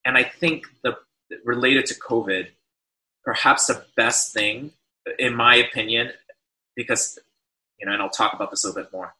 And 0.03 0.17
I 0.17 0.23
think 0.23 0.65
the 0.83 0.97
related 1.45 1.85
to 1.87 1.93
COVID, 1.93 2.47
perhaps 3.23 3.67
the 3.67 3.85
best 3.95 4.33
thing, 4.33 4.71
in 5.19 5.35
my 5.35 5.55
opinion, 5.55 6.11
because 6.75 7.19
you 7.79 7.85
know, 7.85 7.93
and 7.93 8.01
I'll 8.01 8.09
talk 8.09 8.33
about 8.33 8.51
this 8.51 8.63
a 8.63 8.67
little 8.67 8.83
bit 8.83 8.93
more. 8.93 9.15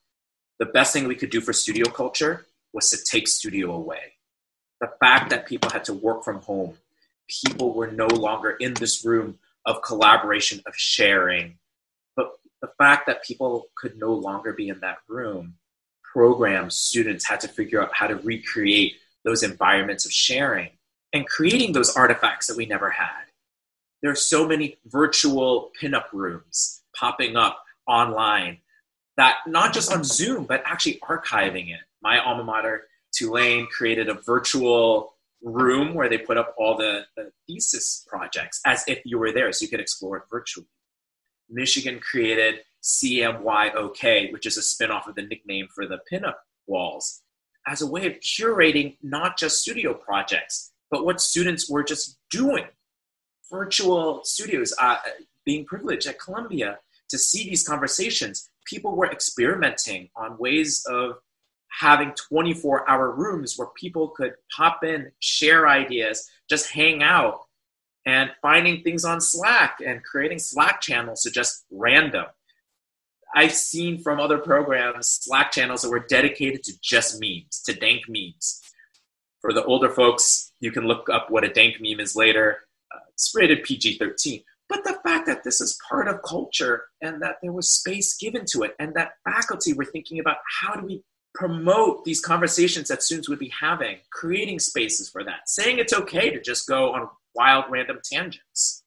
The 0.58 0.66
best 0.66 0.92
thing 0.92 1.08
we 1.08 1.14
could 1.14 1.30
do 1.30 1.40
for 1.40 1.52
studio 1.52 1.90
culture 1.90 2.46
was 2.72 2.90
to 2.90 2.98
take 2.98 3.26
studio 3.28 3.72
away. 3.72 4.14
The 4.80 4.90
fact 5.00 5.30
that 5.30 5.46
people 5.46 5.70
had 5.70 5.84
to 5.84 5.94
work 5.94 6.24
from 6.24 6.40
home, 6.40 6.74
people 7.28 7.72
were 7.72 7.90
no 7.90 8.06
longer 8.06 8.50
in 8.50 8.74
this 8.74 9.04
room 9.04 9.38
of 9.66 9.82
collaboration, 9.82 10.62
of 10.66 10.74
sharing, 10.76 11.58
But 12.16 12.32
the 12.62 12.70
fact 12.78 13.06
that 13.06 13.24
people 13.24 13.68
could 13.76 13.98
no 13.98 14.12
longer 14.12 14.52
be 14.52 14.68
in 14.68 14.80
that 14.80 14.98
room, 15.08 15.54
programs, 16.02 16.74
students 16.76 17.26
had 17.28 17.40
to 17.40 17.48
figure 17.48 17.82
out 17.82 17.94
how 17.94 18.06
to 18.06 18.16
recreate 18.16 18.94
those 19.24 19.42
environments 19.42 20.04
of 20.04 20.12
sharing 20.12 20.70
and 21.12 21.26
creating 21.26 21.72
those 21.72 21.94
artifacts 21.96 22.46
that 22.46 22.56
we 22.56 22.66
never 22.66 22.90
had. 22.90 23.24
There 24.02 24.10
are 24.10 24.16
so 24.16 24.46
many 24.46 24.78
virtual 24.86 25.70
pinup 25.80 26.06
rooms 26.12 26.79
popping 27.00 27.36
up 27.36 27.62
online 27.86 28.58
that 29.16 29.38
not 29.46 29.74
just 29.74 29.92
on 29.92 30.04
Zoom, 30.04 30.44
but 30.44 30.62
actually 30.64 30.98
archiving 31.00 31.68
it. 31.70 31.80
My 32.02 32.18
alma 32.20 32.44
mater, 32.44 32.84
Tulane, 33.12 33.66
created 33.66 34.08
a 34.08 34.14
virtual 34.14 35.14
room 35.42 35.94
where 35.94 36.08
they 36.08 36.18
put 36.18 36.38
up 36.38 36.54
all 36.56 36.76
the, 36.76 37.04
the 37.16 37.30
thesis 37.46 38.06
projects 38.08 38.60
as 38.64 38.84
if 38.86 39.00
you 39.04 39.18
were 39.18 39.32
there 39.32 39.52
so 39.52 39.64
you 39.64 39.68
could 39.68 39.80
explore 39.80 40.16
it 40.16 40.22
virtually. 40.30 40.66
Michigan 41.50 42.00
created 42.00 42.60
CMYOK, 42.82 44.32
which 44.32 44.46
is 44.46 44.56
a 44.56 44.60
spinoff 44.60 45.06
of 45.06 45.16
the 45.16 45.22
nickname 45.22 45.68
for 45.74 45.86
the 45.86 45.98
pinup 46.10 46.36
walls, 46.66 47.22
as 47.66 47.82
a 47.82 47.86
way 47.86 48.06
of 48.06 48.14
curating 48.20 48.96
not 49.02 49.36
just 49.36 49.60
studio 49.60 49.92
projects, 49.92 50.72
but 50.90 51.04
what 51.04 51.20
students 51.20 51.68
were 51.68 51.82
just 51.82 52.18
doing. 52.30 52.64
Virtual 53.50 54.22
studios, 54.24 54.72
uh, 54.80 54.96
being 55.44 55.64
privileged 55.64 56.06
at 56.06 56.20
Columbia 56.20 56.78
to 57.10 57.18
see 57.18 57.48
these 57.48 57.66
conversations, 57.66 58.48
people 58.66 58.96
were 58.96 59.10
experimenting 59.10 60.08
on 60.16 60.38
ways 60.38 60.84
of 60.88 61.16
having 61.70 62.12
24 62.14 62.88
hour 62.88 63.12
rooms 63.12 63.54
where 63.56 63.68
people 63.76 64.08
could 64.08 64.32
pop 64.54 64.82
in, 64.84 65.10
share 65.20 65.68
ideas, 65.68 66.28
just 66.48 66.70
hang 66.70 67.02
out, 67.02 67.40
and 68.06 68.30
finding 68.42 68.82
things 68.82 69.04
on 69.04 69.20
Slack 69.20 69.78
and 69.84 70.02
creating 70.02 70.38
Slack 70.38 70.80
channels 70.80 71.22
to 71.22 71.30
just 71.30 71.64
random. 71.70 72.26
I've 73.34 73.54
seen 73.54 74.02
from 74.02 74.18
other 74.18 74.38
programs 74.38 75.08
Slack 75.08 75.52
channels 75.52 75.82
that 75.82 75.90
were 75.90 76.06
dedicated 76.08 76.64
to 76.64 76.72
just 76.82 77.20
memes, 77.20 77.62
to 77.66 77.74
dank 77.74 78.02
memes. 78.08 78.60
For 79.40 79.52
the 79.52 79.64
older 79.64 79.88
folks, 79.88 80.52
you 80.60 80.72
can 80.72 80.86
look 80.86 81.08
up 81.08 81.30
what 81.30 81.44
a 81.44 81.48
dank 81.48 81.76
meme 81.80 82.00
is 82.00 82.16
later. 82.16 82.58
Uh, 82.92 82.98
it's 83.12 83.32
rated 83.34 83.62
PG 83.62 83.98
13. 83.98 84.42
But 84.68 84.84
the 84.84 84.99
fact 85.20 85.26
that 85.26 85.44
this 85.44 85.60
is 85.60 85.78
part 85.88 86.08
of 86.08 86.22
culture 86.22 86.84
and 87.00 87.22
that 87.22 87.36
there 87.42 87.52
was 87.52 87.70
space 87.70 88.16
given 88.16 88.44
to 88.52 88.62
it, 88.62 88.74
and 88.78 88.94
that 88.94 89.12
faculty 89.24 89.72
were 89.72 89.84
thinking 89.84 90.18
about 90.18 90.36
how 90.60 90.74
do 90.74 90.84
we 90.84 91.02
promote 91.34 92.04
these 92.04 92.20
conversations 92.20 92.88
that 92.88 93.02
students 93.02 93.28
would 93.28 93.38
be 93.38 93.52
having, 93.58 93.98
creating 94.12 94.58
spaces 94.58 95.08
for 95.08 95.24
that, 95.24 95.48
saying 95.48 95.78
it's 95.78 95.92
okay 95.92 96.30
to 96.30 96.40
just 96.40 96.66
go 96.66 96.92
on 96.92 97.08
wild 97.34 97.64
random 97.70 97.98
tangents, 98.04 98.82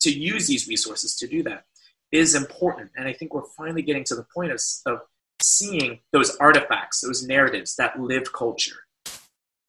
to 0.00 0.10
use 0.10 0.46
these 0.46 0.68
resources 0.68 1.16
to 1.16 1.26
do 1.26 1.42
that 1.42 1.64
is 2.12 2.34
important. 2.34 2.90
And 2.96 3.08
I 3.08 3.12
think 3.12 3.34
we're 3.34 3.42
finally 3.56 3.82
getting 3.82 4.04
to 4.04 4.14
the 4.14 4.26
point 4.34 4.52
of, 4.52 4.60
of 4.86 5.00
seeing 5.42 5.98
those 6.12 6.36
artifacts, 6.36 7.00
those 7.00 7.26
narratives, 7.26 7.74
that 7.76 8.00
lived 8.00 8.32
culture, 8.32 8.76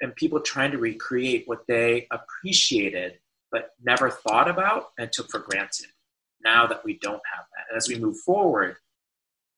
and 0.02 0.16
people 0.16 0.40
trying 0.40 0.72
to 0.72 0.78
recreate 0.78 1.44
what 1.48 1.64
they 1.68 2.08
appreciated 2.12 3.20
but 3.52 3.72
never 3.84 4.12
thought 4.12 4.48
about 4.48 4.90
and 5.00 5.12
took 5.12 5.30
for 5.30 5.40
granted. 5.40 5.88
Now 6.44 6.68
that 6.68 6.84
we 6.86 6.98
don't 7.00 7.22
have 7.36 7.46
that. 7.56 7.66
And 7.70 7.78
as 7.78 7.88
we 7.88 8.00
move 8.00 8.18
forward, 8.18 8.78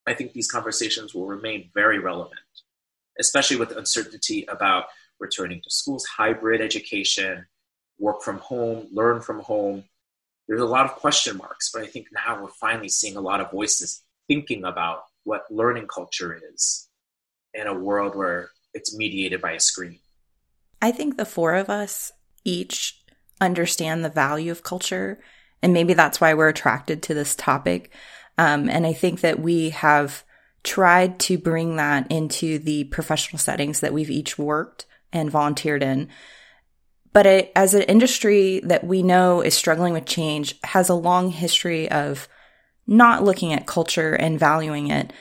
I 0.07 0.13
think 0.13 0.33
these 0.33 0.49
conversations 0.49 1.13
will 1.13 1.27
remain 1.27 1.69
very 1.73 1.99
relevant, 1.99 2.39
especially 3.19 3.57
with 3.57 3.77
uncertainty 3.77 4.45
about 4.47 4.85
returning 5.19 5.61
to 5.61 5.69
schools, 5.69 6.05
hybrid 6.05 6.61
education, 6.61 7.45
work 7.99 8.23
from 8.23 8.39
home, 8.39 8.87
learn 8.91 9.21
from 9.21 9.39
home. 9.39 9.83
There's 10.47 10.61
a 10.61 10.65
lot 10.65 10.85
of 10.85 10.95
question 10.95 11.37
marks, 11.37 11.71
but 11.71 11.83
I 11.83 11.85
think 11.85 12.07
now 12.11 12.41
we're 12.41 12.49
finally 12.49 12.89
seeing 12.89 13.15
a 13.15 13.21
lot 13.21 13.39
of 13.39 13.51
voices 13.51 14.03
thinking 14.27 14.65
about 14.65 15.03
what 15.23 15.43
learning 15.51 15.87
culture 15.87 16.39
is 16.53 16.89
in 17.53 17.67
a 17.67 17.73
world 17.73 18.15
where 18.15 18.49
it's 18.73 18.97
mediated 18.97 19.41
by 19.41 19.51
a 19.51 19.59
screen. 19.59 19.99
I 20.81 20.91
think 20.91 21.17
the 21.17 21.25
four 21.25 21.55
of 21.55 21.69
us 21.69 22.11
each 22.43 22.99
understand 23.39 24.03
the 24.03 24.09
value 24.09 24.51
of 24.51 24.63
culture, 24.63 25.19
and 25.61 25.73
maybe 25.73 25.93
that's 25.93 26.19
why 26.19 26.33
we're 26.33 26.49
attracted 26.49 27.03
to 27.03 27.13
this 27.13 27.35
topic. 27.35 27.91
Um, 28.37 28.69
and 28.69 28.85
I 28.85 28.93
think 28.93 29.21
that 29.21 29.39
we 29.39 29.69
have 29.71 30.23
tried 30.63 31.19
to 31.19 31.37
bring 31.37 31.75
that 31.75 32.11
into 32.11 32.59
the 32.59 32.85
professional 32.85 33.39
settings 33.39 33.79
that 33.79 33.93
we've 33.93 34.11
each 34.11 34.37
worked 34.37 34.85
and 35.11 35.29
volunteered 35.29 35.83
in. 35.83 36.09
But 37.13 37.25
it, 37.25 37.51
as 37.55 37.73
an 37.73 37.83
industry 37.83 38.61
that 38.63 38.85
we 38.85 39.03
know 39.03 39.41
is 39.41 39.53
struggling 39.53 39.93
with 39.93 40.05
change, 40.05 40.55
has 40.63 40.87
a 40.89 40.93
long 40.93 41.29
history 41.29 41.91
of 41.91 42.27
not 42.87 43.23
looking 43.23 43.53
at 43.53 43.67
culture 43.67 44.13
and 44.13 44.39
valuing 44.39 44.89
it. 44.89 45.11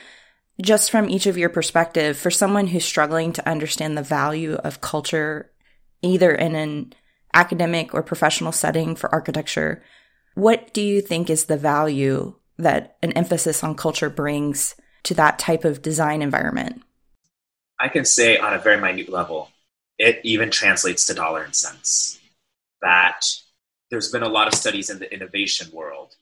Just 0.61 0.91
from 0.91 1.09
each 1.09 1.25
of 1.25 1.37
your 1.37 1.49
perspective, 1.49 2.17
for 2.17 2.31
someone 2.31 2.67
who's 2.67 2.85
struggling 2.85 3.33
to 3.33 3.49
understand 3.49 3.97
the 3.97 4.03
value 4.03 4.53
of 4.55 4.81
culture, 4.81 5.51
either 6.01 6.33
in 6.33 6.55
an 6.55 6.93
academic 7.33 7.93
or 7.93 8.03
professional 8.03 8.51
setting 8.51 8.95
for 8.95 9.11
architecture, 9.11 9.83
what 10.35 10.73
do 10.73 10.81
you 10.81 11.01
think 11.01 11.29
is 11.29 11.45
the 11.45 11.57
value 11.57 12.35
that 12.57 12.97
an 13.01 13.11
emphasis 13.13 13.63
on 13.63 13.75
culture 13.75 14.09
brings 14.09 14.75
to 15.03 15.13
that 15.15 15.39
type 15.39 15.65
of 15.65 15.81
design 15.81 16.21
environment? 16.21 16.83
I 17.79 17.87
can 17.87 18.05
say 18.05 18.37
on 18.37 18.53
a 18.53 18.59
very 18.59 18.79
minute 18.79 19.09
level, 19.09 19.49
it 19.97 20.21
even 20.23 20.51
translates 20.51 21.05
to 21.07 21.13
dollar 21.13 21.43
and 21.43 21.55
cents. 21.55 22.19
That 22.81 23.21
there's 23.89 24.11
been 24.11 24.23
a 24.23 24.29
lot 24.29 24.47
of 24.47 24.53
studies 24.53 24.89
in 24.89 24.99
the 24.99 25.11
innovation 25.13 25.69
world 25.71 26.15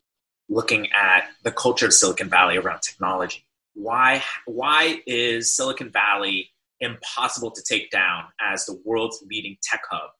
looking 0.49 0.87
at 0.91 1.25
the 1.43 1.51
culture 1.51 1.85
of 1.85 1.93
Silicon 1.93 2.29
Valley 2.29 2.57
around 2.57 2.81
technology. 2.81 3.45
Why, 3.75 4.23
why 4.45 5.01
is 5.05 5.55
Silicon 5.55 5.91
Valley 5.91 6.49
impossible 6.79 7.51
to 7.51 7.61
take 7.61 7.91
down 7.91 8.25
as 8.41 8.65
the 8.65 8.81
world's 8.83 9.23
leading 9.29 9.57
tech 9.61 9.81
hub 9.89 10.11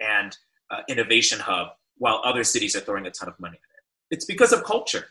and 0.00 0.36
uh, 0.70 0.80
innovation 0.88 1.38
hub 1.38 1.68
while 1.98 2.20
other 2.24 2.44
cities 2.44 2.74
are 2.76 2.80
throwing 2.80 3.06
a 3.06 3.10
ton 3.10 3.28
of 3.28 3.38
money 3.38 3.56
at 3.56 3.78
it? 3.78 4.16
It's 4.16 4.24
because 4.24 4.52
of 4.52 4.64
culture. 4.64 5.06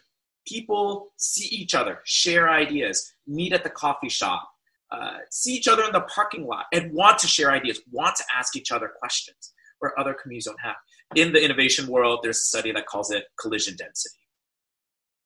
People 0.47 1.13
see 1.17 1.47
each 1.55 1.73
other, 1.73 1.99
share 2.05 2.49
ideas, 2.49 3.13
meet 3.27 3.53
at 3.53 3.63
the 3.63 3.69
coffee 3.69 4.09
shop, 4.09 4.49
uh, 4.91 5.19
see 5.31 5.53
each 5.53 5.67
other 5.67 5.83
in 5.83 5.91
the 5.91 6.01
parking 6.01 6.45
lot, 6.45 6.65
and 6.73 6.93
want 6.93 7.17
to 7.19 7.27
share 7.27 7.51
ideas, 7.51 7.79
want 7.91 8.15
to 8.17 8.23
ask 8.37 8.55
each 8.55 8.71
other 8.71 8.91
questions 8.99 9.53
where 9.79 9.97
other 9.99 10.13
communities 10.13 10.45
don't 10.45 10.59
have. 10.61 10.75
In 11.15 11.33
the 11.33 11.43
innovation 11.43 11.87
world, 11.87 12.19
there's 12.23 12.39
a 12.39 12.43
study 12.43 12.71
that 12.71 12.85
calls 12.85 13.11
it 13.11 13.25
collision 13.39 13.75
density. 13.75 14.19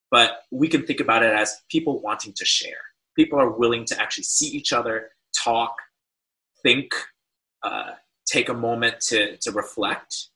But 0.10 0.40
we 0.52 0.68
can 0.68 0.86
think 0.86 1.00
about 1.00 1.24
it 1.24 1.34
as 1.34 1.62
people 1.70 2.02
wanting 2.02 2.34
to 2.38 2.46
share. 2.46 2.80
People 3.16 3.40
are 3.40 3.52
willing 3.52 3.86
to 3.86 4.02
actually 4.02 4.24
see 4.24 4.48
each 4.48 4.72
other, 4.72 5.10
talk, 5.36 5.76
think, 6.64 6.94
uh, 7.64 7.92
take 8.26 8.50
a 8.50 8.54
moment 8.54 9.00
to, 9.02 9.38
to 9.38 9.52
reflect, 9.52 10.30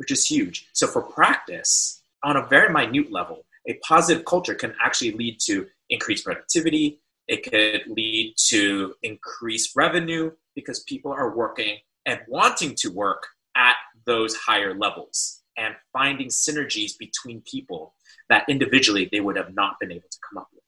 which 0.00 0.10
is 0.10 0.24
huge. 0.24 0.66
So, 0.72 0.86
for 0.86 1.02
practice, 1.02 2.02
on 2.24 2.38
a 2.38 2.46
very 2.46 2.72
minute 2.72 3.12
level, 3.12 3.44
a 3.68 3.74
positive 3.86 4.24
culture 4.24 4.54
can 4.54 4.74
actually 4.82 5.12
lead 5.12 5.38
to 5.40 5.66
increased 5.90 6.24
productivity. 6.24 7.02
It 7.28 7.44
could 7.44 7.82
lead 7.86 8.34
to 8.48 8.94
increased 9.02 9.76
revenue 9.76 10.32
because 10.54 10.82
people 10.84 11.12
are 11.12 11.36
working 11.36 11.76
and 12.06 12.20
wanting 12.26 12.74
to 12.76 12.88
work 12.88 13.26
at 13.54 13.74
those 14.06 14.34
higher 14.34 14.74
levels 14.74 15.42
and 15.58 15.74
finding 15.92 16.28
synergies 16.28 16.96
between 16.98 17.42
people 17.42 17.94
that 18.30 18.44
individually 18.48 19.06
they 19.12 19.20
would 19.20 19.36
have 19.36 19.54
not 19.54 19.78
been 19.80 19.92
able 19.92 20.08
to 20.10 20.18
come 20.28 20.38
up 20.38 20.48
with. 20.54 20.62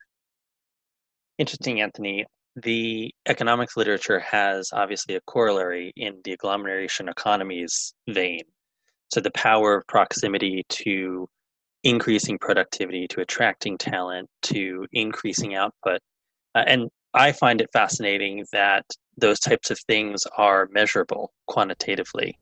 Interesting, 1.39 1.81
Anthony. 1.81 2.27
The 2.57 3.15
economics 3.27 3.79
literature 3.79 4.21
has 4.21 4.71
obviously 4.75 5.15
a 5.15 5.23
corollary 5.23 5.91
in 5.97 6.21
the 6.23 6.33
agglomeration 6.33 7.09
economies 7.09 7.95
vein. 8.11 8.43
So 9.13 9.21
the 9.21 9.31
power 9.33 9.77
of 9.77 9.87
proximity 9.87 10.65
to 10.71 11.29
increasing 11.85 12.39
productivity, 12.39 13.07
to 13.09 13.21
attracting 13.21 13.77
talent, 13.77 14.31
to 14.43 14.87
increasing 14.93 15.55
output. 15.55 16.01
Uh, 16.55 16.65
and 16.67 16.89
I 17.13 17.33
find 17.33 17.61
it 17.61 17.69
fascinating 17.75 18.47
that 18.53 18.87
those 19.19 19.39
types 19.39 19.71
of 19.71 19.79
things 19.81 20.27
are 20.39 20.67
measurable 20.73 21.33
quantitatively. 21.47 22.39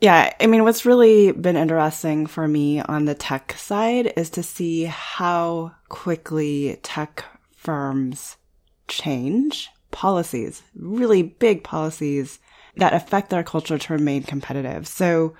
Yeah, 0.00 0.32
I 0.40 0.46
mean, 0.46 0.64
what's 0.64 0.86
really 0.86 1.32
been 1.32 1.56
interesting 1.56 2.26
for 2.26 2.48
me 2.48 2.80
on 2.80 3.04
the 3.04 3.14
tech 3.14 3.52
side 3.52 4.12
is 4.16 4.30
to 4.30 4.42
see 4.42 4.84
how 4.84 5.74
quickly 5.88 6.78
tech 6.82 7.24
firms 7.54 8.38
change 8.88 9.68
policies, 9.90 10.62
really 10.74 11.22
big 11.22 11.62
policies 11.62 12.38
that 12.76 12.94
affect 12.94 13.30
their 13.30 13.42
culture 13.42 13.78
to 13.78 13.92
remain 13.92 14.22
competitive. 14.22 14.86
So, 14.86 15.34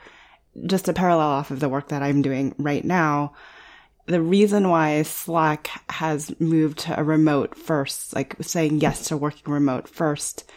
just 0.64 0.88
a 0.88 0.92
parallel 0.92 1.28
off 1.28 1.50
of 1.50 1.60
the 1.60 1.68
work 1.68 1.88
that 1.88 2.02
I'm 2.02 2.22
doing 2.22 2.54
right 2.58 2.84
now, 2.84 3.34
the 4.06 4.22
reason 4.22 4.68
why 4.68 5.02
Slack 5.02 5.68
has 5.90 6.38
moved 6.40 6.78
to 6.80 6.98
a 6.98 7.04
remote 7.04 7.56
first, 7.56 8.14
like 8.14 8.36
saying 8.40 8.80
yes 8.80 9.08
to 9.08 9.16
working 9.16 9.52
remote 9.52 9.88
first, 9.88 10.48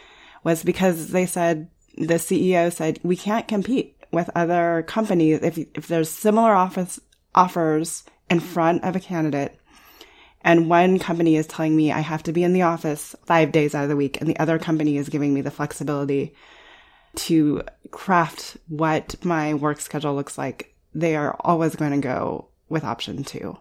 was 0.43 0.63
because 0.63 1.07
they 1.07 1.25
said 1.25 1.69
the 1.97 2.15
CEO 2.15 2.71
said, 2.71 2.99
we 3.03 3.17
can't 3.17 3.47
compete 3.47 3.97
with 4.11 4.29
other 4.35 4.83
companies 4.87 5.39
if, 5.41 5.57
if 5.57 5.87
there's 5.87 6.09
similar 6.09 6.53
office 6.53 6.99
offers 7.35 8.03
in 8.29 8.39
front 8.39 8.83
of 8.83 8.95
a 8.95 8.99
candidate. 8.99 9.59
And 10.41 10.69
one 10.69 10.99
company 10.99 11.35
is 11.35 11.47
telling 11.47 11.75
me 11.75 11.91
I 11.91 11.99
have 11.99 12.23
to 12.23 12.31
be 12.31 12.43
in 12.43 12.53
the 12.53 12.61
office 12.61 13.15
five 13.25 13.51
days 13.51 13.75
out 13.75 13.83
of 13.83 13.89
the 13.89 13.95
week 13.95 14.21
and 14.21 14.29
the 14.29 14.39
other 14.39 14.57
company 14.57 14.97
is 14.97 15.09
giving 15.09 15.33
me 15.33 15.41
the 15.41 15.51
flexibility 15.51 16.33
to 17.28 17.63
craft 17.91 18.57
what 18.67 19.15
my 19.24 19.53
work 19.53 19.80
schedule 19.80 20.15
looks 20.15 20.38
like, 20.38 20.76
they 20.93 21.15
are 21.15 21.36
always 21.41 21.76
going 21.76 21.91
to 21.91 21.97
go 21.97 22.47
with 22.70 22.84
option 22.84 23.24
two. 23.24 23.57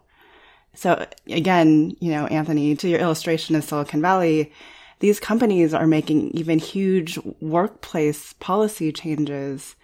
So 0.75 1.05
again, 1.27 1.95
you 1.99 2.11
know, 2.11 2.25
Anthony, 2.27 2.75
to 2.75 2.87
your 2.87 2.99
illustration 2.99 3.55
of 3.55 3.63
Silicon 3.63 4.01
Valley, 4.01 4.53
these 4.99 5.19
companies 5.19 5.73
are 5.73 5.87
making 5.87 6.31
even 6.31 6.59
huge 6.59 7.17
workplace 7.41 8.33
policy 8.33 8.91
changes 8.91 9.75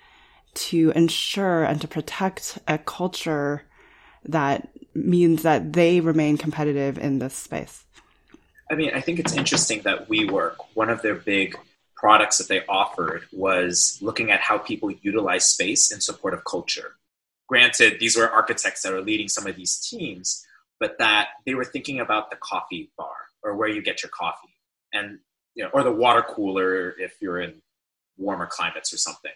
to 0.53 0.91
ensure 0.95 1.63
and 1.63 1.81
to 1.81 1.87
protect 1.87 2.59
a 2.67 2.77
culture 2.77 3.63
that 4.25 4.69
means 4.93 5.43
that 5.43 5.73
they 5.73 5.99
remain 5.99 6.37
competitive 6.37 6.97
in 6.97 7.19
this 7.19 7.35
space. 7.35 7.83
I 8.69 8.75
mean, 8.75 8.91
I 8.93 9.01
think 9.01 9.19
it's 9.19 9.35
interesting 9.35 9.81
that 9.81 10.09
WeWork, 10.09 10.55
one 10.73 10.89
of 10.89 11.01
their 11.01 11.15
big 11.15 11.57
products 11.95 12.37
that 12.37 12.47
they 12.47 12.65
offered 12.67 13.23
was 13.31 13.97
looking 14.01 14.31
at 14.31 14.41
how 14.41 14.57
people 14.57 14.91
utilize 15.01 15.45
space 15.45 15.91
in 15.91 16.01
support 16.01 16.33
of 16.33 16.43
culture. 16.43 16.95
Granted, 17.47 17.99
these 17.99 18.17
were 18.17 18.29
architects 18.29 18.81
that 18.81 18.91
were 18.91 19.01
leading 19.01 19.27
some 19.27 19.47
of 19.47 19.55
these 19.55 19.77
teams, 19.79 20.45
but 20.79 20.97
that 20.99 21.29
they 21.45 21.55
were 21.55 21.63
thinking 21.63 21.99
about 21.99 22.29
the 22.29 22.37
coffee 22.37 22.91
bar 22.97 23.15
or 23.43 23.55
where 23.55 23.69
you 23.69 23.81
get 23.81 24.03
your 24.03 24.09
coffee 24.09 24.55
and 24.93 25.19
you 25.53 25.63
know, 25.63 25.69
or 25.73 25.83
the 25.83 25.91
water 25.91 26.21
cooler 26.21 26.89
if 26.99 27.15
you're 27.21 27.39
in 27.39 27.61
warmer 28.17 28.47
climates 28.47 28.93
or 28.93 28.97
something. 28.97 29.31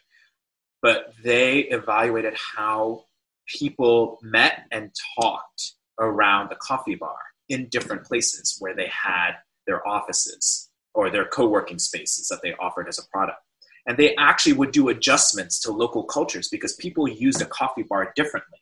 But 0.81 1.13
they 1.23 1.59
evaluated 1.59 2.35
how 2.35 3.05
people 3.47 4.19
met 4.21 4.65
and 4.71 4.91
talked 5.19 5.73
around 5.99 6.49
the 6.49 6.55
coffee 6.55 6.95
bar 6.95 7.17
in 7.47 7.67
different 7.69 8.03
places 8.03 8.57
where 8.59 8.75
they 8.75 8.87
had 8.87 9.31
their 9.65 9.85
offices 9.87 10.68
or 10.93 11.09
their 11.09 11.25
co-working 11.25 11.79
spaces 11.79 12.27
that 12.27 12.41
they 12.41 12.53
offered 12.53 12.87
as 12.87 12.99
a 12.99 13.07
product. 13.07 13.39
And 13.87 13.97
they 13.97 14.15
actually 14.15 14.53
would 14.53 14.71
do 14.71 14.89
adjustments 14.89 15.59
to 15.61 15.71
local 15.71 16.03
cultures 16.03 16.49
because 16.49 16.73
people 16.73 17.07
used 17.07 17.41
a 17.41 17.45
coffee 17.45 17.83
bar 17.83 18.13
differently. 18.15 18.59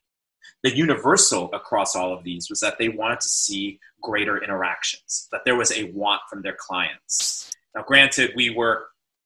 The 0.62 0.76
universal 0.76 1.52
across 1.52 1.94
all 1.94 2.12
of 2.12 2.24
these 2.24 2.48
was 2.48 2.60
that 2.60 2.78
they 2.78 2.88
wanted 2.88 3.20
to 3.20 3.28
see 3.28 3.78
greater 4.00 4.42
interactions, 4.42 5.28
that 5.32 5.44
there 5.44 5.56
was 5.56 5.72
a 5.72 5.84
want 5.92 6.22
from 6.30 6.42
their 6.42 6.56
clients. 6.58 7.52
Now, 7.74 7.82
granted, 7.82 8.34
WeWork 8.36 8.84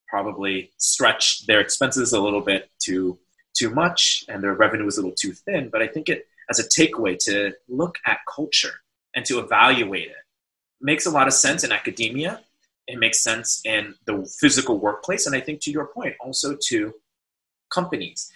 probably 0.08 0.70
stretched 0.76 1.46
their 1.46 1.60
expenses 1.60 2.12
a 2.12 2.20
little 2.20 2.42
bit 2.42 2.70
too 2.78 3.18
too 3.54 3.70
much 3.70 4.24
and 4.28 4.42
their 4.42 4.54
revenue 4.54 4.84
was 4.84 4.96
a 4.96 5.00
little 5.00 5.14
too 5.14 5.32
thin. 5.32 5.68
But 5.70 5.82
I 5.82 5.86
think 5.86 6.08
it 6.08 6.26
as 6.50 6.58
a 6.58 6.68
takeaway 6.68 7.18
to 7.24 7.52
look 7.68 7.96
at 8.06 8.18
culture 8.28 8.80
and 9.14 9.24
to 9.26 9.38
evaluate 9.38 10.08
it 10.08 10.16
makes 10.80 11.06
a 11.06 11.10
lot 11.10 11.28
of 11.28 11.32
sense 11.32 11.64
in 11.64 11.72
academia. 11.72 12.40
It 12.92 12.98
makes 12.98 13.22
sense 13.22 13.62
in 13.64 13.94
the 14.04 14.30
physical 14.38 14.78
workplace, 14.78 15.26
and 15.26 15.34
I 15.34 15.40
think 15.40 15.62
to 15.62 15.70
your 15.70 15.86
point, 15.86 16.14
also 16.20 16.56
to 16.68 16.92
companies. 17.72 18.30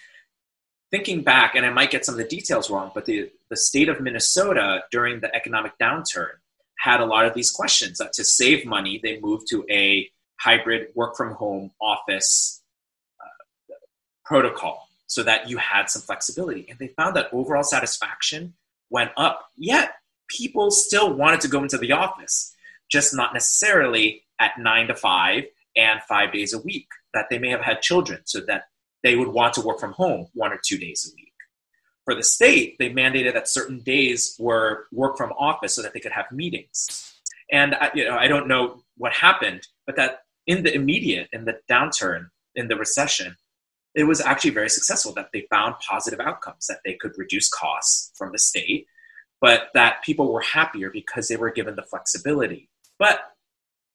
Thinking 0.89 1.21
back, 1.21 1.53
and 1.53 1.63
I 1.63 1.69
might 1.69 1.91
get 1.91 2.05
some 2.05 2.15
of 2.15 2.19
the 2.19 2.27
details 2.27 2.71
wrong, 2.71 2.91
but 2.95 3.05
the, 3.05 3.29
the 3.51 3.57
state 3.57 3.87
of 3.87 4.01
Minnesota 4.01 4.83
during 4.91 5.19
the 5.19 5.33
economic 5.35 5.73
downturn 5.79 6.31
had 6.79 7.01
a 7.01 7.05
lot 7.05 7.25
of 7.25 7.35
these 7.35 7.51
questions 7.51 7.99
that 7.99 8.13
to 8.13 8.23
save 8.23 8.65
money, 8.65 8.99
they 9.03 9.19
moved 9.19 9.47
to 9.49 9.63
a 9.69 10.09
hybrid 10.39 10.87
work 10.95 11.15
from 11.15 11.33
home 11.33 11.69
office 11.79 12.63
uh, 13.21 13.75
protocol 14.25 14.87
so 15.05 15.21
that 15.21 15.49
you 15.49 15.57
had 15.57 15.89
some 15.89 16.01
flexibility. 16.01 16.65
And 16.67 16.79
they 16.79 16.87
found 16.87 17.15
that 17.15 17.29
overall 17.31 17.63
satisfaction 17.63 18.55
went 18.89 19.11
up, 19.17 19.49
yet 19.55 19.91
people 20.27 20.71
still 20.71 21.13
wanted 21.13 21.41
to 21.41 21.47
go 21.47 21.61
into 21.61 21.77
the 21.77 21.91
office, 21.91 22.55
just 22.89 23.15
not 23.15 23.33
necessarily 23.33 24.23
at 24.39 24.57
nine 24.57 24.87
to 24.87 24.95
five 24.95 25.45
and 25.75 26.01
five 26.03 26.33
days 26.33 26.53
a 26.53 26.59
week, 26.59 26.87
that 27.13 27.27
they 27.29 27.37
may 27.37 27.49
have 27.49 27.61
had 27.61 27.81
children 27.81 28.21
so 28.25 28.41
that 28.41 28.63
they 29.03 29.15
would 29.15 29.27
want 29.27 29.53
to 29.53 29.61
work 29.61 29.79
from 29.79 29.93
home 29.93 30.27
one 30.33 30.51
or 30.51 30.59
two 30.65 30.77
days 30.77 31.09
a 31.09 31.15
week. 31.15 31.33
For 32.05 32.15
the 32.15 32.23
state, 32.23 32.77
they 32.79 32.89
mandated 32.89 33.33
that 33.33 33.49
certain 33.49 33.79
days 33.81 34.35
were 34.39 34.87
work 34.91 35.17
from 35.17 35.33
office 35.33 35.75
so 35.75 35.81
that 35.81 35.93
they 35.93 35.99
could 35.99 36.13
have 36.13 36.25
meetings. 36.31 37.13
And 37.51 37.75
I, 37.75 37.91
you 37.93 38.05
know, 38.05 38.17
I 38.17 38.27
don't 38.27 38.47
know 38.47 38.81
what 38.97 39.13
happened, 39.13 39.67
but 39.85 39.95
that 39.97 40.21
in 40.47 40.63
the 40.63 40.73
immediate, 40.73 41.27
in 41.33 41.45
the 41.45 41.59
downturn, 41.69 42.29
in 42.55 42.69
the 42.69 42.75
recession, 42.77 43.35
it 43.93 44.03
was 44.03 44.21
actually 44.21 44.51
very 44.51 44.69
successful 44.69 45.13
that 45.13 45.29
they 45.33 45.47
found 45.49 45.75
positive 45.87 46.19
outcomes, 46.19 46.67
that 46.67 46.79
they 46.85 46.93
could 46.93 47.17
reduce 47.17 47.49
costs 47.49 48.11
from 48.15 48.31
the 48.31 48.39
state, 48.39 48.87
but 49.41 49.69
that 49.73 50.03
people 50.03 50.31
were 50.31 50.41
happier 50.41 50.89
because 50.89 51.27
they 51.27 51.35
were 51.35 51.51
given 51.51 51.75
the 51.75 51.83
flexibility. 51.83 52.69
But 52.99 53.19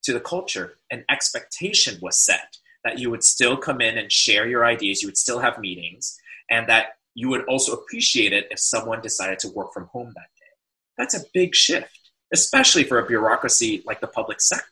to 0.03 0.13
the 0.13 0.21
culture, 0.21 0.79
an 0.91 1.05
expectation 1.09 1.99
was 2.01 2.17
set 2.17 2.57
that 2.85 2.99
you 2.99 3.11
would 3.11 3.23
still 3.23 3.57
come 3.57 3.81
in 3.81 3.97
and 3.97 4.11
share 4.11 4.49
your 4.49 4.65
ideas, 4.65 5.03
you 5.03 5.09
would 5.09 5.17
still 5.17 5.39
have 5.39 5.59
meetings, 5.59 6.19
and 6.51 6.69
that 6.69 6.97
you 7.15 7.29
would 7.29 7.45
also 7.45 7.73
appreciate 7.73 8.33
it 8.33 8.49
if 8.51 8.59
someone 8.59 9.01
decided 9.01 9.39
to 9.39 9.49
work 9.51 9.73
from 9.73 9.87
home 9.87 10.13
that 10.15 10.31
day. 10.39 10.53
That's 10.99 11.15
a 11.15 11.25
big 11.33 11.55
shift, 11.55 12.11
especially 12.33 12.85
for 12.85 12.99
a 12.99 13.07
bureaucracy 13.07 13.83
like 13.87 14.01
the 14.01 14.07
public 14.07 14.41
sector, 14.41 14.67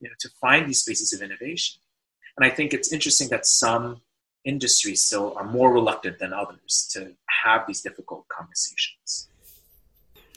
you 0.00 0.08
know, 0.08 0.14
to 0.20 0.28
find 0.40 0.68
these 0.68 0.80
spaces 0.80 1.12
of 1.12 1.20
innovation. 1.20 1.80
And 2.36 2.44
I 2.44 2.50
think 2.50 2.72
it's 2.72 2.92
interesting 2.92 3.28
that 3.28 3.46
some 3.46 4.00
industries 4.44 5.02
still 5.02 5.34
are 5.36 5.44
more 5.44 5.72
reluctant 5.72 6.18
than 6.18 6.32
others 6.32 6.88
to 6.92 7.14
have 7.44 7.66
these 7.66 7.80
difficult 7.80 8.26
conversations. 8.28 9.28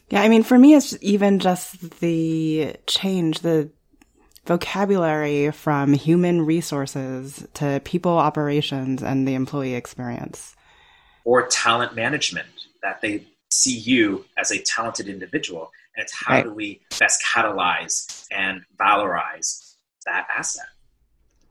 Yeah, 0.09 0.21
I 0.21 0.29
mean, 0.29 0.43
for 0.43 0.57
me, 0.57 0.73
it's 0.73 0.97
even 1.01 1.39
just 1.39 1.99
the 1.99 2.75
change, 2.85 3.39
the 3.39 3.69
vocabulary 4.47 5.51
from 5.51 5.93
human 5.93 6.45
resources 6.45 7.45
to 7.53 7.81
people 7.83 8.17
operations 8.17 9.03
and 9.03 9.27
the 9.27 9.35
employee 9.35 9.75
experience. 9.75 10.55
Or 11.25 11.45
talent 11.47 11.95
management, 11.95 12.47
that 12.81 13.01
they 13.01 13.27
see 13.51 13.77
you 13.77 14.25
as 14.37 14.51
a 14.51 14.61
talented 14.63 15.09
individual. 15.09 15.71
And 15.95 16.03
it's 16.03 16.13
how 16.15 16.35
right. 16.35 16.43
do 16.45 16.53
we 16.53 16.81
best 16.97 17.21
catalyze 17.23 18.25
and 18.31 18.61
valorize 18.79 19.75
that 20.05 20.25
asset? 20.35 20.65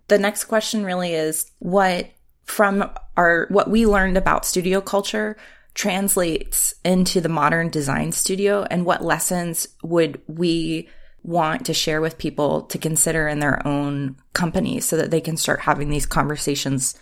The 0.08 0.18
next 0.18 0.44
question 0.44 0.84
really 0.84 1.12
is 1.12 1.50
what 1.58 2.10
from 2.44 2.90
our 3.16 3.46
what 3.50 3.68
we 3.68 3.86
learned 3.86 4.16
about 4.16 4.46
studio 4.46 4.80
culture 4.80 5.36
translates 5.74 6.74
into 6.84 7.20
the 7.20 7.28
modern 7.28 7.68
design 7.68 8.12
studio 8.12 8.62
and 8.70 8.86
what 8.86 9.04
lessons 9.04 9.68
would 9.82 10.22
we 10.26 10.88
want 11.26 11.66
to 11.66 11.74
share 11.74 12.00
with 12.00 12.18
people 12.18 12.62
to 12.62 12.78
consider 12.78 13.26
in 13.26 13.40
their 13.40 13.66
own 13.66 14.16
companies 14.32 14.84
so 14.84 14.96
that 14.96 15.10
they 15.10 15.20
can 15.20 15.36
start 15.36 15.60
having 15.60 15.90
these 15.90 16.06
conversations 16.06 16.98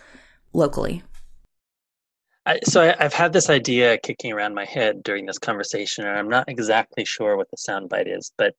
locally? 0.51 1.03
I, 2.47 2.59
so 2.63 2.81
I, 2.81 3.03
have 3.03 3.13
had 3.13 3.33
this 3.33 3.49
idea 3.49 3.97
kicking 3.97 4.31
around 4.31 4.53
my 4.53 4.65
head 4.65 5.03
during 5.03 5.25
this 5.25 5.39
conversation, 5.39 6.05
and 6.05 6.17
I'm 6.17 6.29
not 6.29 6.49
exactly 6.49 7.05
sure 7.05 7.37
what 7.37 7.49
the 7.51 7.57
soundbite 7.57 8.07
is, 8.07 8.31
but 8.37 8.53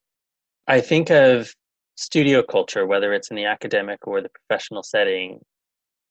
I 0.67 0.81
think 0.81 1.11
of 1.11 1.53
studio 1.97 2.43
culture, 2.43 2.87
whether 2.87 3.13
it's 3.13 3.31
in 3.31 3.37
the 3.37 3.45
academic 3.45 4.07
or 4.07 4.21
the 4.21 4.29
professional 4.29 4.83
setting, 4.83 5.41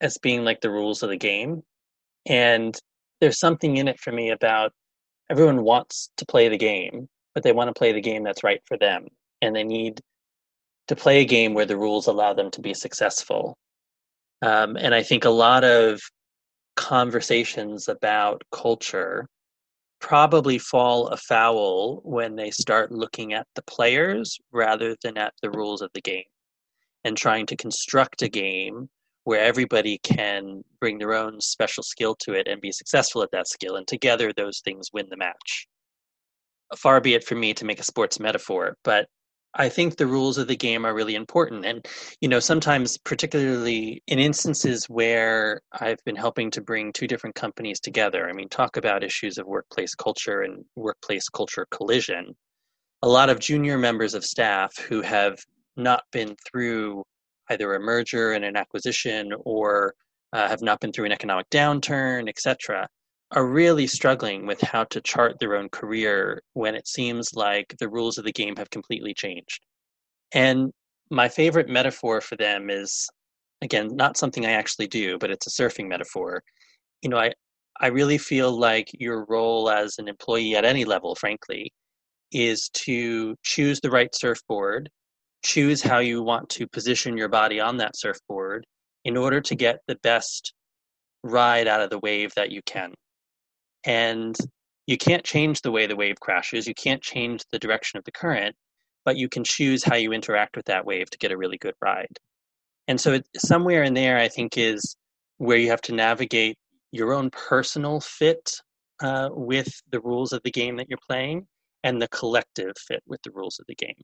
as 0.02 0.18
being 0.18 0.44
like 0.44 0.62
the 0.62 0.72
rules 0.72 1.04
of 1.04 1.10
the 1.10 1.18
game. 1.18 1.64
And 2.26 2.78
there's 3.22 3.40
something 3.40 3.78
in 3.78 3.88
it 3.88 4.00
for 4.00 4.12
me 4.12 4.32
about 4.32 4.72
everyone 5.30 5.64
wants 5.64 6.10
to 6.18 6.26
play 6.26 6.50
the 6.50 6.58
game, 6.58 7.08
but 7.34 7.44
they 7.44 7.52
want 7.52 7.70
to 7.70 7.78
play 7.78 7.92
the 7.92 8.02
game 8.02 8.24
that's 8.24 8.44
right 8.44 8.62
for 8.68 8.78
them 8.78 9.08
and 9.46 9.56
they 9.56 9.64
need 9.64 10.02
to 10.88 10.96
play 10.96 11.22
a 11.22 11.26
game 11.26 11.54
where 11.54 11.66
the 11.66 11.78
rules 11.78 12.08
allow 12.08 12.34
them 12.34 12.52
to 12.52 12.62
be 12.62 12.74
successful. 12.74 13.58
Um, 14.42 14.76
and 14.76 14.94
I 14.94 15.04
think 15.04 15.26
a 15.26 15.30
lot 15.30 15.64
of 15.64 16.02
conversations 16.76 17.88
about 17.88 18.44
culture 18.52 19.28
probably 20.02 20.58
fall 20.58 21.08
afoul 21.08 22.02
when 22.04 22.36
they 22.36 22.52
start 22.52 22.92
looking 22.92 23.34
at 23.34 23.48
the 23.56 23.62
players 23.64 24.38
rather 24.52 24.96
than 25.02 25.18
at 25.18 25.34
the 25.42 25.50
rules 25.50 25.82
of 25.82 25.90
the 25.94 26.02
game 26.02 26.26
and 27.06 27.16
trying 27.16 27.46
to 27.46 27.56
construct 27.56 28.22
a 28.22 28.28
game 28.28 28.90
where 29.24 29.42
everybody 29.42 29.98
can 30.04 30.64
bring 30.80 31.00
their 31.00 31.14
own 31.14 31.40
special 31.40 31.82
skill 31.82 32.16
to 32.20 32.34
it 32.34 32.48
and 32.48 32.62
be 32.62 32.72
successful 32.72 33.24
at 33.24 33.32
that 33.32 33.48
skill 33.48 33.78
and 33.78 33.88
together 33.88 34.32
those 34.34 34.60
things 34.60 34.90
win 34.94 35.08
the 35.10 35.18
match 35.18 35.68
far 36.76 37.00
be 37.00 37.14
it 37.14 37.24
from 37.24 37.40
me 37.40 37.54
to 37.54 37.66
make 37.66 37.80
a 37.80 37.84
sports 37.84 38.20
metaphor 38.20 38.76
but 38.84 39.08
I 39.58 39.70
think 39.70 39.96
the 39.96 40.08
rules 40.08 40.38
of 40.38 40.48
the 40.48 40.56
game 40.56 40.86
are 40.86 40.94
really 40.94 41.16
important. 41.16 41.66
And, 41.66 41.88
you 42.20 42.28
know, 42.28 42.40
sometimes, 42.40 42.98
particularly 42.98 44.04
in 44.08 44.20
instances 44.20 44.86
where 44.86 45.62
I've 45.72 46.04
been 46.04 46.16
helping 46.16 46.52
to 46.52 46.62
bring 46.62 46.92
two 46.92 47.08
different 47.08 47.36
companies 47.36 47.80
together, 47.80 48.30
I 48.30 48.34
mean, 48.34 48.50
talk 48.50 48.76
about 48.76 49.04
issues 49.04 49.38
of 49.38 49.48
workplace 49.48 49.96
culture 49.96 50.42
and 50.42 50.66
workplace 50.76 51.30
culture 51.30 51.66
collision. 51.72 52.36
A 53.02 53.08
lot 53.08 53.30
of 53.30 53.40
junior 53.40 53.78
members 53.78 54.14
of 54.14 54.26
staff 54.26 54.78
who 54.78 55.02
have 55.02 55.40
not 55.78 56.04
been 56.12 56.36
through 56.50 57.04
either 57.50 57.74
a 57.76 57.80
merger 57.80 58.34
and 58.34 58.44
an 58.44 58.58
acquisition 58.58 59.32
or 59.46 59.94
uh, 60.34 60.48
have 60.48 60.62
not 60.62 60.80
been 60.80 60.92
through 60.92 61.06
an 61.06 61.12
economic 61.12 61.50
downturn, 61.50 62.28
et 62.28 62.40
cetera, 62.40 62.88
are 63.32 63.46
really 63.46 63.88
struggling 63.88 64.46
with 64.46 64.62
how 64.62 64.84
to 64.86 65.02
chart 65.02 65.40
their 65.40 65.56
own 65.56 65.70
career 65.70 66.42
when 66.54 66.76
it 66.76 66.88
seems 66.88 67.34
like 67.34 67.76
the 67.80 67.90
rules 67.90 68.18
of 68.18 68.26
the 68.26 68.32
game 68.32 68.56
have 68.56 68.70
completely 68.70 69.14
changed. 69.14 69.66
And 70.34 70.72
my 71.10 71.30
favorite 71.30 71.70
metaphor 71.70 72.22
for 72.22 72.36
them 72.36 72.70
is 72.70 73.10
again 73.62 73.96
not 73.96 74.18
something 74.18 74.46
I 74.46 74.52
actually 74.52 74.88
do, 74.88 75.18
but 75.20 75.32
it's 75.32 75.48
a 75.48 75.50
surfing 75.62 75.88
metaphor. 75.88 76.44
You 77.02 77.10
know, 77.10 77.18
I 77.18 77.32
I 77.80 77.88
really 77.88 78.18
feel 78.18 78.52
like 78.58 78.90
your 78.94 79.26
role 79.26 79.70
as 79.70 79.98
an 79.98 80.08
employee 80.08 80.56
at 80.56 80.66
any 80.66 80.86
level, 80.86 81.16
frankly, 81.16 81.74
is 82.32 82.70
to 82.74 83.36
choose 83.44 83.82
the 83.82 83.92
right 83.92 84.14
surfboard, 84.16 84.90
choose 85.44 85.82
how 85.82 86.00
you 86.00 86.24
want 86.24 86.50
to 86.50 86.68
position 86.68 87.18
your 87.18 87.30
body 87.30 87.60
on 87.60 87.78
that 87.78 87.98
surfboard 87.98 88.66
in 89.04 89.18
order 89.18 89.42
to 89.42 89.56
get 89.56 89.80
the 89.88 89.98
best 90.04 90.54
ride 91.24 91.68
out 91.68 91.82
of 91.82 91.90
the 91.90 92.00
wave 92.00 92.32
that 92.36 92.52
you 92.52 92.62
can 92.66 92.94
and 93.86 94.38
you 94.88 94.98
can't 94.98 95.24
change 95.24 95.62
the 95.62 95.72
way 95.72 95.88
the 95.88 95.96
wave 95.96 96.20
crashes 96.20 96.68
you 96.68 96.74
can't 96.74 97.02
change 97.02 97.44
the 97.52 97.60
direction 97.60 97.98
of 97.98 98.04
the 98.04 98.12
current 98.12 98.56
but 99.06 99.18
you 99.18 99.30
can 99.30 99.44
choose 99.44 99.84
how 99.84 99.96
you 99.96 100.12
interact 100.12 100.58
with 100.58 100.66
that 100.66 100.86
wave 100.86 101.10
to 101.12 101.18
get 101.20 101.32
a 101.32 101.38
really 101.38 101.60
good 101.60 101.76
ride. 101.80 102.18
And 102.88 103.00
so 103.00 103.14
it, 103.14 103.28
somewhere 103.38 103.84
in 103.84 103.94
there 103.94 104.18
i 104.18 104.28
think 104.28 104.58
is 104.58 104.96
where 105.38 105.58
you 105.58 105.70
have 105.70 105.82
to 105.82 105.94
navigate 105.94 106.58
your 106.92 107.14
own 107.14 107.30
personal 107.30 108.00
fit 108.00 108.52
uh, 109.02 109.30
with 109.32 109.82
the 109.92 110.00
rules 110.00 110.32
of 110.32 110.42
the 110.44 110.52
game 110.52 110.78
that 110.78 110.88
you're 110.90 110.98
playing 111.06 111.46
and 111.84 112.02
the 112.02 112.08
collective 112.08 112.74
fit 112.78 113.04
with 113.06 113.22
the 113.24 113.32
rules 113.32 113.60
of 113.60 113.66
the 113.68 113.76
game. 113.76 114.02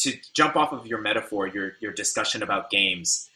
To 0.00 0.12
jump 0.34 0.56
off 0.56 0.72
of 0.72 0.86
your 0.86 1.00
metaphor 1.00 1.46
your, 1.46 1.72
your 1.80 1.92
discussion 1.92 2.42
about 2.42 2.70
games 2.70 3.28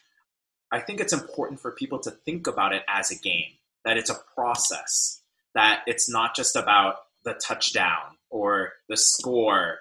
i 0.73 0.81
think 0.81 1.01
it's 1.01 1.13
important 1.13 1.61
for 1.61 1.71
people 1.73 1.99
to 2.01 2.11
think 2.11 2.47
about 2.47 2.75
it 2.75 2.83
as 2.89 3.11
a 3.11 3.17
game 3.17 3.53
that 3.85 3.97
it's 3.97 4.11
a 4.11 4.19
process 4.35 5.23
that 5.57 5.83
it's 5.87 6.09
not 6.09 6.37
just 6.37 6.55
about 6.55 6.97
the 7.25 7.33
touchdown 7.33 8.19
or 8.31 8.75
the 8.91 8.97
score, 8.97 9.79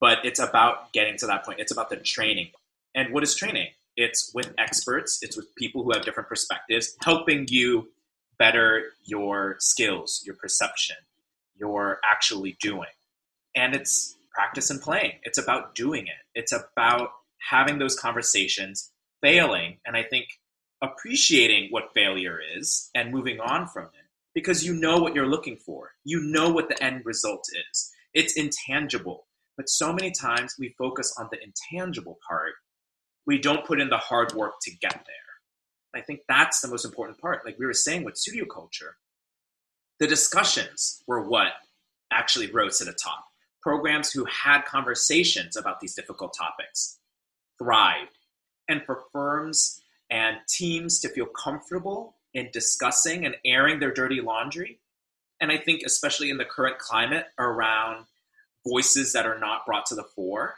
but 0.00 0.18
it's 0.24 0.40
about 0.40 0.92
getting 0.92 1.16
to 1.18 1.26
that 1.26 1.44
point. 1.44 1.60
It's 1.60 1.72
about 1.72 1.90
the 1.90 1.96
training. 1.96 2.50
And 2.94 3.14
what 3.14 3.22
is 3.22 3.34
training? 3.34 3.68
It's 3.96 4.32
with 4.34 4.52
experts, 4.58 5.20
it's 5.22 5.36
with 5.36 5.54
people 5.54 5.84
who 5.84 5.92
have 5.92 6.04
different 6.04 6.28
perspectives, 6.28 6.96
helping 7.02 7.46
you 7.48 7.88
better 8.36 8.82
your 9.04 9.56
skills, 9.60 10.22
your 10.26 10.34
perception, 10.34 10.96
your 11.54 12.00
actually 12.04 12.58
doing. 12.60 12.88
And 13.54 13.74
it's 13.74 14.18
practice 14.34 14.70
and 14.70 14.82
playing. 14.82 15.12
It's 15.22 15.38
about 15.38 15.76
doing 15.76 16.08
it. 16.08 16.38
It's 16.38 16.52
about 16.52 17.10
having 17.48 17.78
those 17.78 17.98
conversations, 17.98 18.90
failing, 19.22 19.78
and 19.86 19.96
I 19.96 20.02
think 20.02 20.26
appreciating 20.82 21.68
what 21.70 21.94
failure 21.94 22.38
is 22.58 22.90
and 22.94 23.12
moving 23.12 23.38
on 23.40 23.68
from 23.68 23.84
it 23.84 24.05
because 24.36 24.62
you 24.62 24.74
know 24.74 24.98
what 24.98 25.14
you're 25.14 25.26
looking 25.26 25.56
for. 25.56 25.92
You 26.04 26.20
know 26.20 26.50
what 26.50 26.68
the 26.68 26.80
end 26.84 27.06
result 27.06 27.48
is. 27.70 27.90
It's 28.12 28.36
intangible. 28.36 29.26
But 29.56 29.70
so 29.70 29.94
many 29.94 30.10
times 30.10 30.56
we 30.58 30.74
focus 30.76 31.14
on 31.18 31.30
the 31.32 31.38
intangible 31.42 32.18
part. 32.28 32.52
We 33.26 33.40
don't 33.40 33.64
put 33.64 33.80
in 33.80 33.88
the 33.88 33.96
hard 33.96 34.34
work 34.34 34.56
to 34.60 34.70
get 34.76 34.92
there. 34.92 35.94
I 35.94 36.02
think 36.02 36.20
that's 36.28 36.60
the 36.60 36.68
most 36.68 36.84
important 36.84 37.18
part. 37.18 37.46
Like 37.46 37.58
we 37.58 37.64
were 37.64 37.72
saying 37.72 38.04
with 38.04 38.18
studio 38.18 38.44
culture, 38.44 38.98
the 40.00 40.06
discussions 40.06 41.02
were 41.06 41.26
what 41.26 41.52
actually 42.12 42.52
rose 42.52 42.76
to 42.80 42.84
the 42.84 42.92
top. 42.92 43.24
Programs 43.62 44.12
who 44.12 44.26
had 44.26 44.66
conversations 44.66 45.56
about 45.56 45.80
these 45.80 45.94
difficult 45.94 46.34
topics 46.38 46.98
thrived. 47.58 48.10
And 48.68 48.82
for 48.84 49.04
firms 49.14 49.80
and 50.10 50.36
teams 50.46 51.00
to 51.00 51.08
feel 51.08 51.24
comfortable 51.24 52.15
in 52.36 52.50
discussing 52.52 53.24
and 53.24 53.34
airing 53.46 53.80
their 53.80 53.92
dirty 53.92 54.20
laundry. 54.20 54.78
And 55.40 55.50
I 55.50 55.56
think, 55.56 55.82
especially 55.84 56.28
in 56.28 56.36
the 56.36 56.44
current 56.44 56.78
climate 56.78 57.24
around 57.38 58.04
voices 58.68 59.14
that 59.14 59.26
are 59.26 59.38
not 59.38 59.64
brought 59.64 59.86
to 59.86 59.94
the 59.94 60.04
fore, 60.04 60.56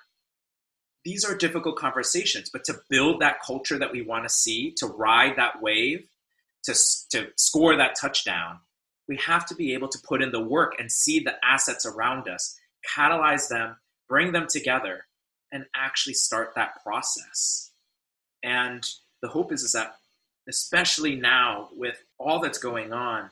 these 1.05 1.25
are 1.25 1.37
difficult 1.37 1.77
conversations. 1.77 2.51
But 2.51 2.65
to 2.65 2.81
build 2.91 3.21
that 3.21 3.41
culture 3.47 3.79
that 3.79 3.93
we 3.93 4.03
want 4.03 4.25
to 4.25 4.29
see, 4.29 4.73
to 4.79 4.87
ride 4.87 5.37
that 5.37 5.63
wave, 5.63 6.09
to, 6.65 6.75
to 7.13 7.29
score 7.37 7.77
that 7.77 7.95
touchdown, 7.99 8.59
we 9.07 9.17
have 9.19 9.47
to 9.47 9.55
be 9.55 9.73
able 9.73 9.89
to 9.89 9.99
put 10.01 10.21
in 10.21 10.33
the 10.33 10.43
work 10.43 10.75
and 10.81 10.91
see 10.91 11.21
the 11.21 11.37
assets 11.45 11.87
around 11.87 12.29
us, 12.29 12.59
catalyze 12.93 13.49
them, 13.49 13.77
bring 14.09 14.33
them 14.33 14.49
together, 14.51 15.07
and 15.53 15.65
actually 15.77 16.15
start 16.15 16.55
that 16.57 16.83
process. 16.83 17.71
And 18.43 18.85
the 19.23 19.29
hope 19.29 19.53
is, 19.53 19.63
is 19.63 19.73
that 19.73 19.95
especially 20.49 21.17
now 21.17 21.69
with 21.77 22.03
all 22.19 22.41
that's 22.41 22.59
going 22.59 22.93
on, 22.93 23.31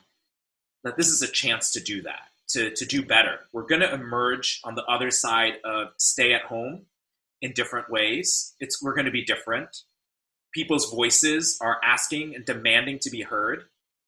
that 0.83 0.97
this 0.97 1.07
is 1.07 1.21
a 1.21 1.27
chance 1.27 1.71
to 1.71 1.79
do 1.81 2.01
that, 2.03 2.27
to, 2.49 2.71
to 2.75 2.85
do 2.85 3.03
better. 3.03 3.39
We're 3.51 3.65
going 3.65 3.81
to 3.81 3.93
emerge 3.93 4.61
on 4.63 4.75
the 4.75 4.85
other 4.85 5.11
side 5.11 5.55
of 5.63 5.89
stay 5.97 6.33
at 6.33 6.43
home 6.43 6.85
in 7.41 7.53
different 7.53 7.89
ways. 7.89 8.55
It's, 8.59 8.81
we're 8.81 8.93
going 8.93 9.05
to 9.05 9.11
be 9.11 9.25
different. 9.25 9.83
People's 10.53 10.91
voices 10.91 11.57
are 11.61 11.79
asking 11.83 12.35
and 12.35 12.45
demanding 12.45 12.99
to 12.99 13.09
be 13.09 13.21
heard. 13.21 13.65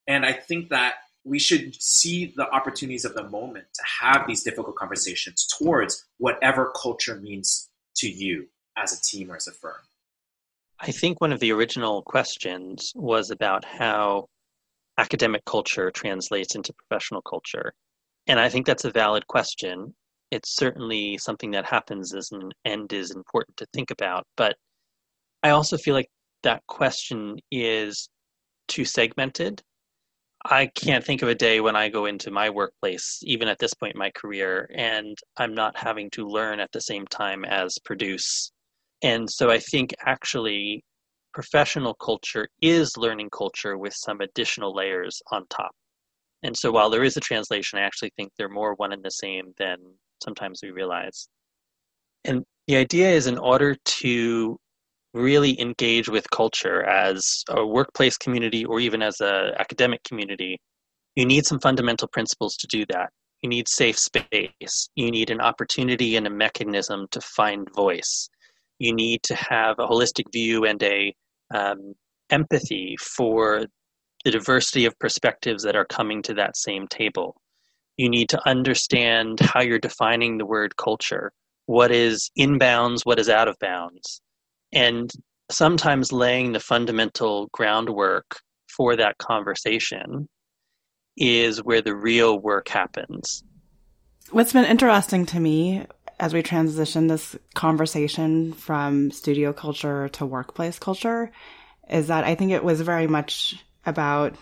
And 0.07 0.25
I 0.25 0.33
think 0.33 0.69
that 0.69 0.95
we 1.23 1.37
should 1.37 1.79
see 1.81 2.33
the 2.35 2.49
opportunities 2.49 3.05
of 3.05 3.13
the 3.13 3.23
moment 3.23 3.65
to 3.73 3.83
have 4.01 4.25
these 4.27 4.43
difficult 4.43 4.75
conversations 4.75 5.47
towards 5.57 6.05
whatever 6.17 6.71
culture 6.81 7.15
means 7.15 7.69
to 7.97 8.09
you 8.09 8.47
as 8.77 8.97
a 8.97 9.01
team 9.01 9.31
or 9.31 9.35
as 9.35 9.47
a 9.47 9.51
firm. 9.51 9.75
I 10.81 10.91
think 10.91 11.19
one 11.19 11.33
of 11.33 11.39
the 11.39 11.51
original 11.51 12.01
questions 12.03 12.93
was 12.95 13.31
about 13.31 13.65
how 13.65 14.27
academic 14.97 15.43
culture 15.45 15.91
translates 15.91 16.55
into 16.55 16.73
professional 16.73 17.21
culture. 17.21 17.73
And 18.27 18.39
I 18.39 18.49
think 18.49 18.65
that's 18.65 18.85
a 18.85 18.91
valid 18.91 19.27
question. 19.27 19.93
It's 20.31 20.55
certainly 20.55 21.17
something 21.17 21.51
that 21.51 21.65
happens 21.65 22.13
as 22.13 22.31
an 22.31 22.51
end 22.65 22.93
is 22.93 23.11
important 23.11 23.57
to 23.57 23.65
think 23.73 23.91
about. 23.91 24.25
But 24.37 24.55
I 25.43 25.49
also 25.49 25.77
feel 25.77 25.95
like 25.95 26.09
that 26.43 26.61
question 26.67 27.39
is 27.51 28.09
too 28.67 28.85
segmented. 28.85 29.61
I 30.45 30.67
can't 30.67 31.03
think 31.03 31.21
of 31.21 31.27
a 31.27 31.35
day 31.35 31.59
when 31.59 31.75
I 31.75 31.89
go 31.89 32.05
into 32.05 32.31
my 32.31 32.49
workplace, 32.49 33.19
even 33.23 33.49
at 33.49 33.59
this 33.59 33.73
point 33.73 33.95
in 33.95 33.99
my 33.99 34.11
career, 34.11 34.69
and 34.73 35.17
I'm 35.35 35.53
not 35.53 35.75
having 35.75 36.09
to 36.11 36.25
learn 36.25 36.61
at 36.61 36.71
the 36.71 36.79
same 36.79 37.05
time 37.07 37.43
as 37.43 37.77
produce. 37.83 38.51
And 39.01 39.29
so 39.29 39.49
I 39.49 39.59
think 39.59 39.93
actually 40.05 40.83
professional 41.33 41.93
culture 41.93 42.47
is 42.61 42.97
learning 42.97 43.29
culture 43.29 43.77
with 43.77 43.93
some 43.93 44.21
additional 44.21 44.75
layers 44.75 45.21
on 45.31 45.45
top. 45.49 45.71
And 46.43 46.55
so 46.55 46.71
while 46.71 46.89
there 46.89 47.03
is 47.03 47.17
a 47.17 47.21
translation, 47.21 47.79
I 47.79 47.83
actually 47.83 48.11
think 48.15 48.31
they're 48.37 48.49
more 48.49 48.73
one 48.75 48.93
and 48.93 49.03
the 49.03 49.11
same 49.11 49.53
than 49.57 49.77
sometimes 50.23 50.61
we 50.63 50.71
realize. 50.71 51.27
And 52.25 52.43
the 52.67 52.77
idea 52.77 53.09
is 53.09 53.27
in 53.27 53.37
order 53.37 53.75
to 53.75 54.57
really 55.13 55.59
engage 55.59 56.07
with 56.07 56.29
culture 56.29 56.83
as 56.83 57.43
a 57.49 57.65
workplace 57.65 58.17
community 58.17 58.63
or 58.65 58.79
even 58.79 59.01
as 59.01 59.19
an 59.21 59.53
academic 59.57 60.03
community, 60.03 60.59
you 61.15 61.25
need 61.25 61.45
some 61.45 61.59
fundamental 61.59 62.07
principles 62.07 62.55
to 62.57 62.67
do 62.67 62.85
that. 62.89 63.09
You 63.41 63.49
need 63.49 63.67
safe 63.67 63.97
space. 63.97 64.89
You 64.95 65.11
need 65.11 65.29
an 65.29 65.41
opportunity 65.41 66.15
and 66.15 66.27
a 66.27 66.29
mechanism 66.29 67.07
to 67.11 67.21
find 67.21 67.67
voice. 67.73 68.29
You 68.79 68.93
need 68.93 69.23
to 69.23 69.35
have 69.35 69.77
a 69.79 69.87
holistic 69.87 70.31
view 70.31 70.65
and 70.65 70.81
a 70.81 71.13
um, 71.53 71.93
empathy 72.29 72.95
for 72.99 73.65
the 74.25 74.31
diversity 74.31 74.85
of 74.85 74.97
perspectives 74.99 75.63
that 75.63 75.75
are 75.75 75.85
coming 75.85 76.21
to 76.23 76.33
that 76.35 76.57
same 76.57 76.87
table. 76.87 77.35
You 77.97 78.09
need 78.09 78.29
to 78.29 78.49
understand 78.49 79.39
how 79.39 79.61
you're 79.61 79.79
defining 79.79 80.37
the 80.37 80.45
word 80.45 80.75
culture. 80.77 81.31
What 81.65 81.91
is 81.91 82.31
inbounds? 82.37 83.01
What 83.03 83.19
is 83.19 83.29
out 83.29 83.47
of 83.47 83.57
bounds? 83.59 84.21
and 84.71 85.11
sometimes 85.49 86.11
laying 86.11 86.51
the 86.51 86.59
fundamental 86.59 87.49
groundwork 87.51 88.39
for 88.67 88.95
that 88.95 89.17
conversation 89.17 90.27
is 91.17 91.63
where 91.63 91.81
the 91.81 91.95
real 91.95 92.39
work 92.39 92.69
happens. 92.69 93.43
What's 94.31 94.53
been 94.53 94.65
interesting 94.65 95.25
to 95.27 95.39
me 95.39 95.85
as 96.19 96.33
we 96.33 96.43
transition 96.43 97.07
this 97.07 97.35
conversation 97.55 98.53
from 98.53 99.09
studio 99.11 99.53
culture 99.53 100.09
to 100.09 100.25
workplace 100.25 100.77
culture 100.77 101.31
is 101.89 102.07
that 102.07 102.23
I 102.23 102.35
think 102.35 102.51
it 102.51 102.63
was 102.63 102.81
very 102.81 103.07
much 103.07 103.63
about 103.85 104.35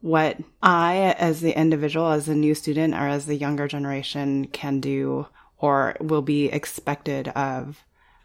what 0.00 0.38
I, 0.62 1.14
as 1.18 1.40
the 1.40 1.56
individual, 1.56 2.10
as 2.10 2.28
a 2.28 2.34
new 2.34 2.54
student, 2.54 2.94
or 2.94 3.06
as 3.06 3.26
the 3.26 3.36
younger 3.36 3.68
generation, 3.68 4.46
can 4.46 4.80
do 4.80 5.26
or 5.58 5.96
will 6.00 6.22
be 6.22 6.46
expected 6.46 7.28
of 7.28 7.82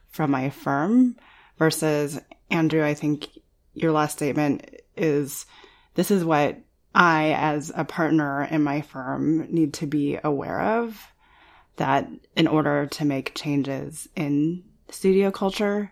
from 0.08 0.32
my 0.32 0.50
firm 0.50 1.18
versus 1.58 2.20
Andrew, 2.50 2.84
I 2.84 2.94
think 2.94 3.28
your 3.74 3.92
last 3.92 4.14
statement 4.14 4.70
is 4.96 5.46
this 5.96 6.12
is 6.12 6.24
what 6.24 6.58
I, 6.94 7.34
as 7.34 7.72
a 7.76 7.84
partner 7.84 8.46
in 8.46 8.64
my 8.64 8.82
firm, 8.82 9.48
need 9.52 9.74
to 9.76 9.88
be 9.88 10.18
aware 10.24 10.62
of 10.62 10.98
that 11.78 12.08
in 12.36 12.48
order 12.48 12.86
to 12.86 13.06
make 13.06 13.36
changes 13.36 14.08
in 14.16 14.64
studio 14.90 15.32
culture. 15.32 15.92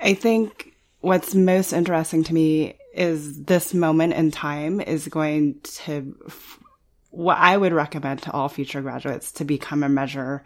I 0.00 0.14
think 0.14 0.74
what's 1.00 1.34
most 1.34 1.72
interesting 1.72 2.24
to 2.24 2.34
me 2.34 2.78
is 2.94 3.44
this 3.44 3.72
moment 3.74 4.14
in 4.14 4.30
time 4.30 4.80
is 4.80 5.08
going 5.08 5.60
to, 5.62 6.16
what 7.10 7.38
I 7.38 7.56
would 7.56 7.72
recommend 7.72 8.22
to 8.22 8.32
all 8.32 8.48
future 8.48 8.80
graduates 8.80 9.32
to 9.32 9.44
become 9.44 9.82
a 9.82 9.88
measure 9.88 10.44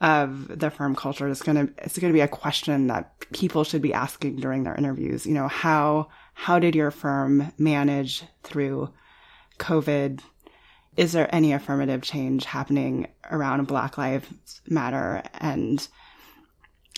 of 0.00 0.58
the 0.58 0.70
firm 0.70 0.96
culture. 0.96 1.28
Is 1.28 1.42
going 1.42 1.66
to 1.66 1.72
it's 1.84 1.98
going 1.98 2.12
to 2.12 2.16
be 2.16 2.22
a 2.22 2.28
question 2.28 2.86
that 2.86 3.12
people 3.32 3.64
should 3.64 3.82
be 3.82 3.92
asking 3.92 4.36
during 4.36 4.64
their 4.64 4.74
interviews. 4.74 5.26
You 5.26 5.34
know 5.34 5.48
how 5.48 6.08
how 6.32 6.58
did 6.58 6.74
your 6.74 6.90
firm 6.90 7.52
manage 7.58 8.24
through 8.42 8.90
covid 9.58 10.20
is 10.96 11.12
there 11.12 11.32
any 11.34 11.52
affirmative 11.52 12.02
change 12.02 12.44
happening 12.44 13.08
around 13.30 13.66
black 13.66 13.96
lives 13.96 14.60
matter? 14.68 15.22
And 15.34 15.86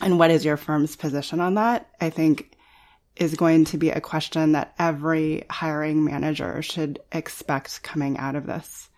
and 0.01 0.19
what 0.19 0.31
is 0.31 0.45
your 0.45 0.57
firm's 0.57 0.97
position 0.97 1.41
on 1.41 1.55
that? 1.55 1.89
I 2.01 2.11
think 2.11 2.57
is 3.17 3.35
going 3.35 3.67
to 3.67 3.79
be 3.79 3.91
a 3.91 4.01
question 4.01 4.53
that 4.53 4.75
every 4.79 5.45
hiring 5.51 6.05
manager 6.05 6.63
should 6.63 6.99
expect 7.13 7.83
coming 7.83 8.17
out 8.19 8.35
of 8.35 8.47
this. 8.47 8.89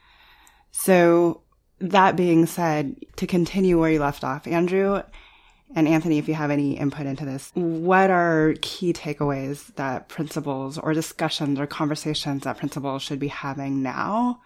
So 0.70 1.42
that 1.80 2.16
being 2.16 2.46
said, 2.46 2.96
to 3.16 3.26
continue 3.26 3.78
where 3.78 3.90
you 3.90 3.98
left 3.98 4.24
off, 4.24 4.46
Andrew 4.46 5.02
and 5.74 5.88
Anthony, 5.88 6.18
if 6.18 6.28
you 6.28 6.34
have 6.34 6.52
any 6.52 6.78
input 6.78 7.06
into 7.06 7.24
this, 7.24 7.50
what 7.54 8.10
are 8.10 8.54
key 8.62 8.92
takeaways 8.92 9.74
that 9.74 10.08
principals 10.08 10.78
or 10.78 10.94
discussions 10.94 11.58
or 11.58 11.66
conversations 11.66 12.44
that 12.44 12.58
principals 12.58 13.02
should 13.02 13.18
be 13.18 13.28
having 13.28 13.82
now 13.82 14.40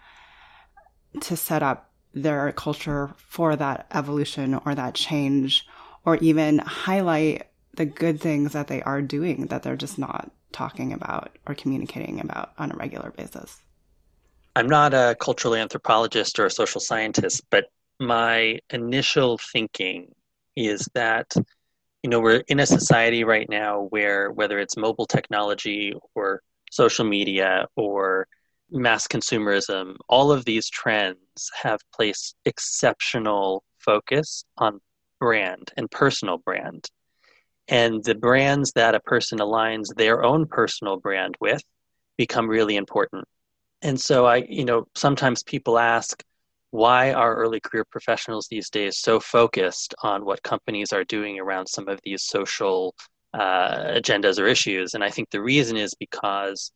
to 1.21 1.35
set 1.35 1.63
up 1.63 1.91
their 2.13 2.51
culture 2.51 3.13
for 3.17 3.55
that 3.55 3.87
evolution 3.91 4.55
or 4.65 4.75
that 4.75 4.95
change, 4.95 5.65
or 6.05 6.15
even 6.17 6.59
highlight 6.59 7.47
the 7.73 7.85
good 7.85 8.19
things 8.19 8.53
that 8.53 8.67
they 8.67 8.81
are 8.81 9.01
doing 9.01 9.47
that 9.47 9.63
they're 9.63 9.75
just 9.75 9.99
not 9.99 10.31
talking 10.51 10.91
about 10.91 11.37
or 11.47 11.53
communicating 11.55 12.19
about 12.19 12.51
on 12.57 12.71
a 12.71 12.75
regular 12.75 13.11
basis? 13.11 13.61
I'm 14.55 14.67
not 14.67 14.93
a 14.93 15.15
cultural 15.19 15.55
anthropologist 15.55 16.39
or 16.39 16.45
a 16.45 16.51
social 16.51 16.81
scientist, 16.81 17.43
but 17.49 17.65
my 17.99 18.59
initial 18.71 19.37
thinking 19.37 20.11
is 20.55 20.87
that 20.93 21.33
you 22.03 22.09
know 22.09 22.19
we're 22.19 22.43
in 22.47 22.59
a 22.59 22.65
society 22.65 23.23
right 23.23 23.47
now 23.49 23.83
where 23.89 24.31
whether 24.31 24.59
it's 24.59 24.77
mobile 24.77 25.05
technology 25.05 25.93
or 26.15 26.41
social 26.71 27.05
media 27.05 27.67
or 27.75 28.27
mass 28.71 29.07
consumerism 29.07 29.95
all 30.07 30.31
of 30.31 30.45
these 30.45 30.69
trends 30.69 31.51
have 31.61 31.79
placed 31.93 32.35
exceptional 32.45 33.63
focus 33.79 34.43
on 34.57 34.79
brand 35.19 35.71
and 35.77 35.89
personal 35.91 36.37
brand 36.37 36.85
and 37.67 38.03
the 38.03 38.15
brands 38.15 38.71
that 38.73 38.95
a 38.95 38.99
person 38.99 39.39
aligns 39.39 39.93
their 39.95 40.23
own 40.23 40.45
personal 40.45 40.97
brand 40.97 41.35
with 41.39 41.61
become 42.17 42.47
really 42.47 42.75
important 42.75 43.25
and 43.81 43.99
so 43.99 44.25
I, 44.25 44.37
you 44.49 44.65
know, 44.65 44.85
sometimes 44.95 45.43
people 45.43 45.79
ask, 45.79 46.23
why 46.71 47.13
are 47.13 47.35
early 47.35 47.59
career 47.59 47.85
professionals 47.89 48.47
these 48.47 48.69
days 48.69 48.97
so 48.97 49.19
focused 49.19 49.95
on 50.03 50.25
what 50.25 50.43
companies 50.43 50.93
are 50.93 51.03
doing 51.03 51.39
around 51.39 51.67
some 51.67 51.87
of 51.87 51.99
these 52.03 52.23
social 52.23 52.93
uh, 53.33 53.93
agendas 53.95 54.39
or 54.39 54.45
issues? 54.45 54.93
And 54.93 55.03
I 55.03 55.09
think 55.09 55.29
the 55.29 55.41
reason 55.41 55.77
is 55.77 55.93
because 55.95 56.71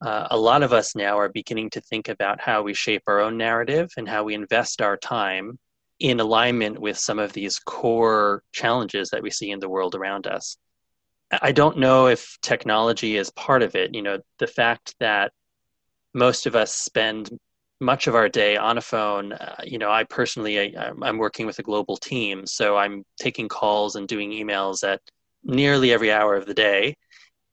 uh, 0.00 0.28
a 0.30 0.36
lot 0.36 0.62
of 0.62 0.72
us 0.72 0.94
now 0.94 1.18
are 1.18 1.28
beginning 1.28 1.70
to 1.70 1.80
think 1.80 2.08
about 2.08 2.40
how 2.40 2.62
we 2.62 2.74
shape 2.74 3.02
our 3.06 3.20
own 3.20 3.36
narrative 3.36 3.90
and 3.96 4.08
how 4.08 4.24
we 4.24 4.34
invest 4.34 4.80
our 4.80 4.96
time 4.96 5.58
in 5.98 6.20
alignment 6.20 6.78
with 6.78 6.96
some 6.96 7.18
of 7.18 7.32
these 7.32 7.58
core 7.58 8.42
challenges 8.52 9.10
that 9.10 9.22
we 9.22 9.30
see 9.30 9.50
in 9.50 9.58
the 9.58 9.68
world 9.68 9.94
around 9.94 10.26
us. 10.26 10.56
I 11.30 11.52
don't 11.52 11.78
know 11.78 12.06
if 12.06 12.38
technology 12.40 13.16
is 13.16 13.30
part 13.30 13.62
of 13.62 13.74
it. 13.74 13.94
You 13.94 14.02
know, 14.02 14.20
the 14.38 14.46
fact 14.46 14.94
that 15.00 15.32
most 16.14 16.46
of 16.46 16.54
us 16.54 16.72
spend 16.72 17.36
much 17.80 18.06
of 18.06 18.14
our 18.14 18.28
day 18.28 18.56
on 18.56 18.78
a 18.78 18.82
phone. 18.82 19.32
Uh, 19.32 19.56
you 19.64 19.78
know, 19.78 19.90
I 19.90 20.04
personally, 20.04 20.76
I, 20.76 20.90
I'm 21.02 21.18
working 21.18 21.46
with 21.46 21.58
a 21.58 21.62
global 21.62 21.96
team, 21.96 22.46
so 22.46 22.76
I'm 22.76 23.04
taking 23.18 23.48
calls 23.48 23.96
and 23.96 24.08
doing 24.08 24.30
emails 24.30 24.86
at 24.86 25.00
nearly 25.44 25.92
every 25.92 26.10
hour 26.10 26.34
of 26.34 26.46
the 26.46 26.54
day. 26.54 26.96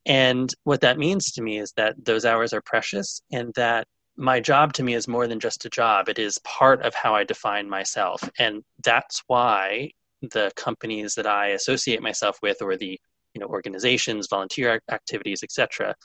And 0.06 0.54
what 0.64 0.82
that 0.82 1.00
means 1.00 1.32
to 1.34 1.42
me 1.42 1.60
is 1.60 1.74
that 1.78 1.96
those 2.04 2.26
hours 2.26 2.54
are 2.54 2.62
precious 2.62 3.22
and 3.32 3.54
that 3.56 3.88
my 4.18 4.40
job 4.40 4.74
to 4.74 4.84
me 4.84 4.94
is 4.94 5.08
more 5.08 5.28
than 5.28 5.40
just 5.40 5.66
a 5.66 5.70
job. 5.70 6.08
It 6.10 6.20
is 6.20 6.38
part 6.40 6.82
of 6.84 6.94
how 6.94 7.16
I 7.16 7.24
define 7.24 7.70
myself. 7.70 8.22
And 8.40 8.64
that's 8.84 9.24
why 9.28 9.92
the 10.22 10.52
companies 10.56 11.16
that 11.16 11.28
I 11.28 11.50
associate 11.50 12.02
myself 12.02 12.38
with 12.42 12.62
or 12.62 12.78
the 12.78 13.00
you 13.34 13.42
know 13.42 13.48
organizations, 13.48 14.28
volunteer 14.30 14.82
activities, 14.90 15.44
etc 15.44 15.96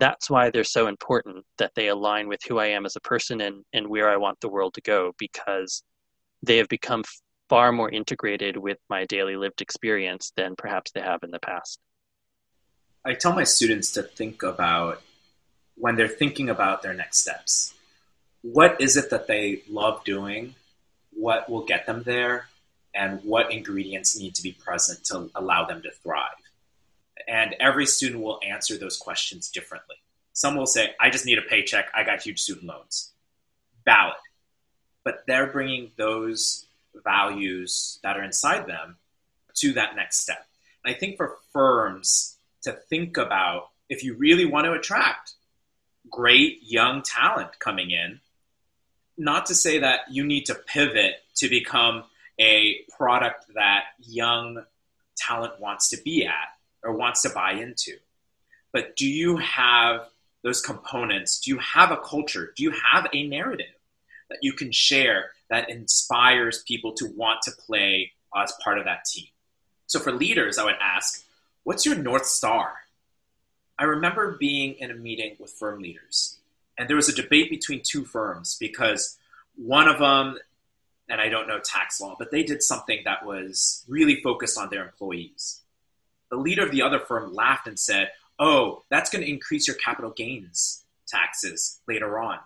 that's 0.00 0.30
why 0.30 0.50
they're 0.50 0.64
so 0.64 0.88
important 0.88 1.44
that 1.58 1.72
they 1.76 1.88
align 1.88 2.26
with 2.26 2.40
who 2.48 2.58
I 2.58 2.66
am 2.68 2.86
as 2.86 2.96
a 2.96 3.00
person 3.00 3.42
and, 3.42 3.62
and 3.72 3.86
where 3.86 4.10
I 4.10 4.16
want 4.16 4.40
the 4.40 4.48
world 4.48 4.74
to 4.74 4.80
go 4.80 5.12
because 5.18 5.82
they 6.42 6.56
have 6.56 6.68
become 6.68 7.04
far 7.50 7.70
more 7.70 7.90
integrated 7.90 8.56
with 8.56 8.78
my 8.88 9.04
daily 9.04 9.36
lived 9.36 9.60
experience 9.60 10.32
than 10.36 10.56
perhaps 10.56 10.90
they 10.90 11.02
have 11.02 11.20
in 11.22 11.30
the 11.30 11.38
past. 11.38 11.78
I 13.04 13.14
tell 13.14 13.32
my 13.32 13.44
students 13.44 13.92
to 13.92 14.02
think 14.02 14.42
about 14.42 15.02
when 15.76 15.96
they're 15.96 16.08
thinking 16.08 16.50
about 16.50 16.82
their 16.82 16.92
next 16.92 17.18
steps. 17.18 17.72
What 18.42 18.80
is 18.80 18.96
it 18.96 19.08
that 19.10 19.26
they 19.26 19.62
love 19.70 20.04
doing? 20.04 20.54
What 21.12 21.48
will 21.48 21.64
get 21.64 21.86
them 21.86 22.02
there? 22.02 22.48
And 22.94 23.22
what 23.24 23.52
ingredients 23.52 24.18
need 24.18 24.34
to 24.34 24.42
be 24.42 24.52
present 24.52 25.04
to 25.06 25.30
allow 25.34 25.64
them 25.64 25.80
to 25.82 25.90
thrive? 25.90 26.28
And 27.26 27.54
every 27.58 27.86
student 27.86 28.22
will 28.22 28.40
answer 28.46 28.76
those 28.76 28.98
questions 28.98 29.50
differently. 29.50 29.96
Some 30.34 30.56
will 30.56 30.66
say, 30.66 30.90
I 31.00 31.08
just 31.08 31.24
need 31.24 31.38
a 31.38 31.42
paycheck. 31.42 31.90
I 31.94 32.04
got 32.04 32.22
huge 32.22 32.40
student 32.40 32.66
loans. 32.66 33.12
Valid. 33.86 34.16
But 35.04 35.24
they're 35.26 35.46
bringing 35.46 35.92
those 35.96 36.66
values 37.02 37.98
that 38.02 38.18
are 38.18 38.24
inside 38.24 38.66
them 38.66 38.96
to 39.54 39.72
that 39.74 39.96
next 39.96 40.20
step. 40.20 40.46
And 40.84 40.94
I 40.94 40.98
think 40.98 41.16
for 41.16 41.36
firms 41.52 42.36
to 42.62 42.72
think 42.72 43.16
about 43.16 43.68
if 43.88 44.04
you 44.04 44.14
really 44.14 44.44
want 44.44 44.66
to 44.66 44.72
attract 44.72 45.32
great 46.10 46.58
young 46.62 47.02
talent 47.02 47.58
coming 47.58 47.90
in, 47.90 48.20
not 49.18 49.46
to 49.46 49.54
say 49.54 49.80
that 49.80 50.00
you 50.10 50.24
need 50.24 50.46
to 50.46 50.54
pivot 50.54 51.14
to 51.36 51.48
become 51.48 52.04
a 52.38 52.76
product 52.96 53.44
that 53.54 53.84
young 53.98 54.64
talent 55.16 55.60
wants 55.60 55.90
to 55.90 55.98
be 56.02 56.24
at 56.24 56.48
or 56.82 56.96
wants 56.96 57.22
to 57.22 57.30
buy 57.30 57.52
into. 57.52 57.92
But 58.72 58.96
do 58.96 59.06
you 59.06 59.36
have 59.36 60.06
those 60.42 60.62
components? 60.62 61.40
Do 61.40 61.50
you 61.50 61.58
have 61.58 61.90
a 61.90 61.98
culture? 61.98 62.52
Do 62.56 62.62
you 62.62 62.70
have 62.70 63.06
a 63.12 63.26
narrative 63.26 63.66
that 64.30 64.38
you 64.42 64.52
can 64.52 64.72
share 64.72 65.32
that 65.50 65.68
inspires 65.68 66.62
people 66.62 66.92
to 66.94 67.06
want 67.16 67.42
to 67.42 67.50
play 67.50 68.12
as 68.34 68.52
part 68.62 68.78
of 68.78 68.84
that 68.84 69.04
team? 69.04 69.26
So 69.86 69.98
for 69.98 70.12
leaders, 70.12 70.56
I 70.56 70.64
would 70.64 70.76
ask, 70.80 71.24
what's 71.64 71.86
your 71.86 71.96
North 71.96 72.26
Star? 72.26 72.74
I 73.78 73.84
remember 73.84 74.36
being 74.38 74.74
in 74.74 74.90
a 74.90 74.94
meeting 74.94 75.36
with 75.38 75.52
firm 75.52 75.80
leaders, 75.80 76.38
and 76.78 76.88
there 76.88 76.96
was 76.96 77.08
a 77.08 77.14
debate 77.14 77.50
between 77.50 77.82
two 77.82 78.04
firms 78.04 78.56
because 78.58 79.16
one 79.56 79.88
of 79.88 79.98
them, 79.98 80.38
and 81.08 81.20
I 81.20 81.28
don't 81.28 81.48
know 81.48 81.60
tax 81.60 82.00
law, 82.00 82.16
but 82.18 82.30
they 82.30 82.42
did 82.42 82.62
something 82.62 83.00
that 83.04 83.24
was 83.24 83.84
really 83.88 84.20
focused 84.22 84.58
on 84.58 84.70
their 84.70 84.84
employees. 84.84 85.60
The 86.30 86.36
leader 86.36 86.64
of 86.64 86.72
the 86.72 86.82
other 86.82 86.98
firm 86.98 87.34
laughed 87.34 87.66
and 87.66 87.78
said, 87.78 88.10
Oh, 88.38 88.84
that's 88.88 89.10
going 89.10 89.22
to 89.22 89.30
increase 89.30 89.66
your 89.66 89.76
capital 89.76 90.10
gains 90.10 90.84
taxes 91.06 91.80
later 91.86 92.18
on. 92.18 92.38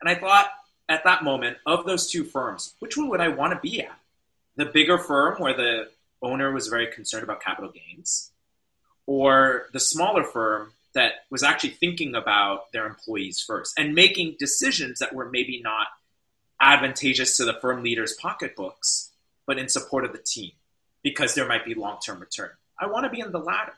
And 0.00 0.08
I 0.08 0.14
thought 0.14 0.50
at 0.88 1.04
that 1.04 1.22
moment, 1.22 1.58
of 1.66 1.84
those 1.84 2.10
two 2.10 2.24
firms, 2.24 2.74
which 2.78 2.96
one 2.96 3.08
would 3.08 3.20
I 3.20 3.28
want 3.28 3.52
to 3.52 3.60
be 3.60 3.82
at? 3.82 3.98
The 4.56 4.64
bigger 4.66 4.98
firm 4.98 5.40
where 5.40 5.54
the 5.54 5.90
owner 6.22 6.52
was 6.52 6.68
very 6.68 6.86
concerned 6.86 7.24
about 7.24 7.42
capital 7.42 7.70
gains, 7.70 8.30
or 9.08 9.68
the 9.72 9.80
smaller 9.80 10.22
firm 10.22 10.72
that 10.94 11.12
was 11.30 11.42
actually 11.42 11.70
thinking 11.70 12.14
about 12.14 12.70
their 12.72 12.86
employees 12.86 13.40
first 13.40 13.78
and 13.78 13.94
making 13.94 14.36
decisions 14.38 14.98
that 14.98 15.14
were 15.14 15.30
maybe 15.30 15.60
not 15.62 15.86
advantageous 16.60 17.36
to 17.38 17.44
the 17.44 17.54
firm 17.54 17.82
leaders' 17.82 18.14
pocketbooks, 18.20 19.10
but 19.46 19.58
in 19.58 19.68
support 19.68 20.04
of 20.04 20.12
the 20.12 20.18
team 20.18 20.50
because 21.02 21.34
there 21.34 21.48
might 21.48 21.64
be 21.64 21.74
long 21.74 21.98
term 22.04 22.20
return. 22.20 22.50
I 22.78 22.86
want 22.86 23.04
to 23.04 23.10
be 23.10 23.20
in 23.20 23.32
the 23.32 23.38
latter. 23.38 23.72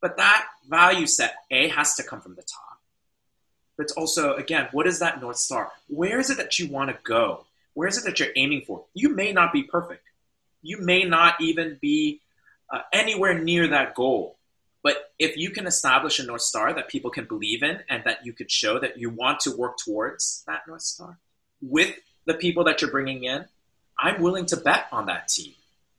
But 0.00 0.18
that 0.18 0.46
value 0.68 1.06
set, 1.06 1.34
A, 1.50 1.68
has 1.68 1.96
to 1.96 2.04
come 2.04 2.20
from 2.20 2.36
the 2.36 2.42
top. 2.42 2.78
But 3.76 3.84
it's 3.84 3.92
also, 3.94 4.34
again, 4.36 4.68
what 4.70 4.86
is 4.86 5.00
that 5.00 5.20
North 5.20 5.38
Star? 5.38 5.72
Where 5.88 6.20
is 6.20 6.30
it 6.30 6.36
that 6.36 6.58
you 6.58 6.68
want 6.68 6.90
to 6.90 6.98
go? 7.02 7.44
Where 7.72 7.88
is 7.88 7.98
it 7.98 8.04
that 8.04 8.20
you're 8.20 8.28
aiming 8.36 8.62
for? 8.62 8.84
You 8.94 9.14
may 9.14 9.32
not 9.32 9.52
be 9.52 9.64
perfect 9.64 10.04
you 10.64 10.80
may 10.80 11.04
not 11.04 11.40
even 11.40 11.78
be 11.80 12.20
uh, 12.72 12.80
anywhere 12.92 13.38
near 13.38 13.68
that 13.68 13.94
goal. 13.94 14.36
But 14.84 15.12
if 15.18 15.36
you 15.36 15.50
can 15.50 15.66
establish 15.66 16.20
a 16.20 16.24
North 16.24 16.42
Star 16.42 16.72
that 16.74 16.88
people 16.88 17.10
can 17.10 17.24
believe 17.24 17.62
in 17.62 17.80
and 17.88 18.04
that 18.04 18.24
you 18.24 18.34
could 18.34 18.50
show 18.50 18.78
that 18.78 18.98
you 18.98 19.10
want 19.10 19.40
to 19.40 19.56
work 19.56 19.78
towards 19.78 20.44
that 20.46 20.68
North 20.68 20.82
Star 20.82 21.18
with 21.62 21.96
the 22.26 22.34
people 22.34 22.64
that 22.64 22.82
you're 22.82 22.90
bringing 22.90 23.24
in, 23.24 23.46
I'm 23.98 24.20
willing 24.20 24.44
to 24.46 24.56
bet 24.56 24.86
on 24.92 25.06
that 25.06 25.28
team. 25.28 25.54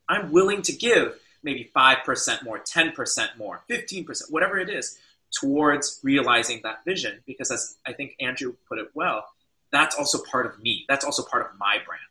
I'm 0.08 0.32
willing 0.32 0.62
to 0.62 0.72
give 0.72 1.20
maybe 1.42 1.72
5% 1.76 2.44
more, 2.44 2.60
10% 2.60 3.38
more, 3.38 3.64
15%, 3.70 4.32
whatever 4.32 4.60
it 4.60 4.70
is, 4.70 4.98
towards 5.32 6.00
realizing 6.04 6.62
that 6.64 6.86
vision. 6.86 7.22
Because 7.26 7.50
as 7.50 7.78
I 7.88 7.94
think 7.94 8.16
Andrew 8.20 8.54
put 8.70 8.78
it 8.78 8.90
well, 8.94 9.26
that's 9.72 9.96
also 9.96 10.20
part 10.32 10.46
of 10.46 10.60
me. 10.60 10.86
That's 10.88 11.04
also 11.04 11.24
part 11.24 11.44
of 11.44 11.58
my 11.60 11.78
brand. 11.86 12.02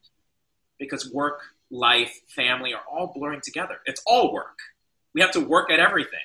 Because 0.79 1.13
work 1.13 1.41
life, 1.71 2.21
family 2.29 2.75
are 2.75 2.83
all 2.91 3.13
blurring 3.15 3.43
together. 3.43 3.79
It's 3.87 4.03
all 4.07 4.33
work. 4.33 4.59
We 5.15 5.21
have 5.21 5.31
to 5.33 5.41
work 5.41 5.71
at 5.71 5.79
everything, 5.79 6.19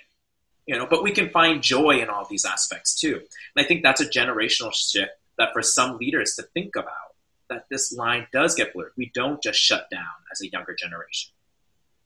you 0.70 0.78
know, 0.78 0.86
but 0.86 1.02
we 1.02 1.12
can 1.12 1.32
find 1.32 1.64
joy 1.64 2.00
in 2.00 2.10
all 2.10 2.28
these 2.30 2.46
aspects 2.46 2.94
too. 2.94 3.16
And 3.16 3.66
I 3.66 3.68
think 3.68 3.82
that's 3.82 4.02
a 4.02 4.08
generational 4.08 4.72
shift 4.72 5.14
that 5.40 5.52
for 5.52 5.64
some 5.64 5.98
leaders 5.98 6.36
to 6.36 6.44
think 6.44 6.76
about 6.76 7.16
that 7.50 7.66
this 7.72 7.92
line 7.92 8.28
does 8.32 8.54
get 8.54 8.74
blurred. 8.74 8.92
We 8.96 9.12
don't 9.16 9.42
just 9.42 9.60
shut 9.60 9.90
down 9.90 10.04
as 10.32 10.42
a 10.42 10.48
younger 10.48 10.76
generation, 10.76 11.32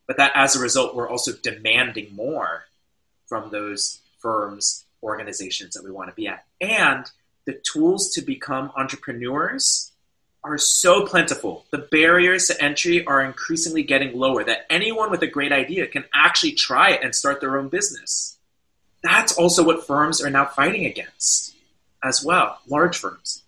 but 0.08 0.16
that 0.16 0.32
as 0.34 0.56
a 0.56 0.62
result, 0.62 0.96
we're 0.96 1.10
also 1.10 1.34
demanding 1.34 2.16
more 2.16 2.64
from 3.28 3.52
those 3.52 4.00
firms, 4.20 4.86
organizations 5.04 5.74
that 5.74 5.84
we 5.84 5.92
want 5.92 6.10
to 6.10 6.16
be 6.16 6.28
at. 6.30 6.46
And 6.62 7.06
the 7.44 7.60
tools 7.70 8.14
to 8.14 8.22
become 8.22 8.72
entrepreneurs 8.78 9.92
are 10.42 10.58
so 10.58 11.06
plentiful. 11.06 11.66
The 11.72 11.86
barriers 11.92 12.48
to 12.48 12.64
entry 12.64 13.06
are 13.06 13.26
increasingly 13.26 13.84
getting 13.84 14.18
lower 14.18 14.46
that 14.46 14.68
anyone 14.70 15.12
with 15.12 15.22
a 15.22 15.28
great 15.28 15.52
idea 15.52 15.86
can 15.88 16.06
actually 16.14 16.54
try 16.54 16.92
it 16.92 17.04
and 17.04 17.14
start 17.14 17.42
their 17.42 17.58
own 17.58 17.68
business. 17.68 18.38
That's 19.04 19.38
also 19.38 19.64
what 19.64 19.86
firms 19.86 20.22
are 20.22 20.30
now 20.30 20.46
fighting 20.46 20.86
against 20.86 21.56
as 22.04 22.24
well, 22.24 22.60
large 22.68 22.98
firms. 22.98 23.44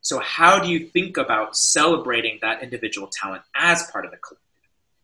So, 0.00 0.20
how 0.20 0.60
do 0.60 0.68
you 0.68 0.86
think 0.86 1.16
about 1.16 1.56
celebrating 1.56 2.38
that 2.42 2.62
individual 2.62 3.08
talent 3.12 3.42
as 3.54 3.90
part 3.90 4.04
of 4.04 4.10
the 4.10 4.16
collective? 4.16 4.44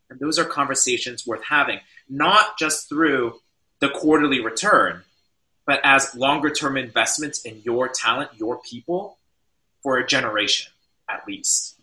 And 0.09 0.19
those 0.19 0.39
are 0.39 0.45
conversations 0.45 1.25
worth 1.27 1.43
having, 1.43 1.79
not 2.07 2.57
just 2.57 2.87
through 2.87 3.41
the 3.79 3.89
quarterly 3.89 4.39
return, 4.39 5.03
but 5.65 5.79
as 5.83 6.15
longer 6.15 6.49
term 6.49 6.77
investments 6.77 7.41
in 7.41 7.61
your 7.63 7.87
talent, 7.87 8.31
your 8.37 8.61
people 8.61 9.17
for 9.81 9.97
a 9.97 10.07
generation 10.07 10.71
at 11.09 11.27
least. 11.27 11.79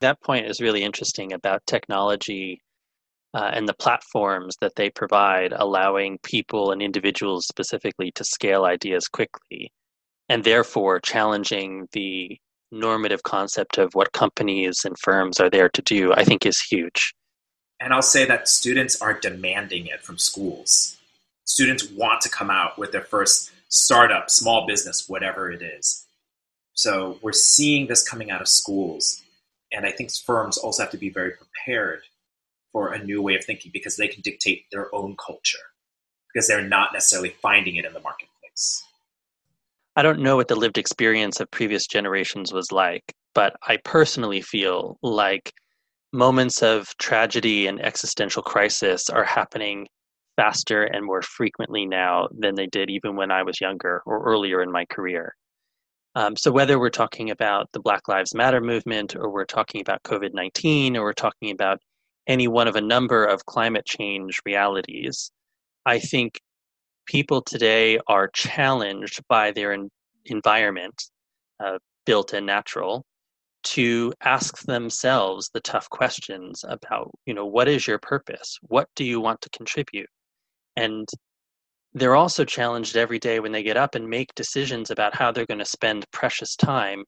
That 0.00 0.20
point 0.20 0.46
is 0.46 0.60
really 0.60 0.82
interesting 0.82 1.32
about 1.32 1.66
technology 1.66 2.60
uh, 3.34 3.50
and 3.52 3.68
the 3.68 3.74
platforms 3.74 4.56
that 4.60 4.76
they 4.76 4.90
provide, 4.90 5.52
allowing 5.52 6.18
people 6.22 6.70
and 6.70 6.80
individuals 6.80 7.46
specifically 7.46 8.12
to 8.12 8.24
scale 8.24 8.64
ideas 8.64 9.08
quickly, 9.08 9.72
and 10.28 10.44
therefore 10.44 11.00
challenging 11.00 11.88
the 11.92 12.38
normative 12.70 13.22
concept 13.24 13.76
of 13.78 13.90
what 13.94 14.12
companies 14.12 14.80
and 14.84 14.96
firms 14.98 15.40
are 15.40 15.50
there 15.50 15.68
to 15.68 15.82
do, 15.82 16.12
I 16.12 16.24
think 16.24 16.46
is 16.46 16.60
huge. 16.60 17.12
And 17.80 17.92
I'll 17.92 18.02
say 18.02 18.24
that 18.24 18.48
students 18.48 19.00
are 19.02 19.18
demanding 19.18 19.86
it 19.86 20.00
from 20.02 20.16
schools. 20.16 20.96
Students 21.44 21.90
want 21.90 22.20
to 22.22 22.28
come 22.28 22.50
out 22.50 22.78
with 22.78 22.92
their 22.92 23.02
first 23.02 23.50
startup, 23.68 24.30
small 24.30 24.66
business, 24.66 25.08
whatever 25.08 25.50
it 25.50 25.60
is. 25.60 26.06
So 26.74 27.18
we're 27.20 27.32
seeing 27.32 27.86
this 27.86 28.08
coming 28.08 28.30
out 28.30 28.40
of 28.40 28.48
schools. 28.48 29.22
And 29.72 29.84
I 29.84 29.90
think 29.90 30.10
firms 30.12 30.56
also 30.56 30.84
have 30.84 30.92
to 30.92 30.96
be 30.96 31.10
very 31.10 31.32
prepared 31.32 32.02
for 32.74 32.92
a 32.92 33.02
new 33.02 33.22
way 33.22 33.36
of 33.36 33.44
thinking 33.44 33.70
because 33.72 33.96
they 33.96 34.08
can 34.08 34.20
dictate 34.20 34.64
their 34.72 34.92
own 34.92 35.14
culture 35.16 35.58
because 36.32 36.48
they're 36.48 36.66
not 36.66 36.92
necessarily 36.92 37.30
finding 37.40 37.76
it 37.76 37.84
in 37.84 37.92
the 37.92 38.00
marketplace. 38.00 38.84
I 39.94 40.02
don't 40.02 40.18
know 40.18 40.34
what 40.34 40.48
the 40.48 40.56
lived 40.56 40.76
experience 40.76 41.38
of 41.38 41.48
previous 41.52 41.86
generations 41.86 42.52
was 42.52 42.72
like, 42.72 43.04
but 43.32 43.54
I 43.62 43.78
personally 43.84 44.40
feel 44.40 44.98
like 45.02 45.52
moments 46.12 46.64
of 46.64 46.92
tragedy 46.98 47.68
and 47.68 47.80
existential 47.80 48.42
crisis 48.42 49.08
are 49.08 49.24
happening 49.24 49.86
faster 50.34 50.82
and 50.82 51.06
more 51.06 51.22
frequently 51.22 51.86
now 51.86 52.26
than 52.36 52.56
they 52.56 52.66
did 52.66 52.90
even 52.90 53.14
when 53.14 53.30
I 53.30 53.44
was 53.44 53.60
younger 53.60 54.02
or 54.04 54.24
earlier 54.24 54.62
in 54.62 54.72
my 54.72 54.84
career. 54.86 55.36
Um, 56.16 56.36
so 56.36 56.50
whether 56.50 56.80
we're 56.80 56.90
talking 56.90 57.30
about 57.30 57.68
the 57.72 57.80
Black 57.80 58.08
Lives 58.08 58.34
Matter 58.34 58.60
movement, 58.60 59.14
or 59.14 59.30
we're 59.30 59.44
talking 59.44 59.80
about 59.80 60.02
COVID 60.02 60.32
nineteen, 60.32 60.96
or 60.96 61.02
we're 61.02 61.12
talking 61.12 61.52
about 61.52 61.80
any 62.26 62.48
one 62.48 62.68
of 62.68 62.76
a 62.76 62.80
number 62.80 63.24
of 63.24 63.46
climate 63.46 63.84
change 63.84 64.40
realities, 64.46 65.30
I 65.86 65.98
think 65.98 66.40
people 67.06 67.42
today 67.42 67.98
are 68.06 68.28
challenged 68.28 69.20
by 69.28 69.50
their 69.50 69.76
environment, 70.26 71.02
uh, 71.60 71.78
built 72.06 72.32
and 72.32 72.46
natural, 72.46 73.04
to 73.64 74.12
ask 74.22 74.62
themselves 74.62 75.50
the 75.52 75.60
tough 75.60 75.88
questions 75.90 76.64
about, 76.68 77.10
you 77.26 77.34
know, 77.34 77.46
what 77.46 77.68
is 77.68 77.86
your 77.86 77.98
purpose? 77.98 78.58
What 78.62 78.88
do 78.94 79.04
you 79.04 79.20
want 79.20 79.40
to 79.42 79.50
contribute? 79.50 80.08
And 80.76 81.08
they're 81.94 82.16
also 82.16 82.44
challenged 82.44 82.96
every 82.96 83.18
day 83.18 83.40
when 83.40 83.52
they 83.52 83.62
get 83.62 83.76
up 83.76 83.94
and 83.94 84.08
make 84.08 84.34
decisions 84.34 84.90
about 84.90 85.14
how 85.14 85.32
they're 85.32 85.46
going 85.46 85.58
to 85.60 85.64
spend 85.64 86.10
precious 86.10 86.56
time, 86.56 87.04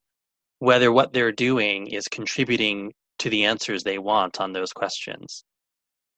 whether 0.60 0.92
what 0.92 1.12
they're 1.12 1.32
doing 1.32 1.88
is 1.88 2.08
contributing 2.08 2.92
to 3.18 3.30
the 3.30 3.44
answers 3.44 3.82
they 3.82 3.98
want 3.98 4.40
on 4.40 4.52
those 4.52 4.72
questions. 4.72 5.44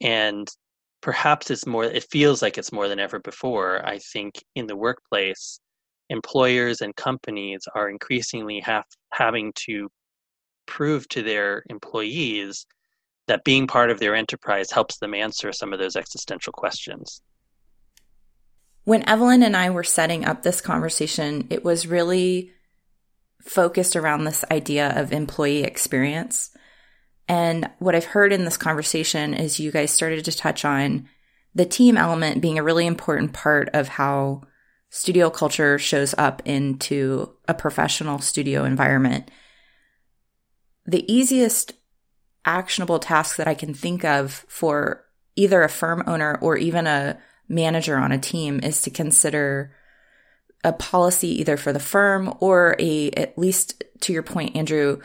And 0.01 0.49
perhaps 1.01 1.51
it's 1.51 1.67
more, 1.67 1.85
it 1.85 2.07
feels 2.11 2.43
like 2.43 2.59
it's 2.59 2.73
more 2.73 2.89
than 2.89 2.99
ever 2.99 3.19
before. 3.21 3.85
I 3.87 3.99
think 3.99 4.43
in 4.55 4.67
the 4.67 4.77
workplace, 4.77 5.61
employers 6.11 6.81
and 6.81 6.95
companies 6.97 7.61
are 7.75 7.89
increasingly 7.89 8.61
have, 8.61 8.85
having 9.13 9.53
to 9.67 9.89
prove 10.67 11.09
to 11.09 11.23
their 11.23 11.65
employees 11.71 12.67
that 13.27 13.45
being 13.45 13.67
part 13.67 13.91
of 13.91 14.01
their 14.01 14.15
enterprise 14.15 14.71
helps 14.71 14.99
them 14.99 15.15
answer 15.15 15.53
some 15.53 15.73
of 15.73 15.79
those 15.79 15.97
existential 15.97 16.53
questions. 16.53 17.23
When 18.85 19.07
Evelyn 19.07 19.43
and 19.43 19.55
I 19.55 19.69
were 19.69 19.85
setting 19.85 20.25
up 20.25 20.43
this 20.43 20.63
conversation, 20.63 21.47
it 21.51 21.63
was 21.63 21.87
really 21.87 22.53
focused 23.43 23.97
around 23.97 24.25
this 24.25 24.45
idea 24.51 24.99
of 24.99 25.13
employee 25.13 25.63
experience. 25.63 26.51
And 27.29 27.69
what 27.79 27.95
I've 27.95 28.05
heard 28.05 28.33
in 28.33 28.45
this 28.45 28.57
conversation 28.57 29.35
is 29.35 29.61
you 29.61 29.71
guys 29.71 29.91
started 29.91 30.25
to 30.25 30.33
touch 30.33 30.65
on 30.65 31.09
the 31.55 31.67
team 31.67 31.97
element 31.97 32.41
being 32.41 32.59
a 32.59 32.63
really 32.63 32.87
important 32.87 33.33
part 33.33 33.69
of 33.75 33.89
how 33.89 34.43
studio 34.91 35.29
culture 35.29 35.79
shows 35.79 36.15
up 36.17 36.41
into 36.47 37.31
a 37.47 37.55
professional 37.55 38.19
studio 38.21 38.65
environment. 38.65 39.31
The 40.87 41.11
easiest 41.13 41.73
actionable 42.45 42.99
task 42.99 43.37
that 43.37 43.49
I 43.49 43.55
can 43.55 43.75
think 43.75 44.05
of 44.05 44.47
for 44.49 45.05
either 45.37 45.63
a 45.63 45.69
firm 45.69 46.03
owner 46.07 46.39
or 46.41 46.57
even 46.57 46.87
a 46.87 47.19
manager 47.49 47.97
on 47.97 48.13
a 48.13 48.19
team 48.19 48.61
is 48.63 48.81
to 48.83 48.91
consider 48.91 49.75
a 50.65 50.73
policy 50.73 51.41
either 51.41 51.57
for 51.57 51.73
the 51.73 51.81
firm 51.81 52.35
or 52.41 52.75
a, 52.79 53.11
at 53.11 53.39
least 53.39 53.85
to 54.01 54.13
your 54.13 54.23
point, 54.23 54.57
Andrew, 54.57 55.01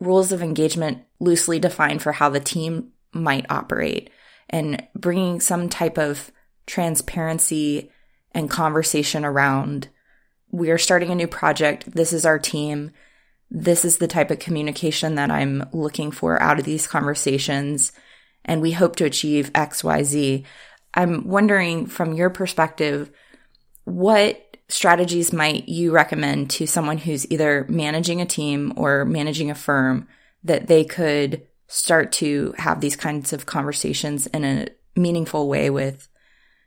rules 0.00 0.32
of 0.32 0.42
engagement 0.42 1.02
loosely 1.20 1.58
defined 1.58 2.02
for 2.02 2.12
how 2.12 2.28
the 2.28 2.40
team 2.40 2.92
might 3.12 3.46
operate 3.50 4.10
and 4.50 4.86
bringing 4.94 5.40
some 5.40 5.68
type 5.68 5.98
of 5.98 6.30
transparency 6.66 7.90
and 8.32 8.50
conversation 8.50 9.24
around 9.24 9.88
we 10.50 10.70
are 10.70 10.78
starting 10.78 11.10
a 11.10 11.14
new 11.14 11.26
project. 11.26 11.92
This 11.92 12.12
is 12.12 12.24
our 12.24 12.38
team. 12.38 12.92
This 13.50 13.84
is 13.84 13.98
the 13.98 14.08
type 14.08 14.30
of 14.30 14.38
communication 14.38 15.16
that 15.16 15.30
I'm 15.30 15.68
looking 15.72 16.10
for 16.10 16.40
out 16.40 16.58
of 16.58 16.64
these 16.64 16.86
conversations. 16.86 17.92
And 18.44 18.62
we 18.62 18.72
hope 18.72 18.96
to 18.96 19.04
achieve 19.04 19.50
X, 19.54 19.82
Y, 19.82 20.02
Z. 20.02 20.44
I'm 20.94 21.28
wondering 21.28 21.86
from 21.86 22.14
your 22.14 22.30
perspective, 22.30 23.10
what 23.84 24.45
strategies 24.68 25.32
might 25.32 25.68
you 25.68 25.92
recommend 25.92 26.50
to 26.50 26.66
someone 26.66 26.98
who's 26.98 27.30
either 27.30 27.66
managing 27.68 28.20
a 28.20 28.26
team 28.26 28.72
or 28.76 29.04
managing 29.04 29.50
a 29.50 29.54
firm 29.54 30.08
that 30.44 30.66
they 30.66 30.84
could 30.84 31.46
start 31.68 32.12
to 32.12 32.54
have 32.58 32.80
these 32.80 32.96
kinds 32.96 33.32
of 33.32 33.46
conversations 33.46 34.26
in 34.28 34.44
a 34.44 34.68
meaningful 34.94 35.48
way 35.48 35.70
with 35.70 36.08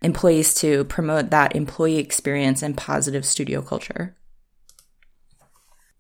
employees 0.02 0.54
to 0.54 0.84
promote 0.86 1.30
that 1.30 1.56
employee 1.56 1.98
experience 1.98 2.62
and 2.62 2.78
positive 2.78 3.26
studio 3.26 3.62
culture? 3.62 4.16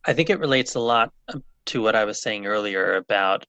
I 0.05 0.13
think 0.13 0.29
it 0.29 0.39
relates 0.39 0.75
a 0.75 0.79
lot 0.79 1.11
um, 1.33 1.43
to 1.67 1.81
what 1.81 1.95
I 1.95 2.05
was 2.05 2.21
saying 2.21 2.45
earlier 2.45 2.95
about 2.95 3.45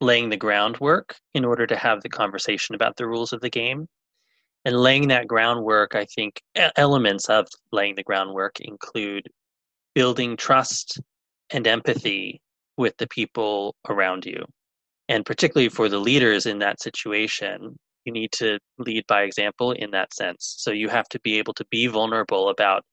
laying 0.00 0.30
the 0.30 0.36
groundwork 0.36 1.16
in 1.34 1.44
order 1.44 1.66
to 1.66 1.76
have 1.76 2.02
the 2.02 2.08
conversation 2.08 2.74
about 2.74 2.96
the 2.96 3.06
rules 3.06 3.32
of 3.32 3.40
the 3.40 3.50
game. 3.50 3.88
And 4.64 4.76
laying 4.80 5.08
that 5.08 5.26
groundwork, 5.26 5.94
I 5.94 6.04
think 6.04 6.40
elements 6.76 7.28
of 7.28 7.48
laying 7.72 7.96
the 7.96 8.04
groundwork 8.04 8.60
include 8.60 9.28
building 9.94 10.36
trust 10.36 11.00
and 11.50 11.66
empathy 11.66 12.40
with 12.76 12.96
the 12.96 13.08
people 13.08 13.74
around 13.88 14.24
you. 14.24 14.44
And 15.08 15.26
particularly 15.26 15.68
for 15.68 15.88
the 15.88 15.98
leaders 15.98 16.46
in 16.46 16.60
that 16.60 16.80
situation, 16.80 17.76
you 18.04 18.12
need 18.12 18.32
to 18.32 18.58
lead 18.78 19.04
by 19.06 19.22
example 19.22 19.72
in 19.72 19.90
that 19.90 20.14
sense. 20.14 20.54
So 20.58 20.70
you 20.70 20.88
have 20.88 21.08
to 21.10 21.20
be 21.20 21.38
able 21.38 21.54
to 21.54 21.64
be 21.70 21.86
vulnerable 21.88 22.48
about 22.48 22.84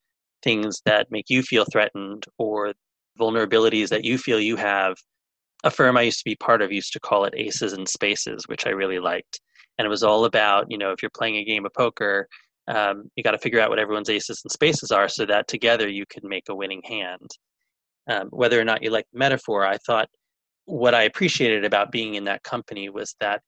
things 0.43 0.81
that 0.85 1.11
make 1.11 1.29
you 1.29 1.43
feel 1.43 1.65
threatened 1.65 2.25
or 2.37 2.73
vulnerabilities 3.19 3.89
that 3.89 4.03
you 4.03 4.17
feel 4.17 4.39
you 4.39 4.55
have. 4.55 4.95
A 5.63 5.71
firm 5.71 5.97
I 5.97 6.03
used 6.03 6.19
to 6.19 6.25
be 6.25 6.35
part 6.35 6.61
of 6.61 6.71
used 6.71 6.93
to 6.93 6.99
call 6.99 7.25
it 7.25 7.33
aces 7.35 7.73
and 7.73 7.87
spaces, 7.87 8.43
which 8.47 8.65
I 8.65 8.69
really 8.69 8.99
liked. 8.99 9.41
And 9.77 9.85
it 9.85 9.89
was 9.89 10.03
all 10.03 10.25
about, 10.25 10.69
you 10.69 10.77
know, 10.77 10.91
if 10.91 11.01
you're 11.01 11.09
playing 11.09 11.35
a 11.35 11.43
game 11.43 11.65
of 11.65 11.73
poker, 11.73 12.27
um, 12.67 13.09
you 13.15 13.23
got 13.23 13.31
to 13.31 13.37
figure 13.37 13.59
out 13.59 13.69
what 13.69 13.79
everyone's 13.79 14.09
aces 14.09 14.41
and 14.43 14.51
spaces 14.51 14.91
are 14.91 15.09
so 15.09 15.25
that 15.25 15.47
together 15.47 15.89
you 15.89 16.05
can 16.05 16.27
make 16.27 16.49
a 16.49 16.55
winning 16.55 16.81
hand. 16.83 17.29
Um, 18.07 18.27
whether 18.29 18.59
or 18.59 18.63
not 18.63 18.83
you 18.83 18.89
like 18.89 19.05
the 19.11 19.19
metaphor, 19.19 19.65
I 19.65 19.77
thought 19.77 20.09
what 20.65 20.93
I 20.93 21.03
appreciated 21.03 21.65
about 21.65 21.91
being 21.91 22.15
in 22.15 22.25
that 22.25 22.43
company 22.43 22.89
was 22.89 23.15
that 23.19 23.41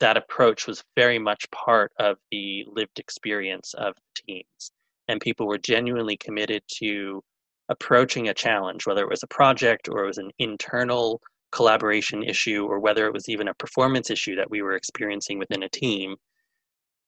that 0.00 0.16
approach 0.16 0.66
was 0.66 0.82
very 0.96 1.18
much 1.18 1.50
part 1.50 1.92
of 1.98 2.16
the 2.30 2.64
lived 2.68 2.98
experience 2.98 3.74
of 3.74 3.94
teams. 4.26 4.72
And 5.08 5.20
people 5.20 5.46
were 5.46 5.58
genuinely 5.58 6.16
committed 6.16 6.62
to 6.78 7.22
approaching 7.68 8.28
a 8.28 8.34
challenge, 8.34 8.86
whether 8.86 9.02
it 9.02 9.10
was 9.10 9.22
a 9.22 9.28
project 9.28 9.88
or 9.88 10.04
it 10.04 10.06
was 10.06 10.18
an 10.18 10.30
internal 10.38 11.20
collaboration 11.54 12.22
issue 12.22 12.66
or 12.66 12.80
whether 12.80 13.06
it 13.06 13.12
was 13.12 13.28
even 13.28 13.48
a 13.48 13.54
performance 13.54 14.10
issue 14.10 14.36
that 14.36 14.50
we 14.50 14.60
were 14.60 14.74
experiencing 14.74 15.38
within 15.38 15.62
a 15.62 15.68
team, 15.68 16.16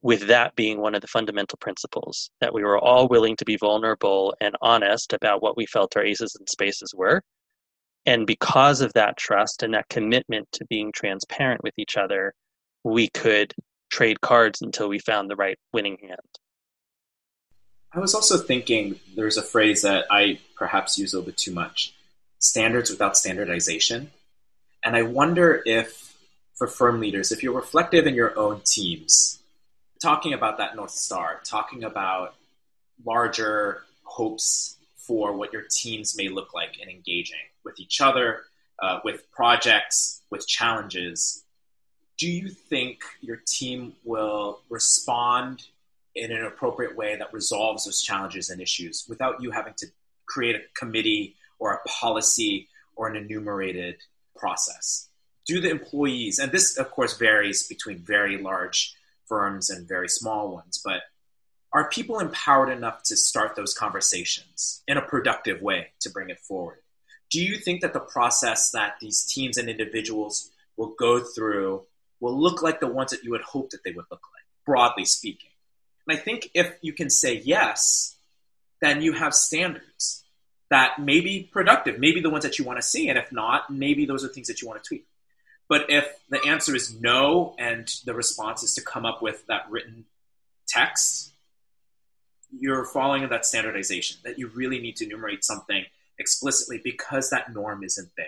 with 0.03 0.29
that 0.29 0.55
being 0.55 0.81
one 0.81 0.95
of 0.95 1.01
the 1.01 1.09
fundamental 1.09 1.59
principles 1.61 2.31
that 2.41 2.55
we 2.55 2.63
were 2.63 2.79
all 2.79 3.09
willing 3.09 3.35
to 3.37 3.45
be 3.45 3.57
vulnerable 3.57 4.35
and 4.41 4.55
honest 4.63 5.13
about 5.13 5.43
what 5.43 5.57
we 5.57 5.67
felt 5.67 5.97
our 5.97 6.05
aces 6.05 6.37
and 6.39 6.49
spaces 6.49 6.95
were. 6.95 7.21
And 8.07 8.25
because 8.25 8.81
of 8.81 8.93
that 8.93 9.17
trust 9.17 9.65
and 9.65 9.75
that 9.75 9.89
commitment 9.89 10.47
to 10.53 10.65
being 10.67 10.93
transparent 10.93 11.65
with 11.65 11.75
each 11.77 11.97
other, 11.97 12.33
we 12.85 13.09
could 13.09 13.53
trade 13.91 14.21
cards 14.21 14.63
until 14.63 14.89
we 14.89 15.01
found 15.01 15.29
the 15.29 15.37
right 15.37 15.59
winning 15.73 15.99
hand. 16.01 16.21
I 17.93 17.99
was 17.99 18.15
also 18.15 18.39
thinking 18.39 19.01
there's 19.17 19.39
a 19.39 19.43
phrase 19.43 19.83
that 19.83 20.05
I 20.11 20.39
perhaps 20.55 20.99
use 20.99 21.13
a 21.13 21.17
little 21.17 21.27
bit 21.27 21.37
too 21.37 21.53
much 21.53 21.95
standards 22.39 22.91
without 22.91 23.17
standardization. 23.17 24.11
And 24.87 24.95
I 24.95 25.03
wonder 25.03 25.63
if, 25.67 26.17
for 26.55 26.69
firm 26.69 27.01
leaders, 27.01 27.33
if 27.33 27.43
you're 27.43 27.57
reflective 27.57 28.07
in 28.07 28.15
your 28.15 28.39
own 28.39 28.61
teams, 28.65 29.41
talking 30.01 30.33
about 30.33 30.59
that 30.59 30.77
North 30.77 30.93
Star, 30.93 31.41
talking 31.45 31.83
about 31.83 32.37
larger 33.05 33.83
hopes 34.05 34.77
for 34.97 35.33
what 35.33 35.53
your 35.53 35.65
teams 35.69 36.17
may 36.17 36.29
look 36.29 36.55
like 36.55 36.79
in 36.79 36.89
engaging 36.89 37.41
with 37.65 37.81
each 37.81 38.01
other, 38.01 38.45
uh, 38.81 39.01
with 39.03 39.29
projects, 39.33 40.23
with 40.31 40.47
challenges, 40.47 41.43
do 42.17 42.31
you 42.31 42.49
think 42.49 43.01
your 43.21 43.43
team 43.45 43.93
will 44.05 44.61
respond 44.71 45.65
in 46.15 46.31
an 46.31 46.45
appropriate 46.45 46.97
way 46.97 47.17
that 47.17 47.33
resolves 47.33 47.87
those 47.87 48.03
challenges 48.03 48.51
and 48.51 48.61
issues 48.61 49.05
without 49.09 49.43
you 49.43 49.51
having 49.51 49.75
to 49.79 49.87
create 50.27 50.55
a 50.55 50.61
committee 50.79 51.35
or 51.59 51.73
a 51.73 51.89
policy 51.89 52.69
or 52.95 53.09
an 53.09 53.17
enumerated 53.17 53.97
process? 54.37 55.09
Do 55.47 55.61
the 55.61 55.71
employees, 55.71 56.39
and 56.39 56.53
this 56.53 56.77
of 56.77 56.91
course 56.91 57.17
varies 57.17 57.67
between 57.67 57.99
very 57.99 58.37
large 58.37 58.95
firms 59.27 59.71
and 59.71 59.89
very 59.89 60.09
small 60.09 60.53
ones, 60.53 60.81
but 60.85 61.03
are 61.73 61.91
people 61.91 62.21
empowered 62.21 62.71
enough 62.71 63.03
to 63.05 63.17
start 63.17 63.57
those 63.57 63.75
conversations 63.75 64.83
in 64.89 64.97
a 64.97 65.03
productive 65.03 65.61
way 65.61 65.89
to 66.01 66.11
bring 66.11 66.31
it 66.31 66.39
forward? 66.41 66.79
Do 67.31 67.41
you 67.43 67.57
think 67.57 67.81
that 67.81 67.93
the 67.93 68.01
process 68.01 68.71
that 68.71 68.95
these 69.01 69.25
teams 69.25 69.59
and 69.59 69.69
individuals 69.69 70.51
will 70.77 70.95
go 70.99 71.21
through 71.21 71.83
will 72.21 72.41
look 72.41 72.63
like 72.63 72.81
the 72.81 72.87
ones 72.87 73.11
that 73.11 73.25
you 73.25 73.31
would 73.31 73.43
hope 73.43 73.71
that 73.71 73.83
they 73.85 73.93
would 73.93 74.07
look 74.11 74.23
like, 74.35 74.45
broadly 74.65 75.05
speaking. 75.05 75.51
And 76.07 76.19
I 76.19 76.21
think 76.21 76.51
if 76.55 76.73
you 76.83 76.93
can 76.93 77.11
say 77.11 77.35
yes, 77.45 78.17
then 78.81 79.03
you 79.03 79.13
have 79.13 79.35
standards 79.35 80.25
that 80.71 80.99
may 80.99 81.21
be 81.21 81.49
productive, 81.53 81.99
maybe 81.99 82.21
the 82.21 82.31
ones 82.31 82.45
that 82.45 82.59
you 82.59 82.65
want 82.65 82.79
to 82.79 82.87
see. 82.87 83.09
And 83.09 83.19
if 83.19 83.31
not, 83.33 83.71
maybe 83.71 84.05
those 84.05 84.25
are 84.25 84.29
things 84.29 84.49
that 84.49 84.61
you 84.61 84.69
want 84.69 84.83
to 84.83 84.89
tweak. 84.89 85.07
But 85.69 85.91
if 85.91 86.07
the 86.29 86.45
answer 86.47 86.75
is 86.75 86.95
no, 87.01 87.55
and 87.59 87.93
the 88.05 88.15
response 88.15 88.63
is 88.63 88.75
to 88.75 88.83
come 88.83 89.05
up 89.05 89.23
with 89.23 89.47
that 89.47 89.71
written 89.71 90.05
text, 90.69 91.33
you're 92.57 92.85
falling 92.85 93.23
in 93.23 93.31
that 93.31 93.45
standardization 93.45 94.19
that 94.25 94.39
you 94.39 94.49
really 94.49 94.81
need 94.81 94.97
to 94.97 95.05
enumerate 95.05 95.45
something 95.45 95.85
explicitly 96.19 96.81
because 96.83 97.31
that 97.31 97.53
norm 97.53 97.83
isn't 97.83 98.11
there. 98.17 98.27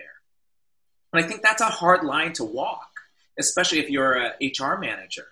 And 1.12 1.24
I 1.24 1.28
think 1.28 1.42
that's 1.42 1.62
a 1.62 1.66
hard 1.66 2.04
line 2.04 2.32
to 2.34 2.44
walk 2.44 2.90
especially 3.38 3.78
if 3.78 3.88
you're 3.88 4.16
a 4.16 4.34
HR 4.42 4.78
manager. 4.78 5.26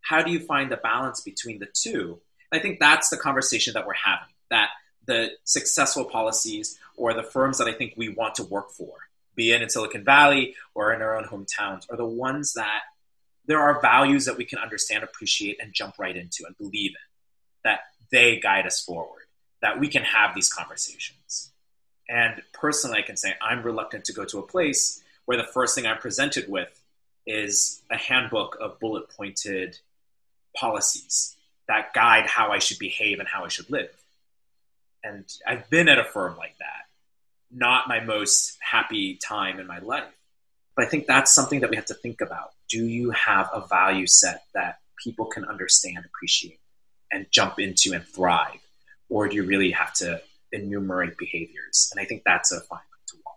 How 0.00 0.22
do 0.22 0.30
you 0.30 0.40
find 0.40 0.70
the 0.70 0.76
balance 0.76 1.20
between 1.20 1.58
the 1.58 1.68
two? 1.72 2.20
I 2.52 2.60
think 2.60 2.80
that's 2.80 3.10
the 3.10 3.16
conversation 3.16 3.74
that 3.74 3.86
we're 3.86 3.94
having. 3.94 4.32
That 4.50 4.70
the 5.08 5.30
successful 5.42 6.04
policies 6.04 6.78
or 6.96 7.14
the 7.14 7.22
firms 7.22 7.58
that 7.58 7.66
I 7.66 7.72
think 7.72 7.94
we 7.96 8.10
want 8.10 8.36
to 8.36 8.44
work 8.44 8.70
for, 8.70 8.92
be 9.34 9.50
it 9.50 9.62
in 9.62 9.68
Silicon 9.68 10.04
Valley 10.04 10.54
or 10.74 10.92
in 10.92 11.02
our 11.02 11.16
own 11.16 11.24
hometowns, 11.24 11.90
are 11.90 11.96
the 11.96 12.04
ones 12.04 12.52
that 12.52 12.82
there 13.46 13.60
are 13.60 13.80
values 13.80 14.26
that 14.26 14.36
we 14.36 14.44
can 14.44 14.58
understand, 14.58 15.02
appreciate, 15.02 15.58
and 15.60 15.72
jump 15.72 15.98
right 15.98 16.14
into 16.14 16.44
and 16.46 16.56
believe 16.58 16.90
in. 16.90 17.64
That 17.64 17.80
they 18.12 18.38
guide 18.38 18.66
us 18.66 18.80
forward. 18.80 19.22
That 19.62 19.80
we 19.80 19.88
can 19.88 20.02
have 20.02 20.34
these 20.34 20.52
conversations. 20.52 21.50
And 22.08 22.42
personally, 22.52 22.98
I 22.98 23.02
can 23.02 23.16
say 23.16 23.34
I'm 23.40 23.62
reluctant 23.62 24.04
to 24.04 24.12
go 24.12 24.24
to 24.26 24.38
a 24.38 24.46
place 24.46 25.02
where 25.24 25.38
the 25.38 25.44
first 25.44 25.74
thing 25.74 25.86
I'm 25.86 25.98
presented 25.98 26.48
with 26.48 26.68
is 27.26 27.82
a 27.90 27.96
handbook 27.96 28.58
of 28.60 28.78
bullet 28.78 29.08
pointed 29.10 29.78
policies 30.54 31.36
that 31.68 31.92
guide 31.94 32.26
how 32.26 32.50
I 32.50 32.58
should 32.58 32.78
behave 32.78 33.18
and 33.18 33.28
how 33.28 33.44
I 33.44 33.48
should 33.48 33.70
live. 33.70 33.90
And 35.04 35.24
I've 35.46 35.68
been 35.70 35.88
at 35.88 35.98
a 35.98 36.04
firm 36.04 36.36
like 36.36 36.56
that. 36.58 36.86
Not 37.50 37.88
my 37.88 38.00
most 38.00 38.56
happy 38.60 39.16
time 39.16 39.58
in 39.58 39.66
my 39.66 39.78
life. 39.78 40.04
But 40.76 40.86
I 40.86 40.88
think 40.88 41.06
that's 41.06 41.34
something 41.34 41.60
that 41.60 41.70
we 41.70 41.76
have 41.76 41.86
to 41.86 41.94
think 41.94 42.20
about. 42.20 42.50
Do 42.68 42.84
you 42.84 43.10
have 43.10 43.48
a 43.52 43.66
value 43.66 44.06
set 44.06 44.44
that 44.54 44.78
people 45.02 45.26
can 45.26 45.44
understand, 45.44 46.04
appreciate? 46.04 46.60
and 47.12 47.26
jump 47.30 47.58
into 47.58 47.92
and 47.92 48.04
thrive? 48.04 48.60
Or 49.08 49.28
do 49.28 49.36
you 49.36 49.44
really 49.44 49.70
have 49.70 49.92
to 49.94 50.20
enumerate 50.52 51.16
behaviors? 51.18 51.90
And 51.92 52.00
I 52.00 52.04
think 52.04 52.22
that's 52.24 52.52
a 52.52 52.60
fine 52.60 52.80
to 53.08 53.16
walk. 53.24 53.36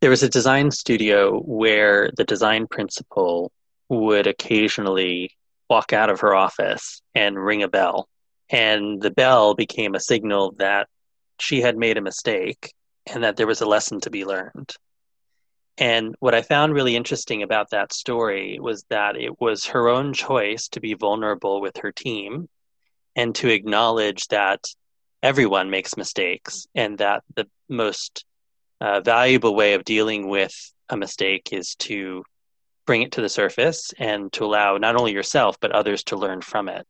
There 0.00 0.10
was 0.10 0.22
a 0.22 0.28
design 0.28 0.70
studio 0.70 1.40
where 1.40 2.10
the 2.16 2.24
design 2.24 2.66
principal 2.66 3.52
would 3.88 4.26
occasionally 4.26 5.32
walk 5.70 5.92
out 5.92 6.10
of 6.10 6.20
her 6.20 6.34
office 6.34 7.02
and 7.14 7.42
ring 7.42 7.62
a 7.62 7.68
bell. 7.68 8.08
And 8.52 9.00
the 9.00 9.10
bell 9.10 9.54
became 9.54 9.94
a 9.94 10.00
signal 10.00 10.54
that 10.58 10.86
she 11.40 11.62
had 11.62 11.76
made 11.76 11.96
a 11.96 12.02
mistake 12.02 12.72
and 13.06 13.24
that 13.24 13.36
there 13.36 13.46
was 13.46 13.62
a 13.62 13.66
lesson 13.66 14.00
to 14.02 14.10
be 14.10 14.24
learned. 14.24 14.74
And 15.78 16.14
what 16.20 16.34
I 16.34 16.42
found 16.42 16.74
really 16.74 16.94
interesting 16.94 17.42
about 17.42 17.70
that 17.70 17.94
story 17.94 18.58
was 18.60 18.84
that 18.90 19.16
it 19.16 19.40
was 19.40 19.66
her 19.66 19.88
own 19.88 20.12
choice 20.12 20.68
to 20.68 20.80
be 20.80 20.94
vulnerable 20.94 21.62
with 21.62 21.78
her 21.78 21.92
team 21.92 22.48
and 23.16 23.34
to 23.36 23.48
acknowledge 23.48 24.28
that 24.28 24.64
everyone 25.22 25.70
makes 25.70 25.96
mistakes 25.96 26.66
and 26.74 26.98
that 26.98 27.22
the 27.34 27.48
most 27.68 28.26
uh, 28.80 29.00
valuable 29.00 29.54
way 29.54 29.74
of 29.74 29.84
dealing 29.84 30.28
with 30.28 30.54
a 30.90 30.96
mistake 30.96 31.48
is 31.52 31.74
to 31.76 32.22
bring 32.84 33.02
it 33.02 33.12
to 33.12 33.22
the 33.22 33.28
surface 33.28 33.92
and 33.98 34.32
to 34.32 34.44
allow 34.44 34.76
not 34.76 34.96
only 34.96 35.12
yourself 35.12 35.56
but 35.60 35.72
others 35.72 36.04
to 36.04 36.16
learn 36.16 36.42
from 36.42 36.68
it. 36.68 36.86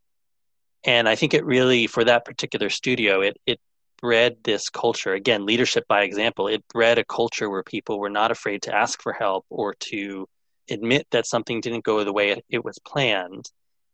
And 0.84 1.08
I 1.08 1.14
think 1.14 1.34
it 1.34 1.44
really, 1.44 1.86
for 1.86 2.04
that 2.04 2.24
particular 2.24 2.70
studio, 2.70 3.20
it 3.20 3.36
it 3.46 3.60
bred 4.00 4.36
this 4.42 4.68
culture. 4.68 5.14
Again 5.14 5.46
leadership 5.46 5.86
by 5.88 6.02
example 6.02 6.48
it 6.48 6.66
bred 6.68 6.98
a 6.98 7.04
culture 7.04 7.48
where 7.48 7.62
people 7.62 7.98
were 8.00 8.10
not 8.10 8.30
afraid 8.32 8.62
to 8.62 8.74
ask 8.74 9.00
for 9.00 9.12
help 9.12 9.46
or 9.48 9.74
to 9.74 10.28
admit 10.70 11.06
that 11.10 11.26
something 11.26 11.60
didn't 11.60 11.84
go 11.84 12.02
the 12.04 12.12
way 12.12 12.30
it, 12.30 12.44
it 12.48 12.64
was 12.64 12.78
planned 12.80 13.50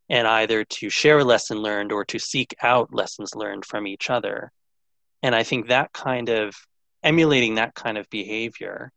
and 0.09 0.27
either 0.27 0.65
to 0.65 0.89
share 0.89 1.19
a 1.19 1.25
lesson 1.25 1.59
learned 1.59 1.93
or 1.93 2.05
to 2.05 2.19
seek 2.19 2.55
out 2.63 2.95
lessons 2.95 3.35
learned 3.35 3.65
from 3.65 3.87
each 3.87 4.11
other. 4.11 4.51
And 5.23 5.35
i 5.35 5.43
think 5.43 5.69
that 5.69 5.93
kind 5.93 6.29
of 6.29 6.55
emulating 7.03 7.57
that 7.57 7.75
kind 7.75 7.99
of 7.99 8.09
behavior 8.11 8.93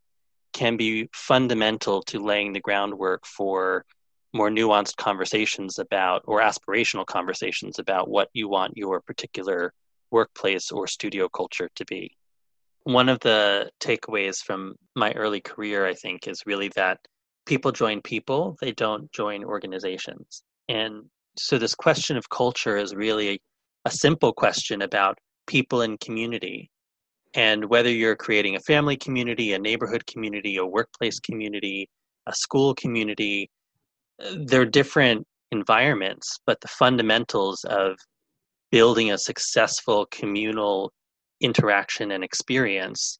can 0.53 0.77
be 0.77 1.09
fundamental 1.13 2.01
to 2.03 2.19
laying 2.19 2.53
the 2.53 2.59
groundwork 2.59 3.25
for 3.25 3.85
more 4.33 4.49
nuanced 4.49 4.95
conversations 4.95 5.79
about 5.79 6.23
or 6.25 6.41
aspirational 6.41 7.05
conversations 7.05 7.79
about 7.79 8.09
what 8.09 8.29
you 8.33 8.47
want 8.47 8.77
your 8.77 9.01
particular 9.01 9.73
workplace 10.11 10.71
or 10.71 10.87
studio 10.87 11.27
culture 11.29 11.69
to 11.75 11.85
be. 11.85 12.15
One 12.83 13.09
of 13.09 13.19
the 13.19 13.69
takeaways 13.79 14.37
from 14.37 14.75
my 14.95 15.11
early 15.13 15.41
career, 15.41 15.85
I 15.85 15.93
think, 15.93 16.27
is 16.27 16.43
really 16.45 16.69
that 16.75 16.99
people 17.45 17.71
join 17.71 18.01
people, 18.01 18.57
they 18.61 18.71
don't 18.71 19.11
join 19.11 19.43
organizations. 19.43 20.43
And 20.67 21.03
so 21.37 21.57
this 21.57 21.75
question 21.75 22.17
of 22.17 22.29
culture 22.29 22.77
is 22.77 22.95
really 22.95 23.41
a 23.85 23.91
simple 23.91 24.33
question 24.33 24.81
about 24.81 25.17
people 25.47 25.81
and 25.81 25.99
community. 25.99 26.69
And 27.33 27.65
whether 27.65 27.89
you're 27.89 28.15
creating 28.15 28.55
a 28.55 28.61
family 28.61 28.97
community, 28.97 29.53
a 29.53 29.59
neighborhood 29.59 30.05
community, 30.05 30.57
a 30.57 30.65
workplace 30.65 31.19
community, 31.19 31.89
a 32.27 32.33
school 32.35 32.75
community, 32.75 33.49
they're 34.19 34.65
different 34.65 35.25
environments, 35.51 36.39
but 36.45 36.61
the 36.61 36.67
fundamentals 36.67 37.63
of 37.65 37.97
building 38.71 39.11
a 39.11 39.17
successful 39.17 40.07
communal 40.11 40.91
interaction 41.41 42.11
and 42.11 42.23
experience 42.23 43.19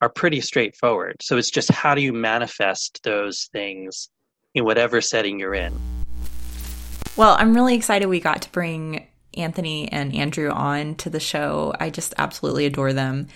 are 0.00 0.08
pretty 0.08 0.40
straightforward. 0.40 1.16
So 1.22 1.38
it's 1.38 1.50
just 1.50 1.70
how 1.70 1.94
do 1.94 2.02
you 2.02 2.12
manifest 2.12 3.00
those 3.04 3.48
things 3.52 4.10
in 4.54 4.64
whatever 4.64 5.00
setting 5.00 5.38
you're 5.38 5.54
in. 5.54 5.72
Well, 7.16 7.36
I'm 7.38 7.54
really 7.54 7.74
excited 7.74 8.06
we 8.06 8.20
got 8.20 8.42
to 8.42 8.50
bring 8.50 9.06
Anthony 9.34 9.90
and 9.90 10.14
Andrew 10.14 10.50
on 10.50 10.94
to 10.96 11.10
the 11.10 11.20
show. 11.20 11.74
I 11.78 11.90
just 11.90 12.14
absolutely 12.18 12.66
adore 12.66 12.92
them. 12.92 13.28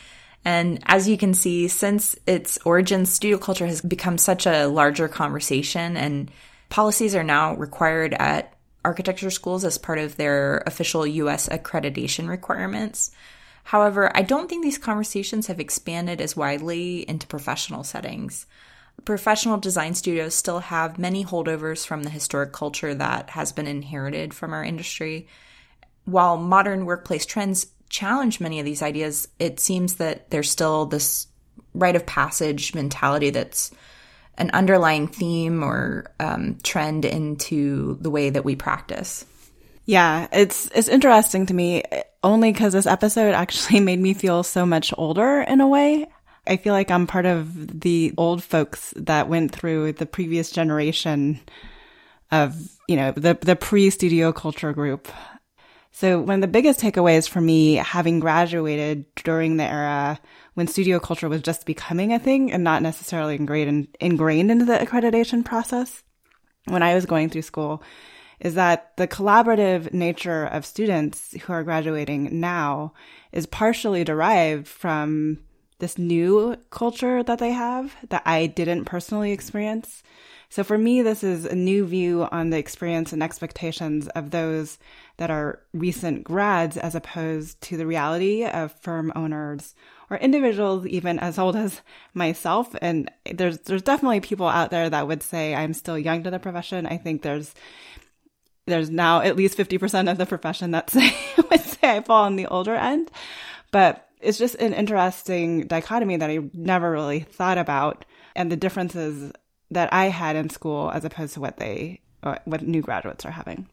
And 0.45 0.83
as 0.87 1.09
you 1.09 1.17
can 1.17 1.35
see, 1.35 1.69
since 1.69 2.17
its 2.27 2.59
origins, 2.65 3.11
studio 3.11 3.39
culture 3.39 3.67
has 3.67 3.81
become 3.81 4.19
such 4.19 4.47
a 4.47 4.67
larger 4.67 5.09
conversation, 5.09 5.97
and 5.97 6.31
policies 6.69 7.15
are 7.15 7.25
now 7.25 7.55
required 7.55 8.15
at 8.15 8.55
architecture 8.85 9.31
schools 9.31 9.65
as 9.65 9.79
part 9.79 9.99
of 9.99 10.17
their 10.17 10.59
official 10.67 11.07
US 11.07 11.49
accreditation 11.49 12.29
requirements. 12.29 13.11
However, 13.65 14.17
I 14.17 14.23
don't 14.23 14.49
think 14.49 14.63
these 14.63 14.79
conversations 14.79 15.49
have 15.49 15.59
expanded 15.59 16.21
as 16.21 16.37
widely 16.37 17.01
into 17.09 17.27
professional 17.27 17.83
settings. 17.83 18.47
Professional 19.05 19.59
design 19.59 19.95
studios 19.95 20.37
still 20.37 20.61
have 20.61 20.99
many 20.99 21.25
holdovers 21.25 21.85
from 21.85 22.05
the 22.05 22.11
historic 22.11 22.53
culture 22.53 22.95
that 22.95 23.31
has 23.31 23.51
been 23.51 23.67
inherited 23.67 24.33
from 24.33 24.53
our 24.53 24.65
industry. 24.65 25.27
While 26.05 26.37
modern 26.37 26.87
workplace 26.87 27.27
trends 27.27 27.67
challenge 27.89 28.41
many 28.41 28.61
of 28.61 28.65
these 28.65 28.83
ideas, 28.83 29.29
it 29.41 29.59
seems 29.59 29.97
that 29.97 30.31
there's 30.31 30.51
still 30.51 30.87
this 30.87 31.27
rite 31.75 31.97
of 31.97 32.07
passage 32.07 32.73
mentality 32.73 33.31
that's 33.31 33.73
an 34.39 34.51
underlying 34.51 35.09
theme 35.09 35.63
or 35.63 36.13
um, 36.21 36.59
trend 36.63 37.05
into 37.05 37.99
the 38.01 38.11
way 38.11 38.31
that 38.31 38.45
we 38.45 38.57
practice. 38.57 39.25
Yeah, 39.87 40.27
it's 40.33 40.69
it's 40.75 40.89
interesting 40.89 41.47
to 41.47 41.55
me 41.55 41.85
only 42.23 42.53
because 42.53 42.73
this 42.73 42.87
episode 42.87 43.35
actually 43.35 43.81
made 43.91 44.01
me 44.01 44.15
feel 44.15 44.43
so 44.43 44.67
much 44.67 44.93
older 44.99 45.41
in 45.43 45.61
a 45.61 45.69
way. 45.69 46.09
I 46.47 46.57
feel 46.57 46.73
like 46.73 46.91
I'm 46.91 47.07
part 47.07 47.27
of 47.27 47.81
the 47.81 48.13
old 48.17 48.43
folks 48.43 48.93
that 48.97 49.29
went 49.29 49.53
through 49.53 49.95
the 49.95 50.07
previous 50.07 50.51
generation 50.51 51.41
of 52.31 52.57
you 52.89 52.97
know 52.97 53.13
the 53.13 53.39
the 53.41 53.57
pre 53.57 53.91
studio 53.91 54.33
culture 54.33 54.73
group. 54.73 55.09
So 55.97 56.21
one 56.21 56.35
of 56.35 56.41
the 56.43 56.47
biggest 56.47 56.79
takeaways 56.79 57.27
for 57.27 57.41
me, 57.41 57.77
having 57.77 58.21
graduated 58.21 59.07
during 59.15 59.57
the 59.57 59.65
era 59.65 60.21
when 60.53 60.67
studio 60.67 61.01
culture 61.01 61.27
was 61.27 61.41
just 61.41 61.65
becoming 61.65 62.13
a 62.13 62.19
thing 62.19 62.53
and 62.53 62.63
not 62.63 62.83
necessarily 62.83 63.35
ingrained, 63.37 63.89
ingrained 63.99 64.51
into 64.51 64.67
the 64.67 64.77
accreditation 64.77 65.43
process 65.43 66.03
when 66.67 66.83
I 66.83 66.95
was 66.95 67.07
going 67.07 67.31
through 67.31 67.41
school 67.41 67.83
is 68.41 68.57
that 68.57 68.95
the 68.99 69.09
collaborative 69.09 69.91
nature 69.95 70.45
of 70.45 70.67
students 70.67 71.33
who 71.41 71.55
are 71.55 71.65
graduating 71.65 72.41
now 72.41 72.93
is 73.33 73.47
partially 73.47 74.05
derived 74.05 74.69
from 74.69 75.39
this 75.79 75.97
new 75.97 76.57
culture 76.69 77.23
that 77.23 77.39
they 77.39 77.53
have 77.53 77.97
that 78.11 78.23
I 78.27 78.49
didn't 78.49 78.85
personally 78.85 79.33
experience. 79.33 80.03
So 80.49 80.63
for 80.63 80.79
me, 80.79 81.03
this 81.03 81.25
is 81.25 81.45
a 81.45 81.55
new 81.55 81.87
view 81.87 82.29
on 82.31 82.51
the 82.51 82.59
experience 82.59 83.13
and 83.13 83.23
expectations 83.23 84.09
of 84.09 84.31
those 84.31 84.79
that 85.19 85.31
are 85.31 85.61
recent 85.73 86.25
grads 86.25 86.77
as 86.77 86.95
opposed 86.95 87.61
to 87.63 87.77
the 87.77 87.87
reality 87.87 88.45
of 88.45 88.73
firm 88.73 89.13
owners 89.17 89.75
or 90.11 90.19
individuals 90.19 90.87
even 90.87 91.19
as 91.19 91.39
old 91.39 91.57
as 91.57 91.81
myself. 92.15 92.75
And 92.81 93.11
there's, 93.33 93.59
there's 93.61 93.83
definitely 93.83 94.21
people 94.21 94.47
out 94.47 94.71
there 94.71 94.89
that 94.91 95.09
would 95.09 95.23
say 95.23 95.55
I'm 95.55 95.75
still 95.75 95.99
young 95.99 96.23
to 96.25 96.31
the 96.31 96.39
profession. 96.39 96.87
I 96.87 96.97
think 96.97 97.23
there's, 97.23 97.55
there's 98.67 98.91
now 98.91 99.21
at 99.21 99.37
least 99.37 99.59
50% 99.59 100.11
of 100.11 100.19
the 100.19 100.27
profession 100.27 100.73
that 100.73 100.91
say, 100.91 101.15
would 101.51 101.61
say 101.61 101.97
I 101.97 102.01
fall 102.03 102.25
on 102.25 102.37
the 102.37 102.47
older 102.47 102.75
end. 102.75 103.11
But 103.71 104.09
it's 104.21 104.39
just 104.39 104.55
an 104.57 104.75
interesting 104.75 105.67
dichotomy 105.67 106.17
that 106.17 106.31
I 106.31 106.41
never 106.53 106.91
really 106.91 107.21
thought 107.21 107.59
about 107.59 108.05
and 108.35 108.53
the 108.53 108.57
differences 108.57 109.33
that 109.71 109.93
I 109.93 110.07
had 110.07 110.37
in 110.37 110.51
school 110.51 110.91
as 110.93 111.05
opposed 111.05 111.35
to 111.35 111.41
what 111.41 111.57
they, 111.57 112.01
what 112.45 112.63
new 112.63 112.83
graduates 112.83 113.25
are 113.25 113.31
having. 113.31 113.67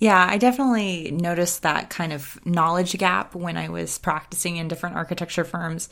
Yeah, 0.00 0.26
I 0.28 0.38
definitely 0.38 1.10
noticed 1.10 1.60
that 1.62 1.90
kind 1.90 2.14
of 2.14 2.44
knowledge 2.46 2.96
gap 2.96 3.34
when 3.34 3.58
I 3.58 3.68
was 3.68 3.98
practicing 3.98 4.56
in 4.56 4.66
different 4.66 4.96
architecture 4.96 5.44
firms. 5.44 5.90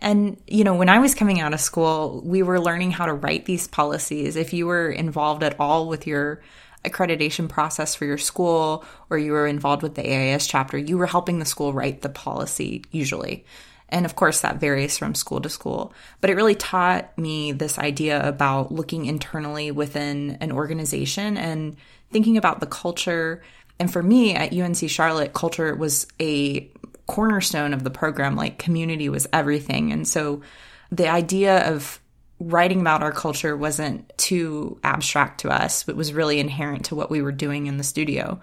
And, 0.00 0.40
you 0.46 0.62
know, 0.62 0.76
when 0.76 0.88
I 0.88 1.00
was 1.00 1.16
coming 1.16 1.40
out 1.40 1.52
of 1.52 1.60
school, 1.60 2.22
we 2.24 2.44
were 2.44 2.60
learning 2.60 2.92
how 2.92 3.06
to 3.06 3.12
write 3.12 3.46
these 3.46 3.66
policies. 3.66 4.36
If 4.36 4.52
you 4.52 4.68
were 4.68 4.88
involved 4.88 5.42
at 5.42 5.58
all 5.58 5.88
with 5.88 6.06
your 6.06 6.40
accreditation 6.84 7.48
process 7.48 7.96
for 7.96 8.04
your 8.04 8.16
school 8.16 8.84
or 9.10 9.18
you 9.18 9.32
were 9.32 9.48
involved 9.48 9.82
with 9.82 9.96
the 9.96 10.02
AIAS 10.02 10.48
chapter, 10.48 10.78
you 10.78 10.96
were 10.96 11.06
helping 11.06 11.40
the 11.40 11.44
school 11.44 11.72
write 11.72 12.02
the 12.02 12.08
policy 12.08 12.84
usually. 12.92 13.44
And 13.88 14.04
of 14.04 14.16
course, 14.16 14.40
that 14.40 14.60
varies 14.60 14.98
from 14.98 15.14
school 15.14 15.40
to 15.40 15.48
school. 15.48 15.92
But 16.20 16.30
it 16.30 16.34
really 16.34 16.54
taught 16.54 17.16
me 17.16 17.52
this 17.52 17.78
idea 17.78 18.26
about 18.26 18.70
looking 18.70 19.06
internally 19.06 19.70
within 19.70 20.36
an 20.40 20.52
organization 20.52 21.36
and 21.36 21.76
thinking 22.10 22.36
about 22.36 22.60
the 22.60 22.66
culture. 22.66 23.42
And 23.78 23.90
for 23.92 24.02
me 24.02 24.34
at 24.34 24.52
UNC 24.52 24.88
Charlotte, 24.90 25.32
culture 25.32 25.74
was 25.74 26.06
a 26.20 26.70
cornerstone 27.06 27.72
of 27.72 27.84
the 27.84 27.90
program. 27.90 28.36
Like 28.36 28.58
community 28.58 29.08
was 29.08 29.26
everything. 29.32 29.92
And 29.92 30.06
so 30.06 30.42
the 30.90 31.08
idea 31.08 31.66
of 31.72 32.00
writing 32.40 32.80
about 32.80 33.02
our 33.02 33.12
culture 33.12 33.56
wasn't 33.56 34.10
too 34.16 34.78
abstract 34.84 35.40
to 35.40 35.50
us. 35.50 35.88
It 35.88 35.96
was 35.96 36.12
really 36.12 36.38
inherent 36.38 36.84
to 36.86 36.94
what 36.94 37.10
we 37.10 37.22
were 37.22 37.32
doing 37.32 37.66
in 37.66 37.78
the 37.78 37.84
studio. 37.84 38.40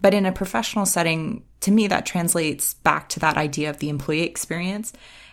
But 0.00 0.14
in 0.14 0.26
a 0.26 0.32
professional 0.32 0.86
setting, 0.86 1.44
to 1.60 1.70
me, 1.70 1.86
that 1.86 2.06
translates 2.06 2.74
back 2.74 3.08
to 3.10 3.20
that 3.20 3.36
idea 3.36 3.70
of 3.70 3.78
the 3.78 3.88
employee 3.88 4.22
experience 4.22 4.92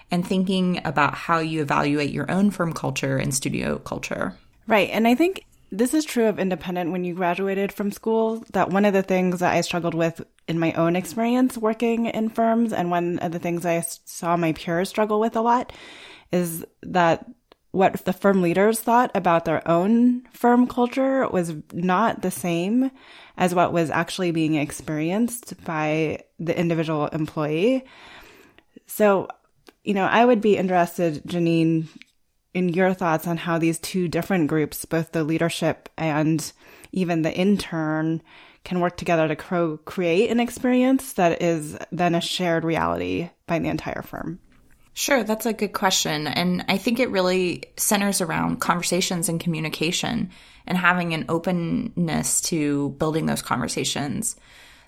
and 0.10 0.28
thinking 0.28 0.82
about 0.86 1.14
how 1.14 1.40
you 1.40 1.62
evaluate 1.62 2.12
your 2.12 2.30
own 2.30 2.52
firm 2.52 2.74
culture 2.74 3.18
and 3.18 3.34
studio 3.34 3.80
culture. 3.80 4.36
Right. 4.68 4.90
And 4.92 5.08
I 5.08 5.16
think 5.16 5.46
this 5.72 5.94
is 5.94 6.04
true 6.04 6.26
of 6.26 6.38
independent 6.38 6.92
when 6.92 7.06
you 7.06 7.14
graduated 7.14 7.72
from 7.72 7.92
school. 7.92 8.44
That 8.52 8.70
one 8.70 8.86
of 8.86 8.94
the 8.94 9.04
things 9.04 9.40
that 9.40 9.54
I 9.54 9.62
struggled 9.62 9.94
with 9.94 10.22
in 10.48 10.60
my 10.60 10.74
own 10.74 10.96
experience 10.96 11.58
working 11.58 12.08
in 12.08 12.30
firms, 12.30 12.74
and 12.74 12.92
one 12.92 13.20
of 13.20 13.32
the 13.32 13.40
things 13.40 13.66
I 13.66 13.82
saw 14.06 14.36
my 14.36 14.52
peers 14.52 14.90
struggle 14.90 15.20
with 15.20 15.36
a 15.36 15.42
lot, 15.42 15.72
is 16.32 16.66
that 16.84 17.26
what 17.72 18.04
the 18.04 18.12
firm 18.12 18.42
leaders 18.42 18.82
thought 18.82 19.12
about 19.16 19.46
their 19.46 19.66
own 19.66 20.24
firm 20.34 20.68
culture 20.68 21.28
was 21.30 21.54
not 21.72 22.22
the 22.22 22.32
same 22.32 22.92
as 23.42 23.56
what 23.56 23.74
was 23.74 23.90
actually 23.90 24.30
being 24.30 24.54
experienced 24.54 25.56
by 25.66 26.24
the 26.40 26.58
individual 26.58 27.08
employee. 27.08 27.84
So, 28.86 29.30
you 29.84 29.96
know, 29.96 30.06
I 30.06 30.24
would 30.24 30.42
be 30.42 30.58
interested, 30.58 31.24
Janine, 31.26 31.88
in 32.54 32.70
your 32.70 32.94
thoughts 32.94 33.26
on 33.26 33.38
how 33.38 33.58
these 33.58 33.80
two 33.80 34.08
different 34.08 34.48
groups, 34.48 34.86
both 34.86 35.12
the 35.12 35.24
leadership 35.24 35.90
and 35.98 36.54
even 36.92 37.24
the 37.24 37.34
intern, 37.34 38.22
can 38.64 38.80
work 38.80 38.96
together 38.96 39.28
to 39.28 39.36
co- 39.36 39.78
create 39.86 40.30
an 40.30 40.40
experience 40.40 41.14
that 41.14 41.42
is 41.42 41.76
then 41.92 42.14
a 42.14 42.22
shared 42.22 42.64
reality 42.64 43.32
by 43.48 43.58
the 43.58 43.70
entire 43.70 44.04
firm. 44.04 44.40
Sure, 44.94 45.24
that's 45.24 45.48
a 45.48 45.54
good 45.54 45.74
question. 45.74 46.28
And 46.28 46.64
I 46.68 46.78
think 46.78 47.00
it 47.00 47.10
really 47.10 47.64
centers 47.76 48.22
around 48.22 48.62
conversations 48.62 49.30
and 49.30 49.40
communication 49.40 50.30
and 50.66 50.78
having 50.78 51.14
an 51.14 51.26
openness 51.30 52.42
to 52.42 52.90
building 52.92 53.26
those 53.26 53.42
conversations. 53.42 54.36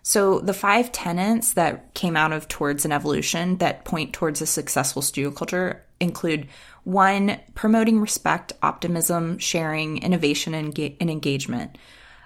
So 0.03 0.39
the 0.39 0.53
five 0.53 0.91
tenets 0.91 1.53
that 1.53 1.93
came 1.93 2.17
out 2.17 2.33
of 2.33 2.49
Towards 2.49 2.83
an 2.83 2.91
Evolution 2.91 3.57
that 3.59 3.85
point 3.85 4.11
towards 4.11 4.41
a 4.41 4.45
successful 4.45 5.01
studio 5.01 5.31
culture 5.31 5.85
include 6.01 6.49
one, 6.83 7.39
promoting 7.55 8.01
respect, 8.01 8.51
optimism, 8.61 9.37
sharing, 9.37 10.03
innovation, 10.03 10.53
and, 10.53 10.77
and 10.77 11.09
engagement. 11.09 11.77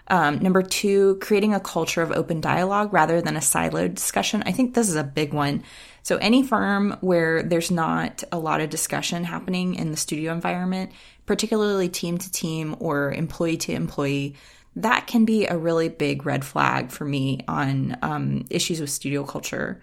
Um, 0.09 0.39
number 0.39 0.63
two, 0.63 1.19
creating 1.21 1.53
a 1.53 1.59
culture 1.59 2.01
of 2.01 2.11
open 2.11 2.41
dialogue 2.41 2.93
rather 2.93 3.21
than 3.21 3.35
a 3.35 3.41
siloed 3.41 3.93
discussion. 3.93 4.41
I 4.45 4.53
think 4.53 4.73
this 4.73 4.89
is 4.89 4.95
a 4.95 5.03
big 5.03 5.33
one. 5.33 5.63
So, 6.01 6.15
any 6.17 6.43
firm 6.43 6.97
where 7.01 7.43
there's 7.43 7.69
not 7.69 8.23
a 8.31 8.39
lot 8.39 8.61
of 8.61 8.69
discussion 8.69 9.25
happening 9.25 9.75
in 9.75 9.91
the 9.91 9.97
studio 9.97 10.31
environment, 10.31 10.93
particularly 11.27 11.89
team 11.89 12.17
to 12.17 12.31
team 12.31 12.75
or 12.79 13.11
employee 13.11 13.57
to 13.57 13.73
employee, 13.73 14.35
that 14.75 15.05
can 15.05 15.25
be 15.25 15.45
a 15.45 15.57
really 15.57 15.89
big 15.89 16.25
red 16.25 16.43
flag 16.43 16.89
for 16.89 17.05
me 17.05 17.41
on 17.47 17.95
um, 18.01 18.45
issues 18.49 18.81
with 18.81 18.89
studio 18.89 19.23
culture. 19.23 19.79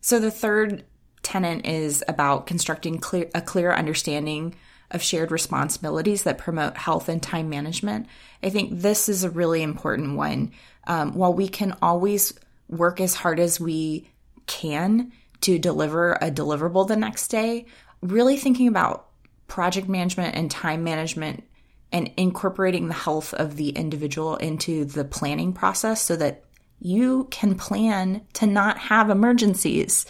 So, 0.00 0.20
the 0.20 0.30
third 0.30 0.84
tenet 1.22 1.66
is 1.66 2.04
about 2.06 2.46
constructing 2.46 2.98
clear, 2.98 3.28
a 3.34 3.40
clear 3.40 3.72
understanding 3.72 4.54
of 4.90 5.02
shared 5.02 5.32
responsibilities 5.32 6.22
that 6.24 6.38
promote 6.38 6.76
health 6.76 7.08
and 7.08 7.22
time 7.22 7.48
management. 7.48 8.06
I 8.42 8.50
think 8.50 8.80
this 8.80 9.08
is 9.08 9.24
a 9.24 9.30
really 9.30 9.62
important 9.62 10.16
one. 10.16 10.52
Um, 10.86 11.14
while 11.14 11.32
we 11.32 11.48
can 11.48 11.74
always 11.80 12.34
work 12.68 13.00
as 13.00 13.14
hard 13.14 13.40
as 13.40 13.58
we 13.58 14.10
can 14.46 15.12
to 15.40 15.58
deliver 15.58 16.12
a 16.12 16.30
deliverable 16.30 16.86
the 16.86 16.96
next 16.96 17.28
day, 17.28 17.66
really 18.02 18.36
thinking 18.36 18.68
about 18.68 19.08
project 19.54 19.88
management 19.88 20.34
and 20.34 20.50
time 20.50 20.82
management 20.82 21.44
and 21.92 22.10
incorporating 22.16 22.88
the 22.88 22.92
health 22.92 23.32
of 23.34 23.54
the 23.54 23.68
individual 23.68 24.34
into 24.34 24.84
the 24.84 25.04
planning 25.04 25.52
process 25.52 26.02
so 26.02 26.16
that 26.16 26.42
you 26.80 27.28
can 27.30 27.54
plan 27.54 28.20
to 28.32 28.48
not 28.48 28.76
have 28.78 29.10
emergencies 29.10 30.06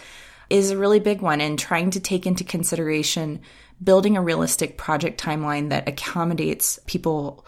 is 0.48 0.70
a 0.70 0.78
really 0.78 0.98
big 0.98 1.20
one 1.20 1.42
and 1.42 1.58
trying 1.58 1.90
to 1.90 2.00
take 2.00 2.26
into 2.26 2.42
consideration 2.42 3.38
building 3.82 4.16
a 4.16 4.22
realistic 4.22 4.78
project 4.78 5.22
timeline 5.22 5.68
that 5.68 5.86
accommodates 5.86 6.78
people 6.86 7.44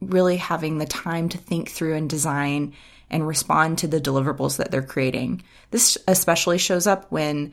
really 0.00 0.36
having 0.36 0.78
the 0.78 0.86
time 0.86 1.28
to 1.28 1.36
think 1.36 1.68
through 1.68 1.96
and 1.96 2.08
design 2.08 2.72
and 3.10 3.26
respond 3.26 3.76
to 3.78 3.88
the 3.88 4.00
deliverables 4.00 4.58
that 4.58 4.70
they're 4.70 4.82
creating. 4.82 5.42
This 5.72 5.98
especially 6.06 6.58
shows 6.58 6.86
up 6.86 7.10
when 7.10 7.52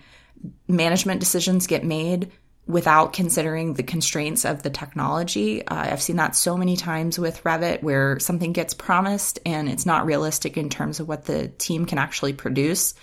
management 0.67 1.19
decisions 1.19 1.65
get 1.65 1.83
made 1.83 2.31
without 2.71 3.13
considering 3.13 3.73
the 3.73 3.83
constraints 3.83 4.45
of 4.45 4.63
the 4.63 4.69
technology. 4.69 5.65
Uh, 5.65 5.91
I've 5.91 6.01
seen 6.01 6.15
that 6.15 6.35
so 6.35 6.55
many 6.55 6.77
times 6.77 7.19
with 7.19 7.43
Revit 7.43 7.83
where 7.83 8.17
something 8.19 8.53
gets 8.53 8.73
promised 8.73 9.39
and 9.45 9.67
it's 9.69 9.85
not 9.85 10.05
realistic 10.05 10.57
in 10.57 10.69
terms 10.69 10.99
of 10.99 11.07
what 11.07 11.25
the 11.25 11.49
team 11.49 11.85
can 11.85 11.97
actually 11.97 12.33
produce. 12.33 12.93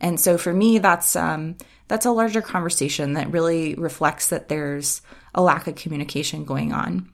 And 0.00 0.20
so 0.20 0.38
for 0.38 0.52
me, 0.52 0.78
that's 0.78 1.16
um, 1.16 1.56
that's 1.88 2.06
a 2.06 2.12
larger 2.12 2.42
conversation 2.42 3.14
that 3.14 3.32
really 3.32 3.74
reflects 3.74 4.28
that 4.28 4.48
there's 4.48 5.02
a 5.34 5.42
lack 5.42 5.66
of 5.66 5.74
communication 5.74 6.44
going 6.44 6.72
on. 6.72 7.10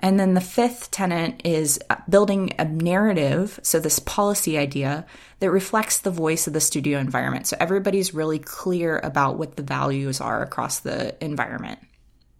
And 0.00 0.18
then 0.18 0.34
the 0.34 0.40
fifth 0.40 0.90
tenet 0.90 1.42
is 1.44 1.78
uh, 1.90 1.96
building 2.08 2.54
a 2.58 2.64
narrative, 2.64 3.60
so 3.62 3.78
this 3.78 3.98
policy 3.98 4.56
idea 4.56 5.06
that 5.40 5.50
reflects 5.50 5.98
the 5.98 6.10
voice 6.10 6.46
of 6.46 6.54
the 6.54 6.60
studio 6.60 6.98
environment. 6.98 7.46
So 7.46 7.56
everybody's 7.60 8.14
really 8.14 8.38
clear 8.38 8.98
about 8.98 9.38
what 9.38 9.56
the 9.56 9.62
values 9.62 10.20
are 10.20 10.42
across 10.42 10.80
the 10.80 11.22
environment. 11.22 11.80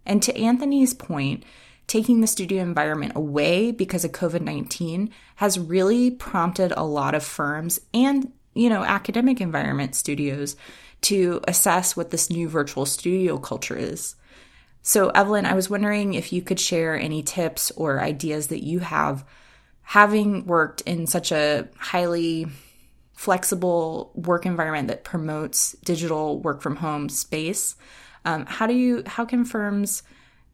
And 0.05 0.23
to 0.23 0.35
Anthony's 0.35 0.95
point, 0.95 1.43
taking 1.85 2.21
the 2.21 2.27
studio 2.27 2.63
environment 2.63 3.13
away 3.15 3.71
because 3.71 4.03
of 4.03 4.11
COVID 4.11 4.41
19 4.41 5.11
has 5.35 5.59
really 5.59 6.09
prompted 6.09 6.73
a 6.75 6.83
lot 6.83 7.13
of 7.13 7.23
firms 7.23 7.79
and 7.93 8.31
you 8.53 8.69
know, 8.69 8.83
academic 8.83 9.39
environment 9.39 9.95
studios 9.95 10.55
to 11.01 11.41
assess 11.47 11.95
what 11.95 12.11
this 12.11 12.29
new 12.29 12.49
virtual 12.49 12.85
studio 12.85 13.37
culture 13.37 13.77
is. 13.77 14.15
So, 14.83 15.09
Evelyn, 15.09 15.45
I 15.45 15.53
was 15.53 15.69
wondering 15.69 16.13
if 16.15 16.33
you 16.33 16.41
could 16.41 16.59
share 16.59 16.99
any 16.99 17.21
tips 17.21 17.71
or 17.71 18.01
ideas 18.01 18.47
that 18.47 18.63
you 18.63 18.79
have 18.79 19.23
having 19.83 20.45
worked 20.45 20.81
in 20.81 21.05
such 21.05 21.31
a 21.31 21.67
highly 21.77 22.47
flexible 23.13 24.11
work 24.15 24.45
environment 24.45 24.87
that 24.87 25.03
promotes 25.03 25.73
digital 25.83 26.39
work 26.39 26.61
from 26.61 26.77
home 26.77 27.09
space. 27.09 27.75
Um, 28.25 28.45
how 28.47 28.67
do 28.67 28.73
you, 28.73 29.03
how 29.05 29.25
can 29.25 29.45
firms 29.45 30.01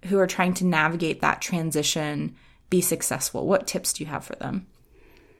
who 0.05 0.19
are 0.19 0.27
trying 0.27 0.53
to 0.55 0.65
navigate 0.65 1.21
that 1.21 1.41
transition 1.41 2.35
be 2.69 2.81
successful? 2.81 3.47
What 3.47 3.67
tips 3.67 3.93
do 3.93 4.03
you 4.03 4.09
have 4.09 4.25
for 4.25 4.35
them? 4.35 4.67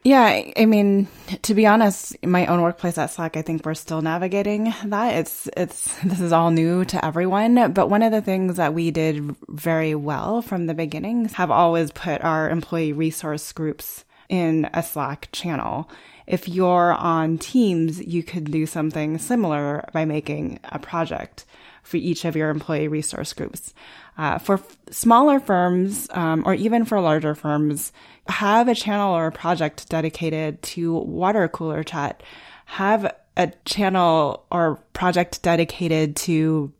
Yeah, 0.04 0.42
I 0.56 0.64
mean, 0.64 1.08
to 1.42 1.54
be 1.54 1.66
honest, 1.66 2.16
my 2.24 2.46
own 2.46 2.62
workplace 2.62 2.96
at 2.98 3.10
Slack, 3.10 3.36
I 3.36 3.42
think 3.42 3.66
we're 3.66 3.74
still 3.74 4.00
navigating 4.00 4.72
that. 4.84 5.16
It's, 5.16 5.48
it's, 5.56 5.94
this 6.04 6.20
is 6.20 6.32
all 6.32 6.50
new 6.50 6.84
to 6.86 7.04
everyone. 7.04 7.72
But 7.72 7.90
one 7.90 8.02
of 8.02 8.12
the 8.12 8.22
things 8.22 8.56
that 8.56 8.74
we 8.74 8.90
did 8.90 9.34
very 9.48 9.94
well 9.94 10.40
from 10.40 10.66
the 10.66 10.74
beginning 10.74 11.26
have 11.30 11.50
always 11.50 11.90
put 11.90 12.22
our 12.22 12.48
employee 12.48 12.92
resource 12.92 13.52
groups 13.52 14.04
in 14.28 14.70
a 14.72 14.82
Slack 14.82 15.28
channel. 15.32 15.90
If 16.26 16.48
you're 16.48 16.92
on 16.92 17.38
Teams, 17.38 18.00
you 18.00 18.22
could 18.22 18.50
do 18.50 18.66
something 18.66 19.18
similar 19.18 19.88
by 19.92 20.04
making 20.04 20.60
a 20.64 20.78
project 20.78 21.44
for 21.82 21.96
each 21.96 22.24
of 22.24 22.36
your 22.36 22.50
employee 22.50 22.88
resource 22.88 23.32
groups. 23.32 23.72
Uh, 24.18 24.36
for 24.36 24.54
f- 24.54 24.76
smaller 24.90 25.40
firms, 25.40 26.08
um, 26.10 26.42
or 26.44 26.52
even 26.52 26.84
for 26.84 27.00
larger 27.00 27.34
firms, 27.34 27.92
have 28.28 28.68
a 28.68 28.74
channel 28.74 29.14
or 29.14 29.28
a 29.28 29.32
project 29.32 29.88
dedicated 29.88 30.62
to 30.62 30.94
water 30.94 31.48
cooler 31.48 31.82
chat. 31.82 32.22
Have 32.66 33.14
a 33.36 33.52
channel 33.64 34.44
or 34.50 34.76
project 34.92 35.42
dedicated 35.42 36.16
to 36.16 36.72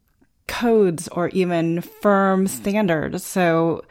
codes 0.47 1.09
or 1.09 1.29
even 1.29 1.81
firm 1.81 2.47
standards. 2.47 3.25
So 3.25 3.85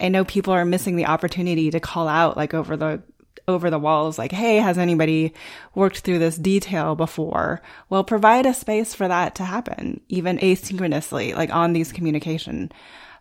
I 0.00 0.08
know 0.08 0.24
people 0.24 0.52
are 0.52 0.64
missing 0.64 0.96
the 0.96 1.06
opportunity 1.06 1.70
to 1.70 1.80
call 1.80 2.08
out 2.08 2.36
like 2.36 2.54
over 2.54 2.76
the 2.76 3.02
over 3.46 3.68
the 3.68 3.78
walls 3.78 4.18
like, 4.18 4.32
Hey, 4.32 4.56
has 4.56 4.78
anybody 4.78 5.34
worked 5.74 5.98
through 5.98 6.18
this 6.18 6.36
detail 6.36 6.94
before? 6.94 7.60
Well, 7.90 8.02
provide 8.02 8.46
a 8.46 8.54
space 8.54 8.94
for 8.94 9.06
that 9.06 9.34
to 9.36 9.44
happen, 9.44 10.00
even 10.08 10.38
asynchronously, 10.38 11.34
like 11.34 11.54
on 11.54 11.74
these 11.74 11.92
communication 11.92 12.72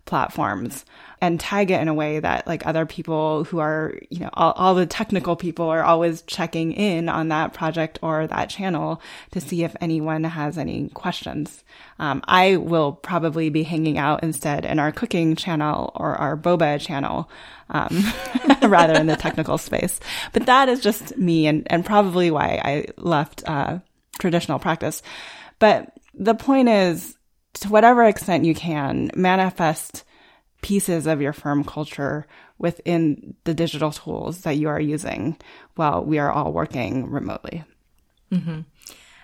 platforms 0.06 0.86
and 1.24 1.40
tag 1.40 1.72
it 1.72 1.80
in 1.80 1.88
a 1.88 1.94
way 1.94 2.20
that 2.20 2.46
like 2.46 2.68
other 2.68 2.86
people 2.86 3.46
who 3.46 3.60
are, 3.60 3.94
you 4.10 4.20
know, 4.20 4.30
all, 4.34 4.52
all, 4.58 4.76
the 4.76 4.86
technical 4.86 5.38
people 5.38 5.70
are 5.70 5.82
always 5.82 6.22
checking 6.24 6.74
in 6.74 7.08
on 7.08 7.30
that 7.30 7.54
project 7.54 7.98
or 8.02 8.28
that 8.28 8.50
channel 8.50 9.02
to 9.32 9.40
see 9.40 9.64
if 9.64 9.74
anyone 9.80 10.26
has 10.26 10.58
any 10.58 10.90
questions. 10.90 11.64
Um, 11.98 12.22
I 12.28 12.58
will 12.58 12.92
probably 12.92 13.50
be 13.50 13.64
hanging 13.64 13.98
out 13.98 14.22
instead 14.22 14.66
in 14.66 14.80
our 14.80 14.92
cooking 14.92 15.38
channel 15.38 15.94
or 15.96 16.14
our 16.16 16.36
boba 16.36 16.78
channel, 16.82 17.30
um, 17.70 18.04
rather 18.62 18.96
in 19.00 19.08
the 19.08 19.16
technical 19.16 19.58
space. 19.58 20.02
But 20.34 20.48
that 20.48 20.68
is 20.68 20.82
just 20.82 21.18
me 21.18 21.48
and, 21.48 21.66
and 21.72 21.86
probably 21.86 22.32
why 22.32 22.60
I 22.62 22.88
left, 22.98 23.48
uh, 23.48 23.80
traditional 24.20 24.60
practice. 24.60 25.02
But 25.60 25.94
the 26.14 26.36
point 26.36 26.68
is, 26.68 27.16
to 27.62 27.70
whatever 27.70 28.04
extent 28.04 28.44
you 28.44 28.54
can, 28.54 29.10
manifest 29.16 30.04
pieces 30.64 31.06
of 31.06 31.22
your 31.22 31.34
firm 31.34 31.64
culture 31.64 32.26
within 32.58 33.36
the 33.44 33.54
digital 33.54 33.92
tools 33.92 34.42
that 34.42 34.58
you 34.58 34.70
are 34.70 34.80
using 34.80 35.38
while 35.76 36.04
we 36.04 36.18
are 36.18 36.32
all 36.32 36.52
working 36.52 37.12
remotely. 37.12 37.64
Mm-hmm. 38.32 38.62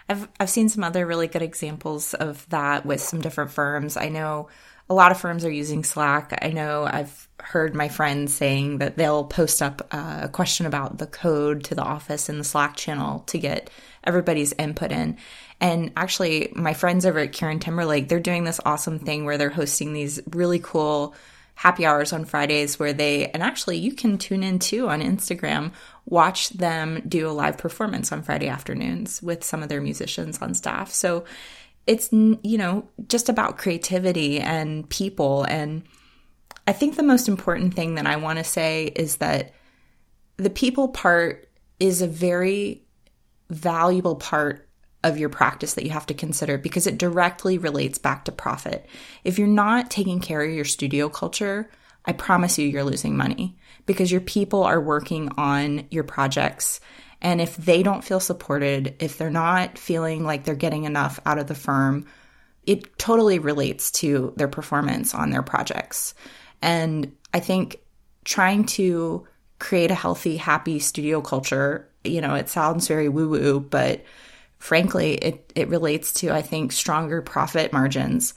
I've 0.08 0.28
I've 0.40 0.50
seen 0.50 0.70
some 0.70 0.84
other 0.84 1.06
really 1.08 1.28
good 1.28 1.42
examples 1.42 2.14
of 2.14 2.48
that 2.50 2.86
with 2.86 3.02
some 3.02 3.22
different 3.22 3.52
firms. 3.52 3.98
I 3.98 4.10
know 4.10 4.50
a 4.90 4.94
lot 4.94 5.12
of 5.12 5.20
firms 5.20 5.46
are 5.46 5.52
using 5.52 5.84
Slack. 5.84 6.38
I 6.42 6.50
know 6.50 6.84
I've 6.84 7.28
heard 7.40 7.76
my 7.76 7.90
friends 7.90 8.34
saying 8.34 8.80
that 8.80 8.98
they'll 8.98 9.24
post 9.24 9.62
up 9.62 9.88
a 9.94 10.30
question 10.30 10.66
about 10.66 10.98
the 10.98 11.08
code 11.08 11.64
to 11.66 11.76
the 11.76 11.84
office 11.84 12.28
in 12.28 12.40
the 12.40 12.44
Slack 12.44 12.76
channel 12.76 13.20
to 13.28 13.38
get 13.38 13.70
everybody's 14.04 14.54
input 14.54 14.92
in. 14.92 15.18
And 15.62 15.92
actually, 15.98 16.52
my 16.56 16.74
friends 16.74 17.06
over 17.06 17.20
at 17.20 17.34
KieranTimberlake, 17.34 18.08
they're 18.08 18.20
doing 18.20 18.46
this 18.46 18.62
awesome 18.66 19.00
thing 19.00 19.26
where 19.26 19.38
they're 19.38 19.50
hosting 19.50 19.94
these 19.94 20.20
really 20.32 20.60
cool 20.60 21.14
happy 21.60 21.86
hours 21.86 22.14
on 22.14 22.24
Fridays 22.24 22.80
where 22.80 22.94
they, 22.94 23.28
and 23.32 23.44
actually 23.44 23.78
you 23.78 23.92
can 23.92 24.18
tune 24.18 24.44
in 24.44 24.60
too 24.60 24.88
on 24.88 25.02
Instagram, 25.02 25.74
watch 26.06 26.50
them 26.52 27.02
do 27.06 27.30
a 27.30 27.32
live 27.32 27.58
performance 27.58 28.14
on 28.14 28.24
Friday 28.24 28.48
afternoons 28.48 29.22
with 29.22 29.44
some 29.44 29.62
of 29.62 29.68
their 29.68 29.82
musicians 29.82 30.42
on 30.42 30.54
staff. 30.54 30.90
So 30.90 31.26
it's, 31.86 32.14
you 32.14 32.58
know, 32.58 32.88
just 33.10 33.28
about 33.28 33.58
creativity 33.58 34.40
and 34.40 34.90
people. 34.90 35.44
And 35.44 35.84
I 36.66 36.72
think 36.72 36.96
the 36.96 37.04
most 37.04 37.28
important 37.28 37.74
thing 37.74 37.96
that 37.96 38.08
I 38.08 38.16
want 38.16 38.38
to 38.38 38.46
say 38.46 38.86
is 38.86 39.18
that 39.18 39.54
the 40.38 40.50
people 40.50 40.88
part 40.88 41.50
is 41.78 42.02
a 42.02 42.08
very 42.08 42.86
valuable 43.50 44.16
part 44.16 44.69
of 45.04 45.18
your 45.18 45.30
practice 45.30 45.76
that 45.76 45.86
you 45.86 45.92
have 45.92 46.06
to 46.08 46.14
consider 46.14 46.58
because 46.58 46.86
it 46.86 46.98
directly 46.98 47.58
relates 47.58 47.98
back 47.98 48.26
to 48.26 48.32
profit. 48.32 48.86
If 49.24 49.40
you're 49.40 49.48
not 49.48 49.90
taking 49.90 50.20
care 50.20 50.42
of 50.42 50.52
your 50.52 50.66
studio 50.66 51.08
culture, 51.10 51.70
I 52.06 52.14
promise 52.14 52.58
you, 52.58 52.68
you're 52.68 52.84
losing 52.84 53.16
money 53.16 53.58
because 53.86 54.12
your 54.12 54.22
people 54.22 54.64
are 54.64 54.82
working 54.82 55.30
on 55.38 55.88
your 55.90 56.04
projects. 56.04 56.82
And 57.22 57.42
if 57.42 57.56
they 57.58 57.84
don't 57.84 58.04
feel 58.04 58.20
supported, 58.20 58.96
if 59.00 59.18
they're 59.18 59.30
not 59.30 59.78
feeling 59.78 60.24
like 60.24 60.44
they're 60.44 60.56
getting 60.56 60.84
enough 60.84 61.20
out 61.26 61.40
of 61.40 61.48
the 61.48 61.56
firm, 61.56 62.06
it 62.66 62.98
totally 62.98 63.40
relates 63.40 63.92
to 63.92 64.34
their 64.38 64.48
performance 64.48 65.16
on 65.16 65.30
their 65.30 65.44
projects. 65.44 66.14
And 66.62 67.16
I 67.34 67.40
think 67.40 67.80
trying 68.26 68.66
to 68.66 69.28
create 69.60 69.92
a 69.92 69.96
healthy, 69.96 70.38
happy 70.38 70.80
studio 70.80 71.22
culture, 71.22 71.90
you 72.04 72.22
know, 72.22 72.36
it 72.36 72.50
sounds 72.50 72.88
very 72.88 73.10
woo 73.10 73.30
woo, 73.30 73.60
but 73.60 74.04
frankly, 74.60 75.16
it, 75.16 75.52
it 75.56 75.70
relates 75.70 76.14
to, 76.14 76.32
I 76.32 76.42
think, 76.42 76.72
stronger 76.72 77.22
profit 77.22 77.74
margins. 77.74 78.34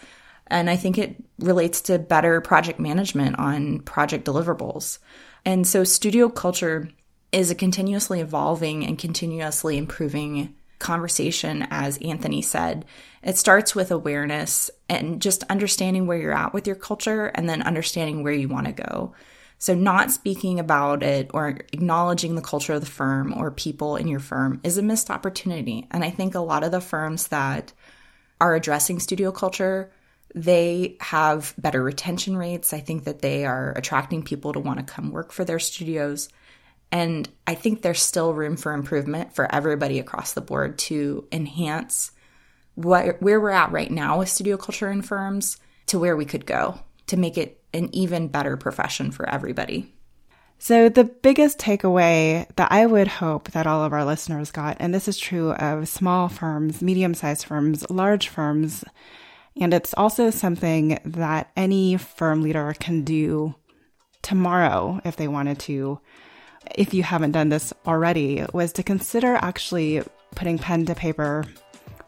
And 0.47 0.70
I 0.70 0.77
think 0.77 0.99
it 0.99 1.16
relates 1.39 1.82
to 1.82 1.99
better 1.99 2.40
project 2.40 2.78
management 2.78 3.39
on 3.39 3.81
project 3.81 4.24
deliverables. 4.27 4.99
And 5.44 5.66
so, 5.66 5.85
studio 5.85 6.28
culture 6.28 6.89
is 7.32 7.51
a 7.51 7.55
continuously 7.55 8.20
evolving 8.20 8.86
and 8.86 8.99
continuously 8.99 9.78
improving 9.78 10.55
conversation, 10.78 11.66
as 11.70 11.97
Anthony 11.99 12.43
said. 12.43 12.85
It 13.23 13.39
starts 13.39 13.74
with 13.74 13.90
awareness 13.90 14.70
and 14.89 15.23
just 15.23 15.44
understanding 15.44 16.07
where 16.07 16.19
you're 16.19 16.36
at 16.36 16.53
with 16.53 16.66
your 16.66 16.77
culture 16.77 17.27
and 17.27 17.49
then 17.49 17.62
understanding 17.62 18.23
where 18.23 18.32
you 18.32 18.49
want 18.49 18.66
to 18.66 18.73
go. 18.73 19.15
So, 19.62 19.76
not 19.76 20.10
speaking 20.10 20.59
about 20.59 21.05
it 21.05 21.30
or 21.32 21.47
acknowledging 21.72 22.34
the 22.34 22.43
culture 22.43 22.72
of 22.72 22.80
the 22.80 22.86
firm 22.89 23.32
or 23.32 23.52
people 23.52 23.94
in 23.94 24.09
your 24.09 24.18
firm 24.18 24.60
is 24.64 24.76
a 24.76 24.82
missed 24.82 25.09
opportunity. 25.09 25.86
And 25.93 26.02
I 26.02 26.10
think 26.10 26.34
a 26.34 26.40
lot 26.40 26.64
of 26.64 26.72
the 26.72 26.80
firms 26.80 27.28
that 27.28 27.72
are 28.40 28.56
addressing 28.56 28.98
studio 28.98 29.30
culture, 29.30 29.93
they 30.34 30.97
have 31.01 31.55
better 31.59 31.80
retention 31.80 32.36
rates. 32.36 32.72
I 32.72 32.80
think 32.80 33.05
that 33.05 33.22
they 33.22 33.44
are 33.44 33.70
attracting 33.76 34.24
people 34.24 34.52
to 34.52 34.59
want 34.59 34.80
to 34.80 34.94
come 34.94 35.12
work 35.12 35.30
for 35.30 35.44
their 35.44 35.60
studios. 35.60 36.28
And 36.90 37.28
I 37.47 37.55
think 37.55 37.82
there's 37.82 38.02
still 38.02 38.34
room 38.34 38.56
for 38.56 38.72
improvement 38.72 39.36
for 39.36 39.47
everybody 39.55 40.01
across 40.01 40.32
the 40.32 40.40
board 40.40 40.76
to 40.78 41.28
enhance 41.30 42.10
what, 42.74 43.22
where 43.22 43.40
we're 43.40 43.51
at 43.51 43.70
right 43.70 43.93
now 43.93 44.18
with 44.18 44.28
studio 44.28 44.56
culture 44.56 44.90
in 44.90 45.02
firms 45.02 45.59
to 45.86 46.01
where 46.01 46.16
we 46.16 46.24
could 46.24 46.47
go 46.47 46.80
to 47.06 47.16
make 47.16 47.39
it 47.39 47.61
an 47.73 47.89
even 47.94 48.28
better 48.28 48.57
profession 48.57 49.11
for 49.11 49.28
everybody. 49.28 49.93
So, 50.59 50.89
the 50.89 51.05
biggest 51.05 51.59
takeaway 51.59 52.47
that 52.55 52.70
I 52.70 52.86
would 52.86 53.09
hope 53.09 53.51
that 53.51 53.66
all 53.66 53.85
of 53.85 53.93
our 53.93 54.05
listeners 54.05 54.53
got, 54.53 54.77
and 54.78 54.94
this 54.94 55.09
is 55.09 55.19
true 55.19 55.53
of 55.55 55.89
small 55.89 56.28
firms, 56.28 56.81
medium 56.81 57.15
sized 57.15 57.47
firms, 57.47 57.85
large 57.90 58.28
firms, 58.28 58.85
and 59.61 59.74
it's 59.74 59.93
also 59.94 60.31
something 60.31 60.99
that 61.05 61.51
any 61.57 61.97
firm 61.97 62.43
leader 62.43 62.74
can 62.78 63.03
do 63.03 63.55
tomorrow 64.23 65.01
if 65.05 65.16
they 65.16 65.28
wanted 65.28 65.59
to, 65.59 65.99
if 66.77 66.94
you 66.94 67.03
haven't 67.03 67.32
done 67.32 67.49
this 67.49 67.73
already, 67.86 68.47
was 68.53 68.73
to 68.74 68.82
consider 68.82 69.35
actually 69.35 70.03
putting 70.35 70.59
pen 70.59 70.86
to 70.86 70.94
paper 70.94 71.44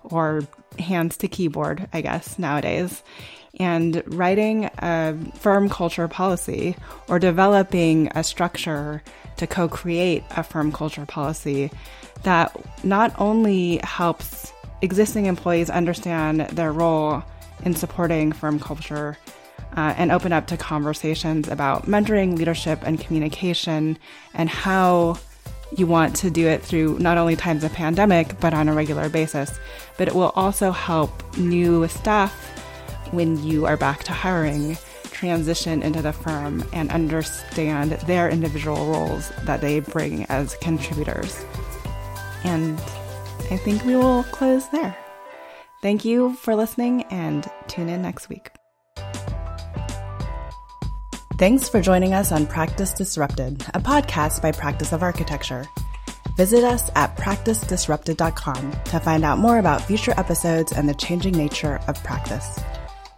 or 0.05 0.43
hands 0.79 1.17
to 1.19 1.29
keyboard, 1.29 1.89
I 1.93 2.01
guess, 2.01 2.39
nowadays, 2.39 3.03
and 3.61 4.03
writing 4.07 4.71
a 4.79 5.17
firm 5.35 5.69
culture 5.69 6.09
policy 6.09 6.77
or 7.09 7.19
developing 7.19 8.09
a 8.15 8.25
structure 8.25 9.03
to 9.37 9.47
co 9.47 9.69
create 9.69 10.25
a 10.37 10.43
firm 10.43 10.73
culture 10.73 11.07
policy 11.07 11.71
that 12.23 12.57
not 12.85 13.15
only 13.19 13.81
helps 13.83 14.53
existing 14.83 15.27
employees 15.27 15.71
understand 15.71 16.41
their 16.41 16.73
role 16.73 17.23
in 17.65 17.75
supporting 17.75 18.33
firm 18.33 18.59
culture 18.59 19.17
uh, 19.77 19.95
and 19.97 20.13
open 20.13 20.33
up 20.33 20.47
to 20.47 20.57
conversations 20.57 21.49
about 21.49 21.87
mentoring, 21.87 22.37
leadership, 22.37 22.81
and 22.85 23.01
communication, 23.01 23.99
and 24.35 24.49
how 24.49 25.19
you 25.77 25.87
want 25.87 26.15
to 26.15 26.31
do 26.31 26.47
it 26.47 26.63
through 26.63 26.99
not 27.01 27.19
only 27.19 27.35
times 27.35 27.65
of 27.65 27.73
pandemic, 27.73 28.39
but 28.41 28.55
on 28.55 28.69
a 28.69 28.75
regular 28.75 29.09
basis. 29.09 29.59
But 29.97 30.09
it 30.09 30.15
will 30.15 30.31
also 30.37 30.71
help 30.71 31.37
new 31.37 31.89
staff 31.89 32.54
when 33.13 33.43
you 33.43 33.67
are 33.67 33.77
back 33.77 34.05
to 34.05 34.13
hiring 34.13 34.77
transition 35.05 35.83
into 35.83 36.03
the 36.03 36.13
firm 36.13 36.65
and 36.73 36.91
understand 36.91 37.93
their 37.93 38.29
individual 38.29 38.87
roles 38.87 39.31
that 39.45 39.61
they 39.61 39.81
bring 39.81 40.25
as 40.27 40.57
contributors. 40.57 41.45
And 42.45 42.79
I 43.51 43.57
think 43.57 43.85
we 43.85 43.97
will 43.97 44.25
close 44.25 44.69
there. 44.71 44.97
Thank 45.83 46.05
you 46.05 46.35
for 46.35 46.55
listening 46.55 47.03
and 47.05 47.49
tune 47.69 47.89
in 47.89 48.03
next 48.03 48.29
week. 48.29 48.51
Thanks 51.37 51.69
for 51.69 51.81
joining 51.81 52.15
us 52.15 52.31
on 52.31 52.47
Practice 52.47 52.93
Disrupted, 52.93 53.63
a 53.75 53.81
podcast 53.81 54.41
by 54.41 54.53
Practice 54.53 54.93
of 54.93 55.03
Architecture. 55.03 55.65
Visit 56.37 56.65
us 56.65 56.91
at 56.97 57.17
practicedisrupted.com 57.17 58.73
to 58.85 59.01
find 59.01 59.25
out 59.25 59.39
more 59.39 59.59
about 59.59 59.83
future 59.83 60.15
episodes 60.17 60.73
and 60.73 60.89
the 60.89 60.95
changing 60.95 61.37
nature 61.37 61.81
of 61.87 62.03
practice. 62.03 62.61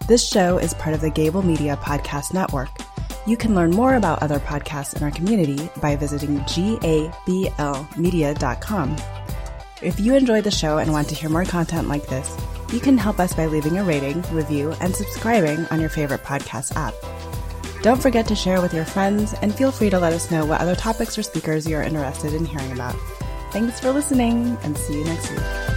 This 0.07 0.29
show 0.29 0.59
is 0.59 0.75
part 0.75 0.95
of 0.95 1.01
the 1.01 1.11
Gable 1.11 1.43
Media 1.43 1.77
Podcast 1.83 2.33
Network. 2.33 2.69
You 3.27 3.37
can 3.37 3.57
learn 3.57 3.73
more 3.73 3.97
about 3.97 4.23
other 4.23 4.39
podcasts 4.39 4.97
in 4.97 5.03
our 5.03 5.11
community 5.11 5.69
by 5.83 5.97
visiting 5.97 6.39
gablmedia.com. 6.43 8.97
If 9.83 9.99
you 9.99 10.15
enjoyed 10.15 10.45
the 10.45 10.53
show 10.53 10.79
and 10.79 10.93
want 10.93 11.09
to 11.09 11.17
hear 11.17 11.29
more 11.29 11.45
content 11.45 11.89
like 11.89 12.07
this, 12.07 12.37
you 12.73 12.79
can 12.79 12.97
help 12.97 13.19
us 13.19 13.35
by 13.35 13.47
leaving 13.47 13.79
a 13.79 13.85
rating, 13.85 14.23
review, 14.31 14.77
and 14.81 14.95
subscribing 14.95 15.67
on 15.73 15.81
your 15.81 15.91
favorite 15.91 16.23
podcast 16.23 16.77
app. 16.77 16.95
Don't 17.83 18.01
forget 18.01 18.29
to 18.29 18.37
share 18.37 18.61
with 18.61 18.73
your 18.73 18.85
friends 18.85 19.35
and 19.43 19.53
feel 19.53 19.73
free 19.73 19.91
to 19.91 19.99
let 19.99 20.13
us 20.13 20.31
know 20.31 20.47
what 20.47 20.61
other 20.61 20.77
topics 20.77 21.19
or 21.19 21.25
speakers 21.25 21.67
you're 21.67 21.83
interested 21.83 22.33
in 22.33 22.45
hearing 22.45 22.71
about. 22.71 22.95
Thanks 23.51 23.81
for 23.81 23.91
listening 23.91 24.57
and 24.63 24.79
see 24.79 24.99
you 24.99 25.05
next 25.05 25.33
week. 25.33 25.76